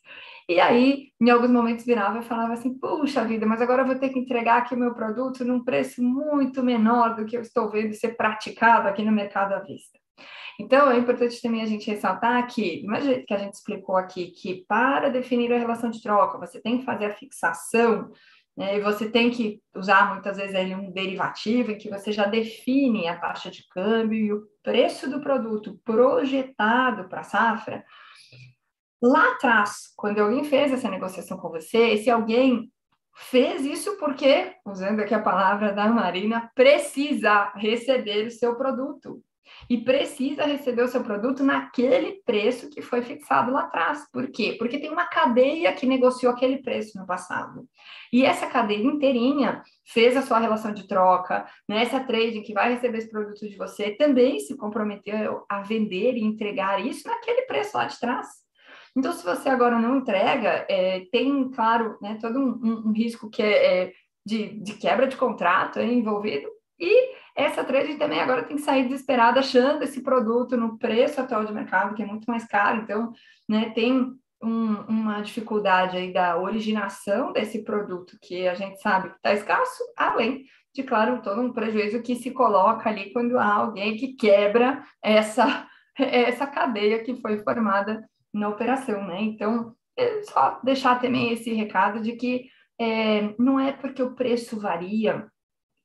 E 0.47 0.61
aí, 0.61 1.07
em 1.18 1.30
alguns 1.30 1.51
momentos, 1.51 1.86
virava 1.86 2.18
e 2.18 2.22
falava 2.22 2.53
assim: 2.53 2.78
puxa 2.78 3.24
vida, 3.24 3.47
mas 3.47 3.62
agora 3.62 3.80
eu 3.80 3.86
vou 3.86 3.95
ter 3.95 4.11
que 4.11 4.18
entregar 4.18 4.59
aqui 4.59 4.74
o 4.74 4.78
meu 4.78 4.93
produto 4.93 5.47
num 5.47 5.64
preço 5.64 6.03
muito 6.03 6.62
menor 6.62 7.16
do 7.16 7.24
que 7.24 7.34
eu 7.34 7.40
estou 7.40 7.70
vendo 7.70 7.95
ser 7.95 8.18
praticado 8.18 8.86
aqui 8.86 9.03
no 9.03 9.11
mercado 9.11 9.55
à 9.55 9.61
vista. 9.61 9.99
Então, 10.61 10.90
é 10.90 10.99
importante 10.99 11.40
também 11.40 11.62
a 11.62 11.66
gente 11.66 11.90
ressaltar 11.90 12.47
que, 12.47 12.82
do 12.82 12.88
mesmo 12.88 13.24
que 13.24 13.32
a 13.32 13.38
gente 13.38 13.55
explicou 13.55 13.97
aqui, 13.97 14.26
que 14.26 14.62
para 14.68 15.09
definir 15.09 15.51
a 15.55 15.59
relação 15.59 15.88
de 15.88 16.03
troca, 16.03 16.38
você 16.38 16.61
tem 16.61 16.78
que 16.78 16.84
fazer 16.84 17.07
a 17.07 17.14
fixação 17.14 18.11
né? 18.57 18.76
E 18.76 18.80
você 18.80 19.11
tem 19.11 19.30
que 19.30 19.61
usar 19.74 20.12
muitas 20.12 20.36
vezes 20.36 20.55
ali 20.55 20.74
um 20.74 20.90
derivativo 20.90 21.72
em 21.72 21.78
que 21.78 21.88
você 21.88 22.12
já 22.12 22.26
define 22.26 23.09
a 23.09 23.18
taxa 23.18 23.50
de 23.50 23.66
câmbio 23.68 24.18
e 24.18 24.32
o 24.32 24.42
preço 24.62 25.11
do 25.11 25.20
produto 25.20 25.80
projetado 25.84 27.09
para 27.09 27.20
a 27.20 27.24
safra. 27.24 27.84
Lá 29.00 29.32
atrás, 29.32 29.92
quando 29.96 30.20
alguém 30.20 30.44
fez 30.44 30.72
essa 30.72 30.88
negociação 30.88 31.36
com 31.38 31.48
você, 31.48 31.90
esse 31.90 32.11
alguém 32.11 32.70
fez 33.14 33.64
isso 33.64 33.98
porque, 33.98 34.55
usando 34.64 35.00
aqui 35.00 35.14
a 35.14 35.22
palavra 35.22 35.72
da 35.72 35.88
Marina, 35.88 36.50
precisa 36.55 37.53
receber 37.57 38.26
o 38.26 38.30
seu 38.30 38.57
produto 38.57 39.22
e 39.68 39.78
precisa 39.78 40.45
receber 40.45 40.82
o 40.82 40.88
seu 40.88 41.03
produto 41.03 41.43
naquele 41.43 42.22
preço 42.24 42.68
que 42.70 42.82
foi 42.82 43.03
fixado 43.03 43.53
lá 43.53 43.62
atrás. 43.62 44.07
Por 44.12 44.30
quê? 44.30 44.57
Porque 44.59 44.78
tem 44.78 44.90
uma 44.90 45.07
cadeia 45.07 45.72
que 45.72 45.86
negociou 45.86 46.32
aquele 46.32 46.59
preço 46.62 46.99
no 46.99 47.07
passado. 47.07 47.66
E 48.12 48.24
essa 48.24 48.47
cadeia 48.47 48.84
inteirinha 48.84 49.62
fez 49.86 50.16
a 50.16 50.22
sua 50.22 50.38
relação 50.38 50.72
de 50.72 50.86
troca, 50.86 51.47
né? 51.68 51.82
essa 51.82 52.01
trading 52.01 52.43
que 52.43 52.53
vai 52.53 52.74
receber 52.74 52.99
esse 52.99 53.11
produto 53.11 53.49
de 53.49 53.57
você 53.57 53.93
também 53.93 54.38
se 54.40 54.57
comprometeu 54.57 55.45
a 55.49 55.62
vender 55.62 56.16
e 56.16 56.24
entregar 56.24 56.84
isso 56.84 57.09
naquele 57.09 57.43
preço 57.43 57.76
lá 57.76 57.84
de 57.84 57.99
trás. 57.99 58.26
Então, 58.97 59.12
se 59.12 59.24
você 59.24 59.49
agora 59.49 59.78
não 59.78 59.99
entrega, 59.99 60.66
é, 60.68 61.01
tem, 61.11 61.51
claro, 61.51 61.97
né, 62.03 62.18
todo 62.20 62.38
um, 62.38 62.61
um, 62.62 62.88
um 62.88 62.93
risco 62.93 63.30
que 63.30 63.43
é, 63.43 63.84
é 63.84 63.93
de, 64.24 64.61
de, 64.61 64.74
quebra 64.74 65.07
de 65.07 65.16
contrato 65.16 65.78
é, 65.78 65.86
envolvido, 65.86 66.49
e 66.78 67.14
essa 67.36 67.64
trade 67.64 67.96
também 67.96 68.20
agora 68.20 68.42
tem 68.44 68.56
que 68.56 68.62
sair 68.62 68.84
desesperada 68.84 69.40
achando 69.40 69.82
esse 69.82 70.02
produto 70.02 70.56
no 70.56 70.78
preço 70.78 71.20
atual 71.20 71.44
de 71.44 71.52
mercado, 71.52 71.94
que 71.94 72.02
é 72.02 72.06
muito 72.06 72.26
mais 72.26 72.46
caro. 72.46 72.82
Então, 72.82 73.12
né, 73.48 73.70
tem 73.70 74.12
um, 74.42 74.74
uma 74.88 75.20
dificuldade 75.22 75.96
aí 75.96 76.12
da 76.12 76.36
originação 76.36 77.32
desse 77.32 77.64
produto 77.64 78.18
que 78.20 78.46
a 78.46 78.54
gente 78.54 78.80
sabe 78.80 79.10
que 79.10 79.16
está 79.16 79.32
escasso, 79.32 79.82
além 79.96 80.44
de, 80.74 80.82
claro, 80.82 81.22
todo 81.22 81.40
um 81.40 81.52
prejuízo 81.52 82.02
que 82.02 82.16
se 82.16 82.30
coloca 82.30 82.88
ali 82.88 83.12
quando 83.12 83.38
há 83.38 83.52
alguém 83.52 83.96
que 83.96 84.14
quebra 84.14 84.82
essa, 85.02 85.66
essa 85.96 86.46
cadeia 86.46 87.02
que 87.02 87.14
foi 87.16 87.38
formada 87.38 88.02
na 88.32 88.48
operação, 88.48 89.06
né? 89.06 89.20
Então, 89.20 89.74
é 89.96 90.22
só 90.22 90.60
deixar 90.64 91.00
também 91.00 91.32
esse 91.32 91.52
recado 91.52 92.00
de 92.00 92.12
que 92.12 92.46
é, 92.80 93.34
não 93.38 93.60
é 93.60 93.72
porque 93.72 94.02
o 94.02 94.14
preço 94.14 94.58
varia 94.58 95.30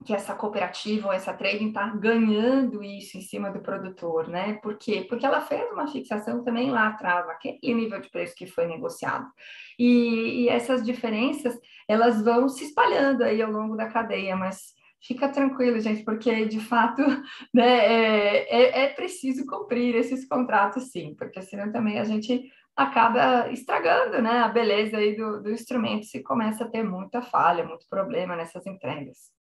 que 0.05 0.13
essa 0.13 0.35
cooperativa 0.35 1.07
ou 1.07 1.13
essa 1.13 1.33
trading 1.33 1.69
está 1.69 1.87
ganhando 1.87 2.83
isso 2.83 3.17
em 3.17 3.21
cima 3.21 3.49
do 3.49 3.59
produtor, 3.59 4.27
né? 4.27 4.53
Por 4.61 4.77
quê? 4.77 5.05
Porque 5.09 5.25
ela 5.25 5.41
fez 5.41 5.69
uma 5.71 5.87
fixação 5.87 6.43
também 6.43 6.69
lá 6.69 6.87
atrás, 6.87 7.27
aquele 7.27 7.73
nível 7.73 7.99
de 7.99 8.09
preço 8.09 8.35
que 8.35 8.45
foi 8.45 8.67
negociado. 8.67 9.25
E, 9.77 10.43
e 10.43 10.49
essas 10.49 10.83
diferenças, 10.83 11.59
elas 11.87 12.23
vão 12.23 12.47
se 12.47 12.65
espalhando 12.65 13.23
aí 13.23 13.41
ao 13.41 13.51
longo 13.51 13.75
da 13.75 13.87
cadeia, 13.87 14.35
mas 14.35 14.75
fica 15.01 15.29
tranquilo, 15.29 15.79
gente, 15.79 16.03
porque 16.03 16.45
de 16.45 16.59
fato 16.59 17.01
né, 17.53 17.77
é, 17.77 18.81
é, 18.81 18.83
é 18.85 18.87
preciso 18.89 19.45
cumprir 19.45 19.95
esses 19.95 20.27
contratos, 20.27 20.91
sim, 20.91 21.15
porque 21.17 21.41
senão 21.41 21.71
também 21.71 21.99
a 21.99 22.03
gente 22.03 22.51
acaba 22.75 23.51
estragando 23.51 24.21
né, 24.21 24.39
a 24.39 24.47
beleza 24.47 24.97
aí 24.97 25.15
do, 25.15 25.41
do 25.41 25.51
instrumento 25.51 26.05
se 26.05 26.21
começa 26.21 26.63
a 26.63 26.69
ter 26.69 26.83
muita 26.83 27.21
falha, 27.21 27.65
muito 27.65 27.87
problema 27.89 28.35
nessas 28.35 28.65
entregas. 28.67 29.35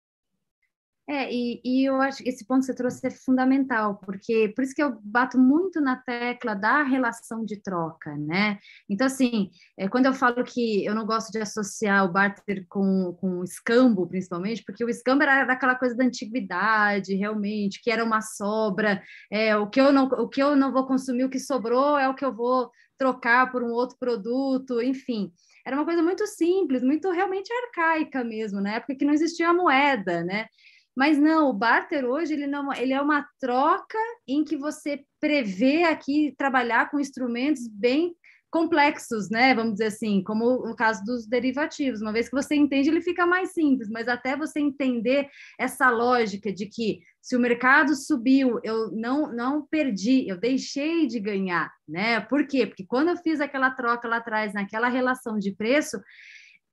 É, 1.05 1.29
e, 1.33 1.59
e, 1.65 1.83
eu 1.83 2.01
acho 2.01 2.23
que 2.23 2.29
esse 2.29 2.45
ponto 2.45 2.61
que 2.61 2.67
você 2.67 2.73
trouxe 2.73 3.05
é 3.05 3.11
fundamental, 3.11 3.97
porque 4.05 4.53
por 4.55 4.63
isso 4.63 4.73
que 4.73 4.81
eu 4.81 4.97
bato 5.03 5.37
muito 5.37 5.81
na 5.81 5.97
tecla 5.97 6.55
da 6.55 6.81
relação 6.83 7.43
de 7.43 7.61
troca, 7.61 8.15
né? 8.15 8.57
Então, 8.89 9.07
assim, 9.07 9.49
é, 9.77 9.89
quando 9.89 10.05
eu 10.05 10.13
falo 10.13 10.41
que 10.45 10.85
eu 10.85 10.95
não 10.95 11.05
gosto 11.05 11.29
de 11.29 11.39
associar 11.39 12.05
o 12.05 12.11
barter 12.11 12.65
com, 12.69 13.13
com 13.19 13.39
o 13.39 13.43
escambo, 13.43 14.07
principalmente, 14.07 14.63
porque 14.65 14.85
o 14.85 14.89
escambo 14.89 15.23
era 15.23 15.43
daquela 15.43 15.75
coisa 15.75 15.93
da 15.93 16.05
antiguidade, 16.05 17.15
realmente, 17.15 17.81
que 17.83 17.91
era 17.91 18.03
uma 18.03 18.21
sobra, 18.21 19.03
é, 19.29 19.57
o, 19.57 19.69
que 19.69 19.81
eu 19.81 19.91
não, 19.91 20.05
o 20.05 20.29
que 20.29 20.41
eu 20.41 20.55
não 20.55 20.71
vou 20.71 20.87
consumir, 20.87 21.25
o 21.25 21.29
que 21.29 21.39
sobrou 21.39 21.97
é 21.97 22.07
o 22.07 22.15
que 22.15 22.23
eu 22.23 22.33
vou 22.33 22.71
trocar 22.97 23.51
por 23.51 23.61
um 23.61 23.71
outro 23.71 23.97
produto, 23.99 24.81
enfim 24.81 25.33
era 25.65 25.77
uma 25.77 25.85
coisa 25.85 26.01
muito 26.01 26.27
simples, 26.27 26.83
muito 26.83 27.09
realmente 27.09 27.51
arcaica 27.53 28.23
mesmo, 28.23 28.59
na 28.59 28.75
época 28.75 28.95
que 28.95 29.05
não 29.05 29.13
existia 29.13 29.49
a 29.49 29.53
moeda, 29.53 30.23
né? 30.23 30.47
Mas 30.95 31.17
não, 31.17 31.49
o 31.49 31.53
barter 31.53 32.05
hoje 32.05 32.33
ele 32.33 32.47
não, 32.47 32.71
ele 32.73 32.93
é 32.93 33.01
uma 33.01 33.27
troca 33.39 33.97
em 34.27 34.43
que 34.43 34.55
você 34.55 35.03
prevê 35.19 35.83
aqui 35.83 36.33
trabalhar 36.37 36.89
com 36.91 36.99
instrumentos 36.99 37.67
bem 37.67 38.15
complexos, 38.53 39.31
né? 39.31 39.55
Vamos 39.55 39.73
dizer 39.73 39.85
assim, 39.87 40.21
como 40.23 40.67
no 40.67 40.75
caso 40.75 41.03
dos 41.03 41.25
derivativos. 41.25 42.01
Uma 42.01 42.13
vez 42.13 42.29
que 42.29 42.35
você 42.35 42.53
entende, 42.53 42.87
ele 42.87 43.01
fica 43.01 43.25
mais 43.25 43.51
simples, 43.51 43.89
mas 43.89 44.07
até 44.07 44.37
você 44.37 44.59
entender 44.59 45.27
essa 45.59 45.89
lógica 45.89 46.53
de 46.53 46.67
que 46.67 46.99
se 47.19 47.35
o 47.35 47.39
mercado 47.39 47.95
subiu, 47.95 48.59
eu 48.63 48.91
não 48.91 49.33
não 49.33 49.65
perdi, 49.65 50.27
eu 50.29 50.39
deixei 50.39 51.07
de 51.07 51.19
ganhar, 51.19 51.71
né? 51.87 52.19
Por 52.19 52.45
quê? 52.45 52.67
Porque 52.67 52.85
quando 52.85 53.09
eu 53.09 53.17
fiz 53.17 53.41
aquela 53.41 53.71
troca 53.71 54.07
lá 54.07 54.17
atrás, 54.17 54.53
naquela 54.53 54.87
relação 54.87 55.39
de 55.39 55.51
preço, 55.55 55.99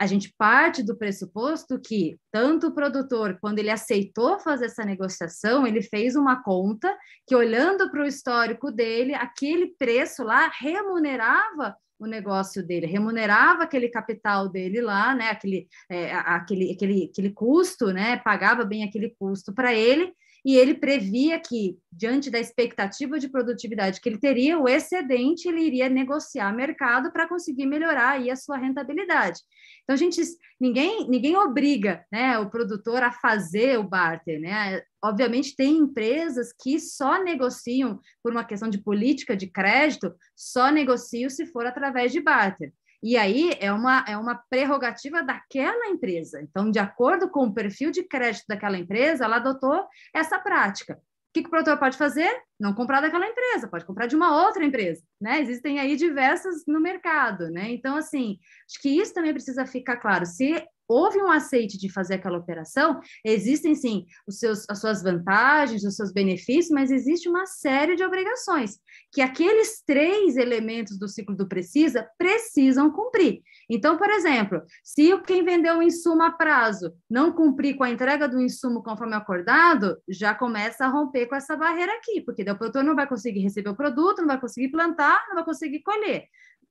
a 0.01 0.07
gente 0.07 0.35
parte 0.39 0.83
do 0.83 0.97
pressuposto 0.97 1.79
que 1.79 2.19
tanto 2.33 2.69
o 2.69 2.75
produtor, 2.75 3.37
quando 3.39 3.59
ele 3.59 3.69
aceitou 3.69 4.41
fazer 4.41 4.65
essa 4.65 4.83
negociação, 4.83 5.67
ele 5.67 5.83
fez 5.83 6.17
uma 6.17 6.43
conta 6.43 6.97
que, 7.27 7.37
olhando 7.37 7.91
para 7.91 8.03
o 8.03 8.07
histórico 8.07 8.73
dele, 8.73 9.13
aquele 9.15 9.75
preço 9.79 10.25
lá 10.25 10.51
remunerava 10.59 11.77
o 11.99 12.07
negócio 12.07 12.67
dele, 12.67 12.87
remunerava 12.87 13.65
aquele 13.65 13.91
capital 13.91 14.49
dele 14.49 14.81
lá, 14.81 15.15
né, 15.15 15.29
aquele, 15.29 15.69
é, 15.91 16.15
aquele, 16.15 16.73
aquele, 16.73 17.11
aquele 17.13 17.31
custo, 17.31 17.93
né, 17.93 18.17
pagava 18.17 18.65
bem 18.65 18.85
aquele 18.85 19.15
custo 19.19 19.53
para 19.53 19.75
ele, 19.75 20.15
e 20.45 20.57
ele 20.57 20.75
previa 20.75 21.39
que, 21.39 21.79
diante 21.93 22.31
da 22.31 22.39
expectativa 22.39 23.19
de 23.19 23.29
produtividade 23.29 24.01
que 24.01 24.09
ele 24.09 24.19
teria, 24.19 24.59
o 24.59 24.69
excedente 24.69 25.49
ele 25.49 25.63
iria 25.63 25.89
negociar 25.89 26.55
mercado 26.55 27.13
para 27.13 27.29
conseguir 27.29 27.67
melhorar 27.67 28.11
aí 28.11 28.31
a 28.31 28.37
sua 28.37 28.57
rentabilidade. 28.57 29.41
Então, 29.83 29.95
a 29.95 29.97
gente, 29.97 30.23
ninguém, 30.61 31.09
ninguém 31.09 31.37
obriga 31.37 32.05
né, 32.11 32.39
o 32.39 32.49
produtor 32.49 33.03
a 33.03 33.13
fazer 33.13 33.79
o 33.79 33.83
barter, 33.83 34.41
né? 34.41 34.83
Obviamente, 35.03 35.57
tem 35.57 35.79
empresas 35.79 36.53
que 36.53 36.79
só 36.79 37.23
negociam, 37.23 38.01
por 38.23 38.33
uma 38.33 38.45
questão 38.45 38.69
de 38.69 38.79
política 38.79 39.37
de 39.37 39.47
crédito, 39.47 40.15
só 40.37 40.71
negociam 40.71 41.29
se 41.29 41.47
for 41.47 41.67
através 41.67 42.13
de 42.13 42.21
barter. 42.21 42.73
E 43.03 43.17
aí 43.17 43.57
é 43.61 43.73
uma, 43.73 44.05
é 44.07 44.17
uma 44.17 44.35
prerrogativa 44.51 45.23
daquela 45.23 45.89
empresa. 45.89 46.41
Então, 46.43 46.71
de 46.71 46.79
acordo 46.79 47.31
com 47.31 47.47
o 47.47 47.55
perfil 47.55 47.91
de 47.91 48.03
crédito 48.03 48.45
daquela 48.49 48.79
empresa, 48.79 49.25
ela 49.25 49.37
adotou 49.37 49.87
essa 50.15 50.39
prática. 50.39 50.95
O 50.95 51.33
que, 51.33 51.43
que 51.43 51.47
o 51.47 51.51
produtor 51.51 51.79
pode 51.79 51.97
fazer? 51.97 52.31
Não 52.59 52.75
comprar 52.75 53.01
daquela 53.01 53.27
empresa, 53.27 53.69
pode 53.69 53.85
comprar 53.85 54.07
de 54.07 54.17
uma 54.17 54.45
outra 54.45 54.65
empresa, 54.65 55.03
né? 55.21 55.41
Existem 55.41 55.79
aí 55.79 55.95
diversas 55.95 56.65
no 56.67 56.81
mercado, 56.81 57.49
né? 57.51 57.71
Então, 57.71 57.97
assim, 57.97 58.37
acho 58.69 58.83
que 58.83 58.89
isso 58.89 59.15
também 59.15 59.33
precisa 59.33 59.65
ficar 59.65 59.99
claro. 59.99 60.27
Se 60.27 60.61
houve 60.91 61.23
um 61.23 61.31
aceite 61.31 61.79
de 61.79 61.89
fazer 61.89 62.15
aquela 62.15 62.39
operação, 62.39 63.01
existem 63.25 63.77
sim 63.77 64.07
os 64.27 64.41
seus, 64.41 64.69
as 64.69 64.81
suas 64.81 65.03
vantagens, 65.03 65.85
os 65.85 65.95
seus 65.95 66.13
benefícios, 66.13 66.71
mas 66.71 66.91
existe 66.91 67.29
uma 67.29 67.47
série 67.47 67.95
de 67.95 68.03
obrigações 68.03 68.81
que 69.13 69.21
aqueles 69.21 69.83
três 69.87 70.37
elementos 70.37 70.99
do 70.99 71.07
ciclo 71.07 71.37
do 71.37 71.49
precisa 71.49 72.09
precisam 72.19 72.91
cumprir. 72.91 73.41
Então, 73.69 73.97
por 73.97 74.11
exemplo, 74.11 74.63
se 74.83 75.17
quem 75.23 75.45
vendeu 75.45 75.79
o 75.79 75.83
insumo 75.83 76.23
a 76.23 76.31
prazo 76.33 76.93
não 77.09 77.33
cumprir 77.33 77.77
com 77.77 77.85
a 77.85 77.91
entrega 77.91 78.29
do 78.29 78.41
insumo 78.41 78.83
conforme 78.83 79.15
acordado, 79.15 79.97
já 80.09 80.35
começa 80.35 80.85
a 80.85 80.89
romper 80.89 81.27
com 81.27 81.37
essa 81.37 81.57
barreira 81.57 81.93
aqui, 81.95 82.21
porque 82.21 82.43
o 82.43 82.57
produtor 82.57 82.83
não 82.83 82.97
vai 82.97 83.07
conseguir 83.07 83.41
receber 83.41 83.71
o 83.71 83.77
produto, 83.77 84.21
não 84.21 84.29
vai 84.29 84.41
conseguir 84.41 84.69
plantar, 84.71 85.25
não 85.29 85.37
vai 85.37 85.45
conseguir 85.45 85.83
colher. 85.83 86.25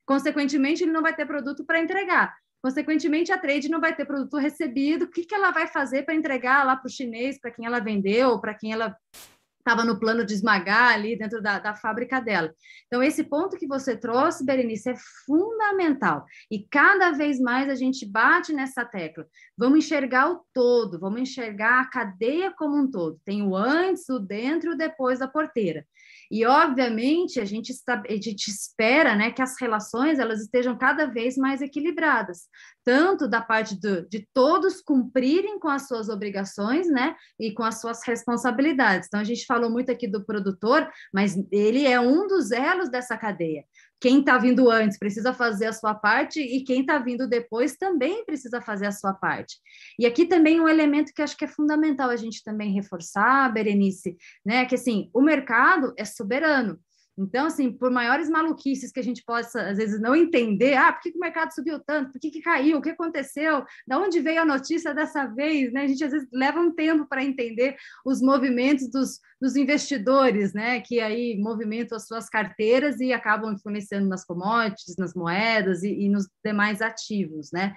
Consequentemente, 0.06 0.84
ele 0.84 0.92
não 0.92 1.02
vai 1.02 1.16
ter 1.16 1.26
produto 1.26 1.66
para 1.66 1.80
entregar. 1.80 2.34
Consequentemente, 2.62 3.32
a 3.32 3.38
trade 3.38 3.70
não 3.70 3.80
vai 3.80 3.96
ter 3.96 4.06
produto 4.06 4.38
recebido. 4.38 5.06
O 5.06 5.10
que, 5.10 5.24
que 5.24 5.34
ela 5.34 5.52
vai 5.52 5.68
fazer 5.68 6.04
para 6.04 6.16
entregar 6.16 6.66
lá 6.66 6.76
para 6.76 6.88
o 6.88 6.92
chinês, 6.92 7.40
para 7.40 7.52
quem 7.52 7.66
ela 7.66 7.80
vendeu, 7.80 8.40
para 8.40 8.54
quem 8.54 8.74
ela 8.74 8.96
estava 9.60 9.86
no 9.86 10.00
plano 10.00 10.26
de 10.26 10.34
esmagar 10.34 10.94
ali 10.94 11.16
dentro 11.16 11.42
da, 11.42 11.60
da 11.60 11.76
fábrica 11.76 12.20
dela. 12.20 12.54
Então, 12.88 13.04
esse 13.04 13.24
ponto 13.24 13.58
que 13.58 13.68
você 13.68 13.96
trouxe, 13.96 14.46
Berenice, 14.46 14.90
é 14.90 14.96
fundamental. 15.26 16.26
E 16.50 16.66
cada 16.70 17.12
vez 17.12 17.40
mais 17.40 17.70
a 17.70 17.76
gente 17.76 18.06
bate 18.06 18.52
nessa 18.52 18.84
tecla. 18.84 19.28
Vamos 19.58 19.80
enxergar 19.80 20.32
o 20.32 20.44
todo, 20.54 21.00
vamos 21.00 21.22
enxergar 21.22 21.82
a 21.82 21.90
cadeia 21.90 22.52
como 22.52 22.76
um 22.76 22.90
todo. 22.90 23.20
Tem 23.24 23.44
o 23.44 23.56
antes, 23.56 24.10
o 24.10 24.20
dentro 24.20 24.72
e 24.72 24.74
o 24.74 24.78
depois 24.78 25.20
da 25.20 25.28
porteira. 25.28 25.86
E, 26.32 26.46
obviamente, 26.46 27.40
a 27.40 27.46
gente, 27.46 27.72
está, 27.72 28.04
a 28.08 28.14
gente 28.14 28.48
espera 28.50 29.16
né, 29.16 29.32
que 29.32 29.42
as 29.42 29.60
relações 29.60 30.20
elas 30.20 30.42
estejam 30.42 30.78
cada 30.78 31.06
vez 31.08 31.36
mais 31.36 31.62
equilibradas, 31.62 32.48
tanto 32.84 33.28
da 33.28 33.42
parte 33.42 33.80
do, 33.80 34.08
de 34.08 34.28
todos 34.34 34.82
cumprirem 34.82 35.60
com 35.60 35.68
as 35.68 35.88
suas 35.88 36.08
obrigações 36.08 36.88
né, 36.88 37.16
e 37.40 37.52
com 37.52 37.64
as 37.64 37.82
suas 37.82 38.06
responsabilidades. 38.06 39.08
Então, 39.08 39.20
a 39.20 39.24
gente 39.24 39.46
falou 39.46 39.72
muito 39.72 39.92
aqui 39.92 40.08
do 40.08 40.24
produtor, 40.24 40.88
mas 41.14 41.36
ele 41.52 41.86
é 41.86 42.00
um 42.00 42.28
dos 42.28 42.52
elos 42.52 42.90
dessa 42.90 43.18
cadeia 43.18 43.64
quem 44.00 44.20
está 44.20 44.38
vindo 44.38 44.70
antes 44.70 44.98
precisa 44.98 45.34
fazer 45.34 45.68
a 45.68 45.74
sua 45.74 45.94
parte 45.94 46.40
e 46.40 46.64
quem 46.64 46.82
está 46.82 46.98
vindo 46.98 47.28
depois 47.28 47.76
também 47.76 48.24
precisa 48.26 48.62
fazer 48.62 48.86
a 48.86 48.92
sua 48.92 49.14
parte. 49.14 49.58
E 49.98 50.06
aqui 50.06 50.26
também 50.26 50.60
um 50.60 50.68
elemento 50.68 51.14
que 51.14 51.22
acho 51.22 51.36
que 51.36 51.46
é 51.46 51.48
fundamental 51.48 52.10
a 52.10 52.16
gente 52.16 52.44
também 52.44 52.72
reforçar, 52.72 53.52
Berenice, 53.52 54.18
né, 54.46 54.66
que 54.66 54.76
assim, 54.76 55.10
o 55.14 55.22
mercado 55.22 55.94
é 55.98 56.06
soberano. 56.06 56.80
Então, 57.20 57.48
assim, 57.48 57.72
por 57.72 57.92
maiores 57.92 58.30
maluquices 58.30 58.92
que 58.92 59.00
a 59.00 59.04
gente 59.04 59.24
possa, 59.26 59.70
às 59.70 59.78
vezes, 59.78 60.00
não 60.00 60.16
entender, 60.16 60.76
ah, 60.76 60.94
por 60.94 61.02
que, 61.02 61.12
que 61.12 61.18
o 61.18 61.22
mercado 61.22 61.54
subiu 61.54 61.80
tanto? 61.80 62.12
Por 62.12 62.20
que, 62.20 62.32
que 62.32 62.42
caiu? 62.42 62.78
O 62.78 62.82
que 62.82 62.92
aconteceu? 62.92 63.66
Da 63.86 64.00
onde 64.00 64.22
veio 64.22 64.42
a 64.42 64.46
notícia 64.46 64.94
dessa 64.94 65.26
vez? 65.26 65.74
Né? 65.74 65.84
A 65.84 65.88
gente, 65.88 66.04
às 66.04 66.12
vezes, 66.12 66.30
leva 66.32 66.60
um 66.60 66.74
tempo 66.74 67.06
para 67.06 67.24
entender 67.24 67.76
os 68.06 68.22
movimentos 68.22 68.90
dos, 68.90 69.20
dos 69.42 69.58
investidores, 69.58 70.54
né? 70.54 70.80
Que 70.80 71.02
aí 71.02 71.38
movimentam 71.38 71.98
as 71.98 72.08
suas 72.08 72.30
carteiras 72.30 73.00
e 73.02 73.12
acabam 73.12 73.54
influenciando 73.54 74.08
nas 74.08 74.24
commodities, 74.24 74.96
nas 74.98 75.14
moedas 75.14 75.84
e, 75.84 76.06
e 76.06 76.10
nos 76.10 76.28
demais 76.44 76.82
ativos, 76.82 77.52
né? 77.52 77.76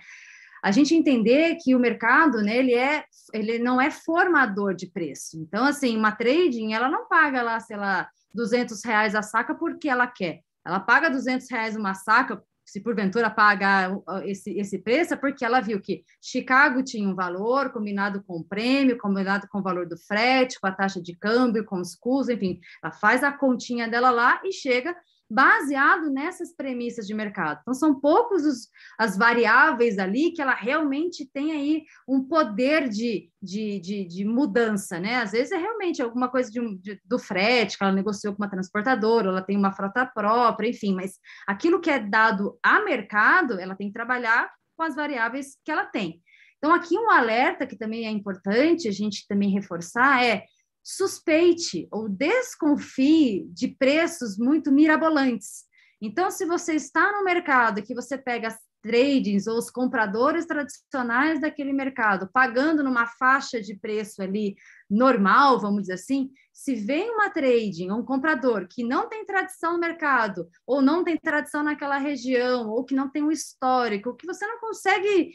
a 0.62 0.70
gente 0.70 0.94
entender 0.94 1.56
que 1.56 1.74
o 1.74 1.78
mercado, 1.80 2.40
né, 2.40 2.56
ele, 2.56 2.72
é, 2.72 3.04
ele 3.34 3.58
não 3.58 3.80
é 3.80 3.90
formador 3.90 4.74
de 4.74 4.86
preço. 4.86 5.36
Então, 5.36 5.64
assim, 5.64 5.96
uma 5.96 6.12
trading, 6.12 6.72
ela 6.72 6.88
não 6.88 7.08
paga 7.08 7.42
lá, 7.42 7.58
sei 7.58 7.76
lá, 7.76 8.08
200 8.34 8.84
reais 8.84 9.14
a 9.14 9.22
saca 9.22 9.54
porque 9.54 9.88
ela 9.88 10.06
quer. 10.06 10.40
Ela 10.64 10.80
paga 10.80 11.10
200 11.10 11.50
reais 11.50 11.76
uma 11.76 11.94
saca, 11.94 12.42
se 12.64 12.80
porventura 12.80 13.28
pagar 13.28 13.90
esse, 14.24 14.56
esse 14.58 14.78
preço, 14.78 15.14
é 15.14 15.16
porque 15.16 15.44
ela 15.44 15.60
viu 15.60 15.80
que 15.80 16.04
Chicago 16.22 16.82
tinha 16.82 17.08
um 17.08 17.14
valor 17.14 17.70
combinado 17.70 18.22
com 18.22 18.38
o 18.38 18.44
prêmio, 18.44 18.96
combinado 18.96 19.48
com 19.48 19.58
o 19.58 19.62
valor 19.62 19.86
do 19.86 19.98
frete, 19.98 20.60
com 20.60 20.66
a 20.66 20.72
taxa 20.72 21.02
de 21.02 21.14
câmbio, 21.16 21.64
com 21.64 21.80
os 21.80 21.94
custos, 21.94 22.34
enfim, 22.34 22.60
ela 22.82 22.92
faz 22.92 23.22
a 23.24 23.32
continha 23.32 23.88
dela 23.88 24.10
lá 24.10 24.40
e 24.44 24.52
chega 24.52 24.96
baseado 25.32 26.10
nessas 26.10 26.54
premissas 26.54 27.06
de 27.06 27.14
mercado. 27.14 27.60
Então, 27.62 27.72
são 27.72 27.98
poucos 27.98 28.44
os, 28.44 28.68
as 28.98 29.16
variáveis 29.16 29.98
ali 29.98 30.32
que 30.32 30.42
ela 30.42 30.54
realmente 30.54 31.28
tem 31.32 31.52
aí 31.52 31.84
um 32.06 32.22
poder 32.22 32.88
de, 32.88 33.30
de, 33.40 33.80
de, 33.80 34.04
de 34.04 34.24
mudança, 34.24 35.00
né? 35.00 35.16
Às 35.16 35.32
vezes 35.32 35.52
é 35.52 35.56
realmente 35.56 36.02
alguma 36.02 36.28
coisa 36.28 36.50
de, 36.50 36.78
de, 36.78 37.00
do 37.04 37.18
frete, 37.18 37.78
que 37.78 37.84
ela 37.84 37.92
negociou 37.92 38.34
com 38.34 38.42
uma 38.42 38.50
transportadora, 38.50 39.28
ela 39.28 39.42
tem 39.42 39.56
uma 39.56 39.72
frota 39.72 40.04
própria, 40.04 40.68
enfim, 40.68 40.94
mas 40.94 41.18
aquilo 41.46 41.80
que 41.80 41.90
é 41.90 41.98
dado 41.98 42.58
a 42.62 42.80
mercado, 42.84 43.58
ela 43.58 43.74
tem 43.74 43.88
que 43.88 43.94
trabalhar 43.94 44.50
com 44.76 44.82
as 44.82 44.94
variáveis 44.94 45.56
que 45.64 45.70
ela 45.70 45.86
tem. 45.86 46.20
Então, 46.58 46.72
aqui 46.72 46.96
um 46.96 47.10
alerta 47.10 47.66
que 47.66 47.76
também 47.76 48.06
é 48.06 48.10
importante 48.10 48.86
a 48.86 48.92
gente 48.92 49.26
também 49.26 49.50
reforçar 49.50 50.24
é 50.24 50.44
suspeite 50.82 51.86
ou 51.90 52.08
desconfie 52.08 53.46
de 53.52 53.68
preços 53.68 54.36
muito 54.36 54.72
mirabolantes. 54.72 55.64
Então, 56.00 56.30
se 56.30 56.44
você 56.44 56.74
está 56.74 57.12
no 57.12 57.24
mercado 57.24 57.82
que 57.82 57.94
você 57.94 58.18
pega 58.18 58.48
as 58.48 58.58
tradings 58.82 59.46
ou 59.46 59.56
os 59.56 59.70
compradores 59.70 60.44
tradicionais 60.44 61.40
daquele 61.40 61.72
mercado 61.72 62.28
pagando 62.32 62.82
numa 62.82 63.06
faixa 63.06 63.60
de 63.60 63.76
preço 63.76 64.20
ali 64.20 64.56
normal, 64.90 65.60
vamos 65.60 65.82
dizer 65.82 65.94
assim, 65.94 66.30
se 66.52 66.74
vem 66.74 67.10
uma 67.10 67.30
trading, 67.30 67.90
um 67.92 68.04
comprador 68.04 68.66
que 68.68 68.84
não 68.84 69.08
tem 69.08 69.24
tradição 69.24 69.74
no 69.74 69.78
mercado, 69.78 70.48
ou 70.66 70.82
não 70.82 71.02
tem 71.02 71.16
tradição 71.16 71.62
naquela 71.62 71.96
região, 71.96 72.68
ou 72.68 72.84
que 72.84 72.94
não 72.94 73.08
tem 73.08 73.22
um 73.22 73.30
histórico, 73.30 74.16
que 74.16 74.26
você 74.26 74.46
não 74.46 74.58
consegue 74.58 75.32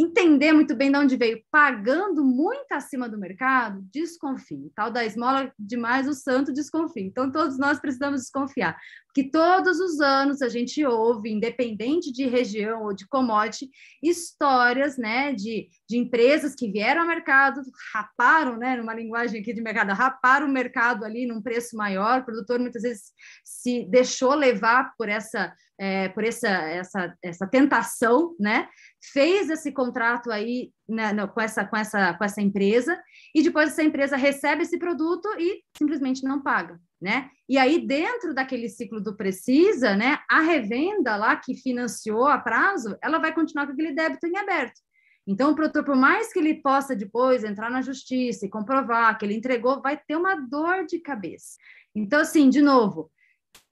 entender 0.00 0.52
muito 0.52 0.74
bem 0.74 0.90
de 0.90 0.96
onde 0.96 1.16
veio, 1.16 1.42
pagando 1.50 2.24
muito 2.24 2.72
acima 2.72 3.08
do 3.08 3.18
mercado, 3.18 3.84
desconfie. 3.92 4.72
Tal 4.74 4.90
da 4.90 5.04
esmola 5.04 5.52
demais, 5.58 6.08
o 6.08 6.14
santo 6.14 6.52
desconfia. 6.52 7.04
Então, 7.04 7.30
todos 7.30 7.58
nós 7.58 7.78
precisamos 7.78 8.22
desconfiar, 8.22 8.78
porque 9.06 9.30
todos 9.30 9.78
os 9.78 10.00
anos 10.00 10.40
a 10.40 10.48
gente 10.48 10.84
ouve, 10.84 11.30
independente 11.30 12.12
de 12.12 12.26
região 12.26 12.84
ou 12.84 12.94
de 12.94 13.06
commodity, 13.08 13.68
histórias 14.02 14.96
né, 14.96 15.34
de, 15.34 15.68
de 15.88 15.98
empresas 15.98 16.54
que 16.54 16.70
vieram 16.70 17.02
ao 17.02 17.08
mercado, 17.08 17.60
raparam, 17.92 18.56
né, 18.56 18.76
numa 18.76 18.94
linguagem 18.94 19.40
aqui 19.40 19.52
de 19.52 19.60
mercado, 19.60 19.92
raparam 19.92 20.46
o 20.46 20.52
mercado 20.52 21.04
ali 21.04 21.26
num 21.26 21.42
preço 21.42 21.76
maior, 21.76 22.20
o 22.20 22.24
produtor 22.24 22.58
muitas 22.58 22.82
vezes 22.82 23.12
se 23.44 23.84
deixou 23.90 24.34
levar 24.34 24.94
por 24.96 25.08
essa 25.08 25.52
é, 25.80 26.10
por 26.10 26.22
essa, 26.22 26.46
essa, 26.46 27.16
essa 27.22 27.46
tentação, 27.46 28.36
né? 28.38 28.68
Fez 29.14 29.48
esse 29.48 29.72
contrato 29.72 30.30
aí 30.30 30.70
né, 30.86 31.10
no, 31.10 31.26
com, 31.26 31.40
essa, 31.40 31.64
com, 31.64 31.74
essa, 31.74 32.12
com 32.12 32.22
essa 32.22 32.42
empresa, 32.42 33.02
e 33.34 33.42
depois 33.42 33.70
essa 33.70 33.82
empresa 33.82 34.14
recebe 34.14 34.62
esse 34.62 34.78
produto 34.78 35.26
e 35.38 35.62
simplesmente 35.78 36.22
não 36.22 36.42
paga, 36.42 36.78
né? 37.00 37.30
E 37.48 37.56
aí, 37.56 37.86
dentro 37.86 38.34
daquele 38.34 38.68
ciclo 38.68 39.00
do 39.00 39.16
precisa, 39.16 39.96
né? 39.96 40.18
A 40.28 40.40
revenda 40.42 41.16
lá 41.16 41.34
que 41.34 41.54
financiou 41.54 42.26
a 42.26 42.36
prazo, 42.36 42.98
ela 43.02 43.18
vai 43.18 43.32
continuar 43.32 43.64
com 43.64 43.72
aquele 43.72 43.94
débito 43.94 44.26
em 44.26 44.36
aberto. 44.36 44.78
Então, 45.26 45.52
o 45.52 45.54
produtor, 45.54 45.84
por 45.84 45.96
mais 45.96 46.30
que 46.30 46.40
ele 46.40 46.60
possa 46.60 46.94
depois 46.94 47.42
entrar 47.42 47.70
na 47.70 47.80
justiça 47.80 48.44
e 48.44 48.50
comprovar 48.50 49.16
que 49.16 49.24
ele 49.24 49.34
entregou, 49.34 49.80
vai 49.80 49.96
ter 49.96 50.16
uma 50.16 50.34
dor 50.34 50.84
de 50.84 50.98
cabeça. 50.98 51.56
Então, 51.94 52.20
assim, 52.20 52.50
de 52.50 52.60
novo, 52.60 53.10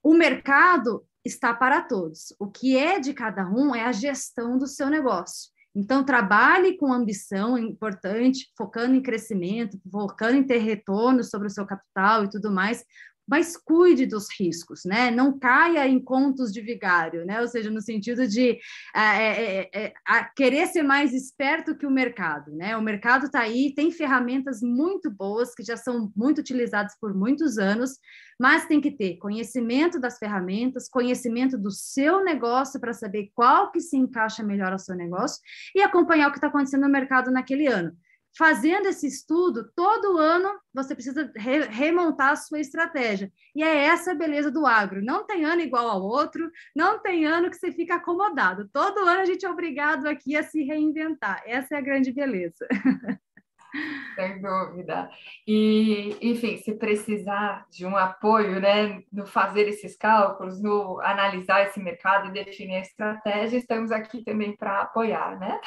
o 0.02 0.14
mercado 0.14 1.04
está 1.28 1.54
para 1.54 1.82
todos. 1.82 2.34
O 2.38 2.48
que 2.50 2.76
é 2.76 2.98
de 2.98 3.14
cada 3.14 3.48
um 3.48 3.74
é 3.74 3.84
a 3.84 3.92
gestão 3.92 4.58
do 4.58 4.66
seu 4.66 4.88
negócio. 4.88 5.50
Então, 5.74 6.02
trabalhe 6.02 6.76
com 6.76 6.92
ambição 6.92 7.56
importante, 7.56 8.50
focando 8.56 8.96
em 8.96 9.02
crescimento, 9.02 9.78
focando 9.90 10.36
em 10.36 10.42
ter 10.42 10.58
retorno 10.58 11.22
sobre 11.22 11.46
o 11.46 11.50
seu 11.50 11.64
capital 11.66 12.24
e 12.24 12.30
tudo 12.30 12.50
mais, 12.50 12.84
mas 13.28 13.56
cuide 13.56 14.06
dos 14.06 14.28
riscos, 14.40 14.84
né? 14.86 15.10
Não 15.10 15.38
caia 15.38 15.86
em 15.86 16.00
contos 16.02 16.50
de 16.50 16.62
vigário, 16.62 17.26
né? 17.26 17.40
Ou 17.42 17.46
seja, 17.46 17.70
no 17.70 17.82
sentido 17.82 18.26
de 18.26 18.58
é, 18.96 19.00
é, 19.00 19.70
é, 19.74 19.84
é 19.84 19.92
querer 20.34 20.66
ser 20.68 20.82
mais 20.82 21.12
esperto 21.12 21.76
que 21.76 21.86
o 21.86 21.90
mercado, 21.90 22.50
né? 22.52 22.74
O 22.76 22.82
mercado 22.82 23.26
está 23.26 23.40
aí, 23.40 23.74
tem 23.74 23.90
ferramentas 23.90 24.62
muito 24.62 25.10
boas 25.10 25.54
que 25.54 25.62
já 25.62 25.76
são 25.76 26.10
muito 26.16 26.38
utilizadas 26.38 26.96
por 26.98 27.14
muitos 27.14 27.58
anos, 27.58 27.98
mas 28.40 28.66
tem 28.66 28.80
que 28.80 28.90
ter 28.90 29.18
conhecimento 29.18 30.00
das 30.00 30.18
ferramentas, 30.18 30.88
conhecimento 30.88 31.58
do 31.58 31.70
seu 31.70 32.24
negócio 32.24 32.80
para 32.80 32.94
saber 32.94 33.30
qual 33.34 33.70
que 33.70 33.80
se 33.80 33.96
encaixa 33.96 34.42
melhor 34.42 34.72
ao 34.72 34.78
seu 34.78 34.94
negócio 34.94 35.42
e 35.74 35.82
acompanhar 35.82 36.28
o 36.28 36.30
que 36.30 36.38
está 36.38 36.46
acontecendo 36.46 36.82
no 36.82 36.88
mercado 36.88 37.30
naquele 37.30 37.66
ano 37.66 37.94
fazendo 38.36 38.86
esse 38.86 39.06
estudo, 39.06 39.70
todo 39.74 40.18
ano 40.18 40.58
você 40.72 40.94
precisa 40.94 41.30
re 41.36 41.60
remontar 41.66 42.32
a 42.32 42.36
sua 42.36 42.60
estratégia. 42.60 43.32
E 43.54 43.62
é 43.62 43.84
essa 43.84 44.12
a 44.12 44.14
beleza 44.14 44.50
do 44.50 44.66
agro. 44.66 45.04
Não 45.04 45.26
tem 45.26 45.44
ano 45.44 45.60
igual 45.60 45.88
ao 45.88 46.02
outro, 46.02 46.50
não 46.74 47.00
tem 47.00 47.26
ano 47.26 47.50
que 47.50 47.56
você 47.56 47.72
fica 47.72 47.96
acomodado. 47.96 48.68
Todo 48.72 49.00
ano 49.00 49.20
a 49.20 49.24
gente 49.24 49.44
é 49.44 49.50
obrigado 49.50 50.06
aqui 50.06 50.36
a 50.36 50.42
se 50.42 50.62
reinventar. 50.62 51.42
Essa 51.46 51.74
é 51.74 51.78
a 51.78 51.82
grande 51.82 52.12
beleza. 52.12 52.66
Sem 54.16 54.40
dúvida. 54.40 55.10
E, 55.46 56.16
enfim, 56.20 56.56
se 56.56 56.74
precisar 56.74 57.66
de 57.70 57.86
um 57.86 57.96
apoio, 57.96 58.60
né, 58.60 59.02
no 59.12 59.26
fazer 59.26 59.68
esses 59.68 59.96
cálculos, 59.96 60.60
no 60.62 61.00
analisar 61.00 61.62
esse 61.62 61.80
mercado 61.80 62.28
e 62.28 62.44
definir 62.44 62.76
a 62.76 62.80
estratégia, 62.80 63.58
estamos 63.58 63.92
aqui 63.92 64.22
também 64.24 64.56
para 64.56 64.82
apoiar, 64.82 65.38
né? 65.38 65.60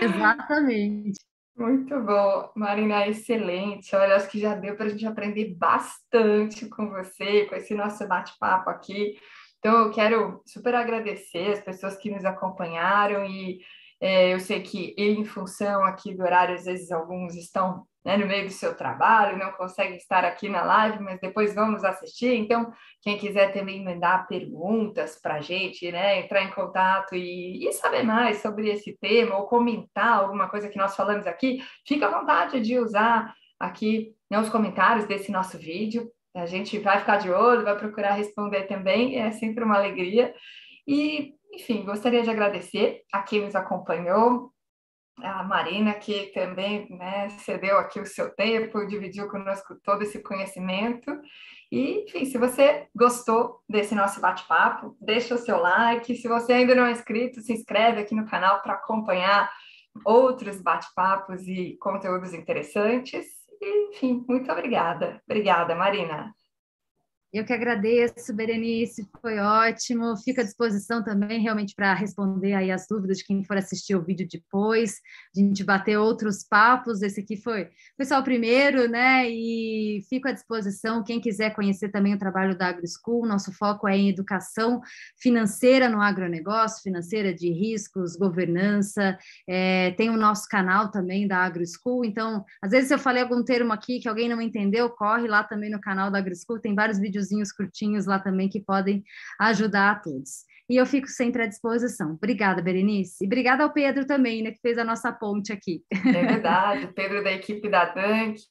Exatamente. 0.00 1.18
Muito 1.56 1.98
bom, 2.02 2.50
Marina, 2.54 3.08
excelente. 3.08 3.96
Olha, 3.96 4.16
acho 4.16 4.28
que 4.28 4.38
já 4.38 4.54
deu 4.54 4.76
para 4.76 4.86
a 4.86 4.88
gente 4.90 5.06
aprender 5.06 5.54
bastante 5.54 6.68
com 6.68 6.90
você, 6.90 7.46
com 7.46 7.54
esse 7.54 7.74
nosso 7.74 8.06
bate-papo 8.06 8.68
aqui. 8.68 9.16
Então, 9.58 9.86
eu 9.86 9.90
quero 9.90 10.42
super 10.46 10.74
agradecer 10.74 11.52
as 11.52 11.60
pessoas 11.60 11.96
que 11.96 12.10
nos 12.10 12.26
acompanharam 12.26 13.24
e 13.24 13.60
é, 14.00 14.34
eu 14.34 14.40
sei 14.40 14.62
que, 14.62 14.94
em 14.98 15.24
função 15.24 15.84
aqui 15.84 16.14
do 16.14 16.22
horário, 16.22 16.54
às 16.54 16.64
vezes 16.64 16.90
alguns 16.90 17.34
estão 17.34 17.86
né, 18.04 18.16
no 18.16 18.26
meio 18.26 18.44
do 18.44 18.52
seu 18.52 18.72
trabalho, 18.72 19.36
não 19.36 19.50
conseguem 19.52 19.96
estar 19.96 20.24
aqui 20.24 20.48
na 20.48 20.62
live, 20.62 21.02
mas 21.02 21.18
depois 21.18 21.54
vamos 21.54 21.82
assistir. 21.82 22.34
Então, 22.34 22.72
quem 23.02 23.18
quiser 23.18 23.52
também 23.52 23.82
mandar 23.82 24.28
perguntas 24.28 25.18
para 25.20 25.34
a 25.34 25.40
gente, 25.40 25.90
né, 25.90 26.20
entrar 26.20 26.42
em 26.42 26.52
contato 26.52 27.16
e, 27.16 27.66
e, 27.66 27.72
saber 27.72 28.04
mais 28.04 28.40
sobre 28.40 28.68
esse 28.68 28.96
tema 29.00 29.36
ou 29.36 29.46
comentar 29.46 30.18
alguma 30.18 30.48
coisa 30.48 30.68
que 30.68 30.78
nós 30.78 30.94
falamos 30.94 31.26
aqui, 31.26 31.60
fica 31.84 32.06
à 32.06 32.20
vontade 32.20 32.60
de 32.60 32.78
usar 32.78 33.34
aqui 33.58 34.14
né, 34.30 34.38
os 34.38 34.50
comentários 34.50 35.06
desse 35.06 35.32
nosso 35.32 35.58
vídeo. 35.58 36.08
A 36.32 36.46
gente 36.46 36.78
vai 36.78 37.00
ficar 37.00 37.16
de 37.16 37.30
olho, 37.30 37.64
vai 37.64 37.76
procurar 37.76 38.12
responder 38.12 38.68
também, 38.68 39.18
é 39.18 39.32
sempre 39.32 39.64
uma 39.64 39.76
alegria. 39.76 40.32
E 40.86 41.34
enfim, 41.56 41.84
gostaria 41.84 42.22
de 42.22 42.30
agradecer 42.30 43.02
a 43.12 43.22
quem 43.22 43.44
nos 43.44 43.54
acompanhou, 43.54 44.52
a 45.18 45.42
Marina, 45.42 45.94
que 45.94 46.26
também 46.26 46.86
né, 46.90 47.30
cedeu 47.30 47.78
aqui 47.78 47.98
o 47.98 48.06
seu 48.06 48.34
tempo, 48.34 48.86
dividiu 48.86 49.28
conosco 49.28 49.74
todo 49.82 50.02
esse 50.02 50.22
conhecimento. 50.22 51.10
E, 51.72 52.04
enfim, 52.04 52.26
se 52.26 52.36
você 52.36 52.86
gostou 52.94 53.62
desse 53.66 53.94
nosso 53.94 54.20
bate-papo, 54.20 54.94
deixa 55.00 55.34
o 55.34 55.38
seu 55.38 55.58
like. 55.58 56.14
Se 56.14 56.28
você 56.28 56.52
ainda 56.52 56.74
não 56.74 56.84
é 56.84 56.92
inscrito, 56.92 57.40
se 57.40 57.52
inscreve 57.54 58.02
aqui 58.02 58.14
no 58.14 58.26
canal 58.26 58.60
para 58.60 58.74
acompanhar 58.74 59.50
outros 60.04 60.60
bate-papos 60.60 61.48
e 61.48 61.78
conteúdos 61.80 62.34
interessantes. 62.34 63.26
E, 63.60 63.88
enfim, 63.88 64.22
muito 64.28 64.52
obrigada. 64.52 65.22
Obrigada, 65.26 65.74
Marina. 65.74 66.30
Eu 67.36 67.44
que 67.44 67.52
agradeço, 67.52 68.32
Berenice, 68.32 69.06
foi 69.20 69.38
ótimo. 69.38 70.16
Fico 70.16 70.40
à 70.40 70.42
disposição 70.42 71.04
também, 71.04 71.38
realmente, 71.38 71.74
para 71.74 71.92
responder 71.92 72.54
aí 72.54 72.70
as 72.70 72.86
dúvidas 72.88 73.18
de 73.18 73.26
quem 73.26 73.44
for 73.44 73.58
assistir 73.58 73.94
o 73.94 74.02
vídeo 74.02 74.26
depois. 74.26 74.94
A 75.36 75.40
gente 75.40 75.62
bater 75.62 75.98
outros 75.98 76.42
papos. 76.48 77.02
Esse 77.02 77.20
aqui 77.20 77.36
foi, 77.36 77.68
foi 77.94 78.06
só 78.06 78.20
o 78.20 78.24
primeiro, 78.24 78.88
né? 78.88 79.28
E 79.28 80.00
fico 80.08 80.28
à 80.28 80.32
disposição. 80.32 81.04
Quem 81.04 81.20
quiser 81.20 81.54
conhecer 81.54 81.90
também 81.90 82.14
o 82.14 82.18
trabalho 82.18 82.56
da 82.56 82.68
AgroSchool, 82.68 83.26
nosso 83.26 83.52
foco 83.52 83.86
é 83.86 83.94
em 83.94 84.08
educação 84.08 84.80
financeira 85.20 85.90
no 85.90 86.00
agronegócio, 86.00 86.82
financeira 86.82 87.34
de 87.34 87.50
riscos, 87.50 88.16
governança. 88.16 89.18
É, 89.46 89.90
tem 89.90 90.08
o 90.08 90.16
nosso 90.16 90.48
canal 90.48 90.90
também 90.90 91.28
da 91.28 91.44
AgroSchool. 91.44 92.02
Então, 92.02 92.46
às 92.62 92.70
vezes, 92.70 92.90
eu 92.90 92.98
falei 92.98 93.22
algum 93.22 93.44
termo 93.44 93.74
aqui 93.74 94.00
que 94.00 94.08
alguém 94.08 94.26
não 94.26 94.40
entendeu, 94.40 94.88
corre 94.88 95.28
lá 95.28 95.44
também 95.44 95.68
no 95.68 95.82
canal 95.82 96.10
da 96.10 96.16
AgroSchool. 96.16 96.58
Tem 96.58 96.74
vários 96.74 96.98
vídeos 96.98 97.25
videozinhos 97.26 97.52
curtinhos 97.52 98.06
lá 98.06 98.18
também 98.18 98.48
que 98.48 98.60
podem 98.60 99.02
ajudar 99.40 99.90
a 99.90 99.94
todos. 99.96 100.44
E 100.68 100.76
eu 100.76 100.86
fico 100.86 101.06
sempre 101.08 101.42
à 101.42 101.46
disposição. 101.46 102.12
Obrigada, 102.12 102.62
Berenice. 102.62 103.22
E 103.22 103.26
obrigada 103.26 103.62
ao 103.62 103.72
Pedro 103.72 104.06
também, 104.06 104.42
né, 104.42 104.50
que 104.50 104.60
fez 104.60 104.78
a 104.78 104.84
nossa 104.84 105.12
ponte 105.12 105.52
aqui. 105.52 105.82
É 105.92 106.26
verdade, 106.26 106.88
Pedro 106.94 107.22
da 107.22 107.32
equipe 107.32 107.68
da 107.68 107.84
Dunk, 107.84 108.42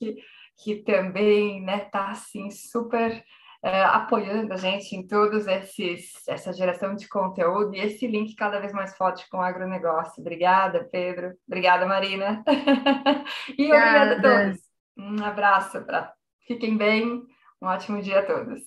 que 0.58 0.76
também 0.84 1.60
está 1.60 1.66
né, 1.66 1.80
tá, 1.92 2.10
assim 2.12 2.50
super 2.50 3.22
é, 3.62 3.84
apoiando 3.84 4.54
a 4.54 4.58
gente 4.58 4.96
em 4.96 5.06
todos 5.06 5.48
esses 5.48 6.12
essa 6.28 6.54
geração 6.54 6.96
de 6.96 7.10
conteúdo 7.10 7.76
e 7.76 7.80
esse 7.80 8.08
link 8.08 8.36
cada 8.36 8.60
vez 8.60 8.72
mais 8.72 8.96
forte 8.96 9.28
com 9.30 9.38
o 9.38 9.42
agronegócio. 9.42 10.22
Obrigada, 10.22 10.88
Pedro. 10.90 11.34
Obrigada, 11.46 11.86
Marina. 11.86 12.44
e 13.58 13.66
obrigada. 13.66 14.14
obrigada 14.14 14.16
a 14.16 14.46
todos. 14.46 14.62
Um 14.98 15.22
abraço 15.22 15.82
para 15.84 16.14
fiquem 16.48 16.78
bem. 16.78 17.35
Um 17.62 17.68
ótimo 17.68 18.02
dia 18.02 18.20
a 18.20 18.26
todos. 18.26 18.64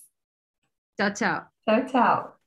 Tchau, 0.97 1.11
tchau. 1.15 1.49
Tchau, 1.65 1.85
tchau. 1.87 2.38